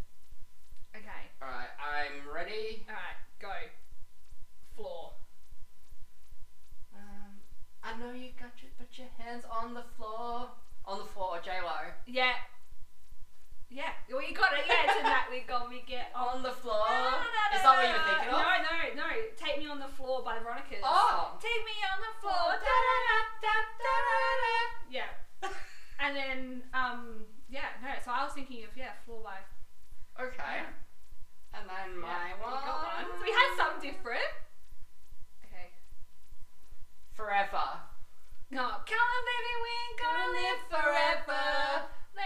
Okay. 1.45 1.53
Alright, 1.53 1.73
I'm 1.77 2.25
ready. 2.33 2.85
Alright, 2.89 3.21
go. 3.39 3.53
Floor. 4.75 5.13
Um, 6.93 7.37
I 7.83 7.97
know 7.99 8.11
you 8.13 8.33
got 8.39 8.57
your 8.61 8.73
put 8.77 8.97
your 8.97 9.13
hands 9.17 9.45
on 9.45 9.73
the 9.73 9.85
floor. 9.95 10.49
On 10.85 10.97
the 10.97 11.05
floor, 11.05 11.39
J 11.43 11.61
Lo. 11.63 11.93
Yeah. 12.07 12.33
Yeah. 13.69 13.93
Well, 14.09 14.21
you 14.21 14.33
got 14.33 14.53
it. 14.53 14.65
Yeah, 14.67 14.85
it's 14.85 14.97
in 14.97 15.03
that. 15.05 15.27
We 15.29 15.41
got 15.47 15.69
me 15.69 15.83
get 15.87 16.09
on. 16.13 16.25
On 16.37 16.43
the 16.43 16.51
floor. 16.51 16.85
Is 17.53 17.61
that 17.61 17.73
what 17.73 17.87
you 17.87 17.93
were 17.93 18.05
thinking 18.05 18.33
of? 18.33 18.41
No, 18.41 18.51
no, 18.61 19.05
no. 19.05 19.09
Take 19.37 19.57
me 19.57 19.69
on 19.69 19.79
the 19.79 19.89
floor 19.97 20.21
by 20.21 20.37
the 20.37 20.43
Veronicas. 20.45 20.83
Oh. 20.83 21.37
Take 21.41 21.65
me 21.65 21.73
on 21.81 22.01
the 22.01 22.13
floor. 22.21 22.53
Da, 22.53 22.61
da, 22.61 22.95
da, 23.07 23.17
da, 23.41 23.55
da, 23.81 23.95
da, 24.05 24.25
da. 24.41 24.55
Yeah. 24.89 25.11
And 25.97 26.15
then, 26.15 26.63
um, 26.73 27.25
yeah, 27.49 27.73
no. 27.81 27.89
So 28.03 28.11
I 28.11 28.23
was 28.25 28.33
thinking 28.33 28.63
of 28.63 28.75
yeah, 28.75 28.99
floor 29.05 29.21
by. 29.23 29.41
Okay. 30.21 30.65
And 31.55 31.69
then 31.69 31.97
my 31.99 32.07
yeah, 32.35 32.43
one. 32.43 32.53
One. 32.53 33.05
So 33.07 33.23
we 33.23 33.31
had 33.31 33.49
some 33.57 33.79
different. 33.81 34.27
Okay. 35.45 35.71
Forever. 37.13 37.79
No, 38.51 38.61
come 38.85 39.01
on, 39.09 39.21
baby, 39.25 39.53
we 39.63 39.71
ain't 39.83 39.99
gonna 39.99 40.29
live 40.35 40.59
forever. 40.69 41.43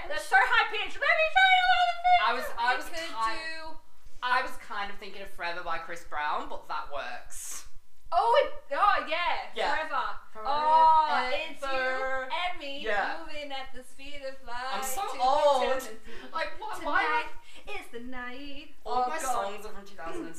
That's 0.10 0.26
so 0.28 0.36
high 0.38 0.68
pitched. 0.70 0.98
Let 1.00 1.16
me 1.22 1.28
show 1.34 1.50
you 1.56 1.66
all 1.70 1.86
the 1.90 1.98
things 2.04 2.22
I 2.28 2.34
was- 2.34 2.54
I 2.58 2.76
was 2.76 2.90
kind- 3.16 3.40
do. 3.40 3.80
I 4.22 4.42
was 4.42 4.52
kind 4.58 4.92
of 4.92 4.98
thinking 5.00 5.22
of 5.22 5.32
Forever 5.32 5.64
by 5.64 5.78
Chris 5.80 6.04
Brown, 6.04 6.50
but 6.50 6.68
that 6.68 6.92
works. 6.92 7.66
Oh, 8.12 8.42
it, 8.44 8.76
oh 8.76 9.06
yeah, 9.08 9.48
Yeah. 9.54 9.76
forever. 9.76 10.04
Forever. 10.34 10.50
Oh, 10.52 11.30
it's 11.32 11.62
you 11.62 11.70
and 11.70 12.60
me 12.60 12.80
Yeah. 12.80 13.18
moving 13.20 13.52
at 13.52 13.72
the 13.74 13.84
speed 13.84 14.22
of 14.28 14.36
light. 14.46 14.74
I'm 14.74 14.84
so 14.84 15.02
old. 15.22 15.90
Like, 16.34 16.60
what? 16.60 16.80
Tonight 16.80 17.28
is 17.78 17.86
the 17.94 18.00
night. 18.10 18.74
All 18.86 19.06
oh, 19.06 19.10
my 19.10 19.20
God. 19.22 19.46
songs 19.54 19.66
are 19.66 19.74
from 19.74 19.86
2007. 19.86 20.34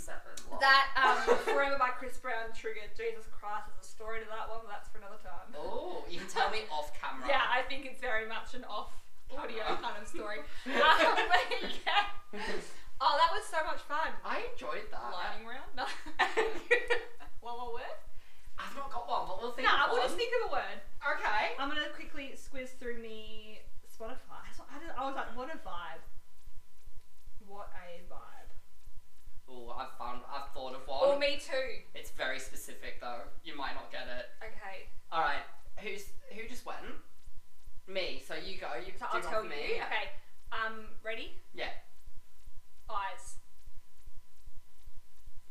Lol. 0.51 0.61
That 0.65 0.91
um, 0.99 1.37
Forever 1.47 1.79
by 1.79 1.91
Chris 1.95 2.19
Brown 2.19 2.51
triggered 2.55 2.91
Jesus 2.99 3.25
Christ. 3.31 3.71
There's 3.71 3.87
a 3.87 3.89
story 3.89 4.21
to 4.21 4.29
that 4.29 4.51
one, 4.51 4.61
but 4.67 4.71
that's 4.75 4.89
for 4.91 4.99
another 4.99 5.21
time. 5.23 5.55
Oh, 5.55 6.05
you 6.11 6.19
can 6.19 6.29
tell 6.29 6.51
me 6.51 6.67
off 6.71 6.91
camera. 6.99 7.27
Yeah, 7.29 7.43
I 7.47 7.63
think 7.69 7.87
it's 7.87 8.01
very 8.01 8.27
much 8.27 8.55
an 8.55 8.65
off 8.67 8.91
audio 9.31 9.63
Camera. 9.63 9.79
kind 9.83 9.97
of 10.03 10.07
story. 10.09 10.39
um, 10.67 11.17
yeah. 11.87 12.11
Oh, 13.01 13.15
that 13.17 13.31
was 13.33 13.47
so 13.49 13.63
much 13.65 13.81
fun. 13.87 14.13
I 14.27 14.45
enjoyed 14.53 14.91
that. 14.91 15.09
Lightning 15.15 15.47
round? 15.49 15.71
No. 15.73 15.87
one 17.41 17.57
more 17.57 17.73
word? 17.79 17.97
I've 18.59 18.77
not 18.77 18.93
got 18.93 19.09
one, 19.09 19.25
but 19.29 19.41
we'll 19.41 19.53
think 19.57 19.67
Nah, 19.69 19.87
of 19.89 19.93
we'll 19.97 20.03
just 20.05 20.17
think 20.21 20.35
of 20.45 20.51
a 20.51 20.53
word. 20.53 20.79
Okay. 21.01 21.57
I'm 21.59 21.69
gonna 21.71 21.89
quickly 21.97 22.35
squiz 22.37 22.77
through 22.77 23.01
me 23.01 23.61
Spotify. 23.89 24.45
I 24.45 24.51
was- 24.53 24.69
I 24.69 24.79
did- 24.79 24.95
I 24.99 25.07
was 25.07 25.17
like, 25.17 25.33
what 25.37 25.49
a 25.49 25.57
vibe. 25.59 26.05
What 27.47 27.73
a 27.75 28.03
vibe. 28.13 28.53
Oh, 29.49 29.71
I've 29.71 29.97
found, 29.99 30.21
I've 30.31 30.53
thought 30.55 30.75
of 30.75 30.87
one. 30.87 30.99
Oh, 31.03 31.19
me 31.19 31.41
too. 31.41 31.83
It's 31.95 32.11
very 32.11 32.39
specific 32.71 33.01
though. 33.01 33.27
You 33.45 33.57
might 33.57 33.75
not 33.75 33.91
get 33.91 34.07
it. 34.07 34.27
Okay. 34.43 34.87
All 35.13 35.21
right. 35.21 35.43
Who's 35.79 36.05
who 36.35 36.47
just 36.49 36.65
went? 36.67 36.79
Me. 37.89 38.23
So 38.27 38.35
you 38.35 38.59
go. 38.59 38.69
You 38.79 38.93
So 38.99 39.07
I'll 39.11 39.21
one 39.21 39.29
tell 39.29 39.41
for 39.43 39.47
you. 39.47 39.51
me. 39.51 39.83
Okay. 39.83 40.07
Um, 40.53 40.87
ready? 41.05 41.33
Yeah. 41.55 41.75
Eyes. 42.89 43.37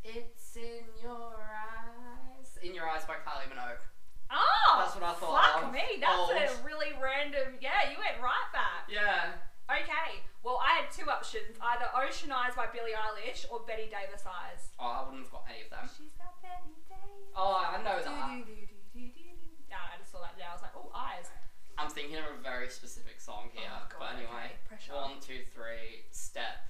It's 0.03 0.55
in 0.55 0.87
your 1.03 1.35
eyes. 1.43 2.57
In 2.63 2.73
your 2.73 2.87
eyes 2.87 3.03
by 3.05 3.15
Kylie 3.23 3.51
Minogue. 3.51 3.83
Oh! 4.31 4.77
That's 4.79 4.93
what 4.95 5.03
I 5.03 5.13
thought 5.17 5.33
Fuck 5.41 5.63
of. 5.67 5.73
me. 5.73 5.97
That's 5.99 6.19
Old. 6.19 6.31
a 6.37 6.47
really 6.63 6.93
random. 7.01 7.57
Yeah, 7.59 7.89
you 7.89 7.97
went 7.97 8.21
right 8.21 8.49
back. 8.53 8.85
Yeah. 8.87 9.33
Okay. 9.67 10.21
Well, 10.43 10.61
I 10.63 10.81
had 10.83 10.87
two 10.93 11.09
options: 11.09 11.57
either 11.59 11.89
Ocean 11.97 12.31
Eyes 12.31 12.53
by 12.55 12.67
Billie 12.71 12.95
Eilish 12.95 13.45
or 13.51 13.65
Bette 13.67 13.89
Davis 13.91 14.23
Eyes. 14.29 14.71
Oh, 14.79 14.87
I 14.87 14.99
wouldn't 15.03 15.25
have 15.27 15.33
got 15.33 15.45
any 15.49 15.65
of 15.65 15.69
them. 15.73 15.85
She's 15.89 16.13
got 16.15 16.37
Bette 16.45 16.77
Davis. 16.87 17.33
Oh, 17.35 17.57
I 17.59 17.81
know 17.83 17.99
that. 17.99 18.05
Do-do-do-do-do-do. 18.05 19.35
Yeah, 19.69 19.81
I 19.83 19.97
just 19.99 20.09
saw 20.13 20.21
that. 20.25 20.33
Yeah, 20.37 20.49
I 20.49 20.53
was 20.57 20.63
like, 20.65 20.73
oh, 20.77 20.89
eyes. 20.95 21.29
I'm 21.77 21.89
thinking 21.89 22.17
of 22.17 22.25
a 22.29 22.37
very 22.69 22.75
specific 22.77 23.19
song 23.19 23.49
oh, 23.49 23.57
here. 23.57 23.69
Oh, 23.73 23.81
God, 23.89 23.97
but 23.99 24.09
anyway, 24.13 24.53
okay. 24.69 24.93
One, 24.93 25.17
two, 25.21 25.41
three, 25.57 26.05
step. 26.11 26.69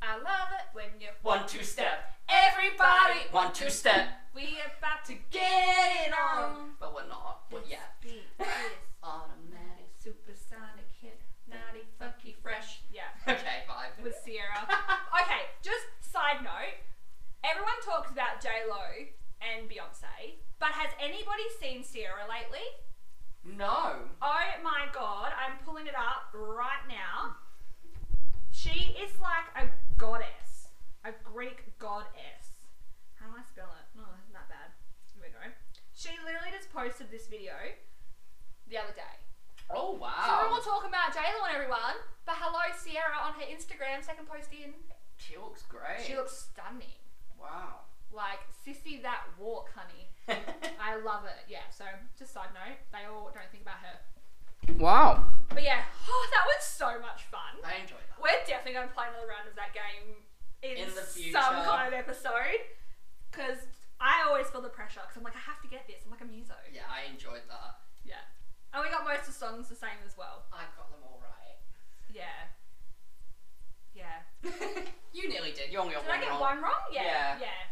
I 0.00 0.14
love 0.14 0.54
it 0.54 0.66
when 0.74 0.94
you 1.00 1.08
One, 1.22 1.42
two, 1.48 1.64
step. 1.64 2.14
Everybody, 2.30 3.26
One, 3.32 3.52
two, 3.52 3.70
step. 3.70 4.30
we 4.34 4.62
about 4.78 5.02
to 5.10 5.14
Get 5.34 6.06
it 6.06 6.14
on. 6.14 6.78
But 6.78 6.94
we're 6.94 7.08
not. 7.08 7.50
But 7.50 7.66
yeah. 7.68 7.82
Beat 8.00 8.22
is 8.38 8.46
Automatic. 9.02 9.90
supersonic 9.98 10.86
hit, 11.02 11.18
naughty, 11.50 11.82
funky, 11.98 12.36
fresh. 12.40 12.80
Yeah, 12.92 13.10
Okay, 13.26 13.66
vibe. 13.66 14.04
with 14.04 14.14
Ciara. 14.22 14.62
okay, 15.18 15.50
just 15.62 15.82
side 16.00 16.44
note. 16.44 16.78
Everyone 17.42 17.80
talks 17.84 18.12
about 18.12 18.40
J 18.40 18.48
Lo 18.70 18.86
and 19.42 19.68
Beyonce, 19.68 20.38
but 20.60 20.70
has 20.78 20.94
anybody 21.02 21.44
seen 21.60 21.82
Ciara 21.82 22.22
lately? 22.30 22.64
No. 23.44 24.08
Oh 24.22 24.40
my 24.62 24.88
god, 24.92 25.32
I'm 25.36 25.58
pulling 25.64 25.86
it 25.86 25.94
up 25.94 26.23
right 26.34 26.84
now. 26.90 27.38
She 28.50 28.94
is 28.98 29.14
like 29.20 29.48
a 29.54 29.70
goddess, 29.96 30.68
a 31.04 31.10
Greek 31.22 31.78
goddess. 31.78 32.54
How 33.14 33.26
do 33.30 33.38
I 33.38 33.44
spell 33.46 33.70
it? 33.78 33.86
Oh, 33.98 34.02
no, 34.02 34.14
isn't 34.18 34.34
that 34.34 34.48
bad. 34.50 34.74
Here 35.14 35.22
we 35.22 35.30
go. 35.30 35.42
She 35.94 36.10
literally 36.26 36.50
just 36.50 36.72
posted 36.74 37.10
this 37.10 37.26
video 37.26 37.54
the 38.68 38.78
other 38.78 38.94
day. 38.94 39.14
Oh 39.70 39.96
wow! 39.96 40.12
So 40.12 40.28
everyone 40.28 40.50
wow. 40.50 40.56
will 40.60 40.66
talk 40.66 40.84
about 40.84 41.16
and 41.16 41.54
everyone, 41.54 41.96
but 42.28 42.36
hello 42.36 42.60
Ciara 42.76 43.16
on 43.16 43.32
her 43.40 43.48
Instagram, 43.48 44.04
second 44.04 44.28
post 44.28 44.52
in. 44.52 44.76
She 45.16 45.40
looks 45.40 45.64
great. 45.64 46.04
She 46.04 46.16
looks 46.16 46.50
stunning. 46.52 47.00
Wow. 47.40 47.88
Like 48.12 48.44
sissy 48.52 49.00
that 49.02 49.24
walk, 49.40 49.70
honey. 49.72 50.12
I 50.80 51.00
love 51.00 51.24
it. 51.24 51.48
Yeah. 51.48 51.64
So 51.72 51.84
just 52.18 52.32
side 52.32 52.52
note, 52.52 52.76
they 52.92 53.08
all 53.08 53.32
don't 53.32 53.48
think 53.50 53.62
about 53.64 53.80
her. 53.80 53.96
Wow. 54.78 55.24
But 55.48 55.62
yeah, 55.62 55.82
oh, 56.08 56.24
that 56.32 56.44
was 56.46 56.64
so 56.64 56.98
much 57.00 57.24
fun. 57.30 57.60
I 57.64 57.80
enjoyed 57.80 58.04
that. 58.08 58.18
We're 58.20 58.40
definitely 58.46 58.74
going 58.74 58.88
to 58.88 58.94
play 58.94 59.06
another 59.08 59.28
round 59.28 59.48
of 59.48 59.56
that 59.56 59.76
game 59.76 60.18
in, 60.64 60.88
In 60.88 60.88
the 60.94 61.04
some 61.04 61.60
kind 61.64 61.92
of 61.92 61.94
episode. 61.94 62.64
Because 63.30 63.60
I 64.00 64.24
always 64.26 64.46
feel 64.48 64.62
the 64.62 64.72
pressure 64.72 65.02
because 65.04 65.16
I'm 65.16 65.26
like, 65.26 65.36
I 65.36 65.44
have 65.44 65.60
to 65.62 65.68
get 65.68 65.86
this. 65.86 66.02
I'm 66.04 66.10
like 66.10 66.24
a 66.24 66.28
muso. 66.28 66.56
Yeah, 66.72 66.88
I 66.88 67.10
enjoyed 67.10 67.44
that. 67.50 67.84
Yeah. 68.04 68.22
And 68.72 68.82
we 68.82 68.90
got 68.90 69.06
most 69.06 69.30
of 69.30 69.34
the 69.34 69.38
songs 69.38 69.68
the 69.68 69.78
same 69.78 70.02
as 70.02 70.18
well. 70.18 70.50
I 70.50 70.66
got 70.74 70.90
them 70.90 71.02
all 71.06 71.22
right. 71.22 71.58
Yeah. 72.10 72.50
Yeah. 73.94 74.26
you 75.14 75.28
nearly 75.28 75.52
did. 75.52 75.70
You 75.70 75.78
only 75.78 75.94
got 75.94 76.02
Did 76.02 76.10
I 76.10 76.18
one 76.18 76.20
get 76.20 76.30
wrong. 76.30 76.40
one 76.40 76.58
wrong? 76.62 76.82
Yeah. 76.90 77.38
Yeah. 77.38 77.48
Yeah. 77.48 77.62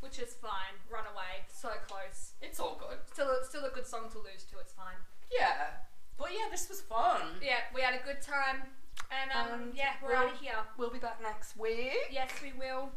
Which 0.00 0.18
is 0.18 0.34
fine. 0.38 0.78
Runaway. 0.86 1.42
So 1.50 1.70
close. 1.88 2.38
It's 2.40 2.60
all 2.60 2.78
good. 2.78 2.98
Still, 3.10 3.30
a, 3.30 3.44
still 3.44 3.64
a 3.64 3.70
good 3.74 3.86
song 3.86 4.06
to 4.12 4.18
lose 4.18 4.46
to. 4.54 4.58
It's 4.60 4.72
fine. 4.72 5.00
Yeah. 5.32 5.82
But 6.18 6.28
yeah, 6.32 6.48
this 6.50 6.68
was 6.68 6.80
fun. 6.80 7.20
Yeah, 7.42 7.58
we 7.74 7.80
had 7.82 7.94
a 7.94 8.02
good 8.04 8.22
time. 8.22 8.62
And 9.10 9.30
um, 9.32 9.60
And 9.60 9.74
yeah, 9.74 9.92
we're 10.02 10.08
we'll- 10.10 10.18
out 10.18 10.32
of 10.34 10.40
here. 10.40 10.54
We'll 10.78 10.90
be 10.90 10.98
back 10.98 11.20
next 11.22 11.56
week. 11.56 11.92
Yes, 12.10 12.30
we 12.42 12.52
will. 12.58 12.90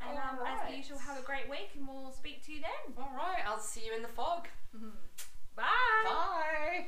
And 0.00 0.16
um, 0.16 0.38
as 0.46 0.74
usual, 0.76 0.98
have 0.98 1.18
a 1.18 1.22
great 1.22 1.48
week, 1.50 1.70
and 1.76 1.86
we'll 1.86 2.12
speak 2.12 2.44
to 2.46 2.52
you 2.52 2.60
then. 2.60 2.94
All 2.96 3.12
right. 3.16 3.42
I'll 3.46 3.58
see 3.60 3.84
you 3.86 3.94
in 3.96 4.02
the 4.02 4.08
fog. 4.08 4.46
Bye. 5.56 5.64
Bye. 6.04 6.86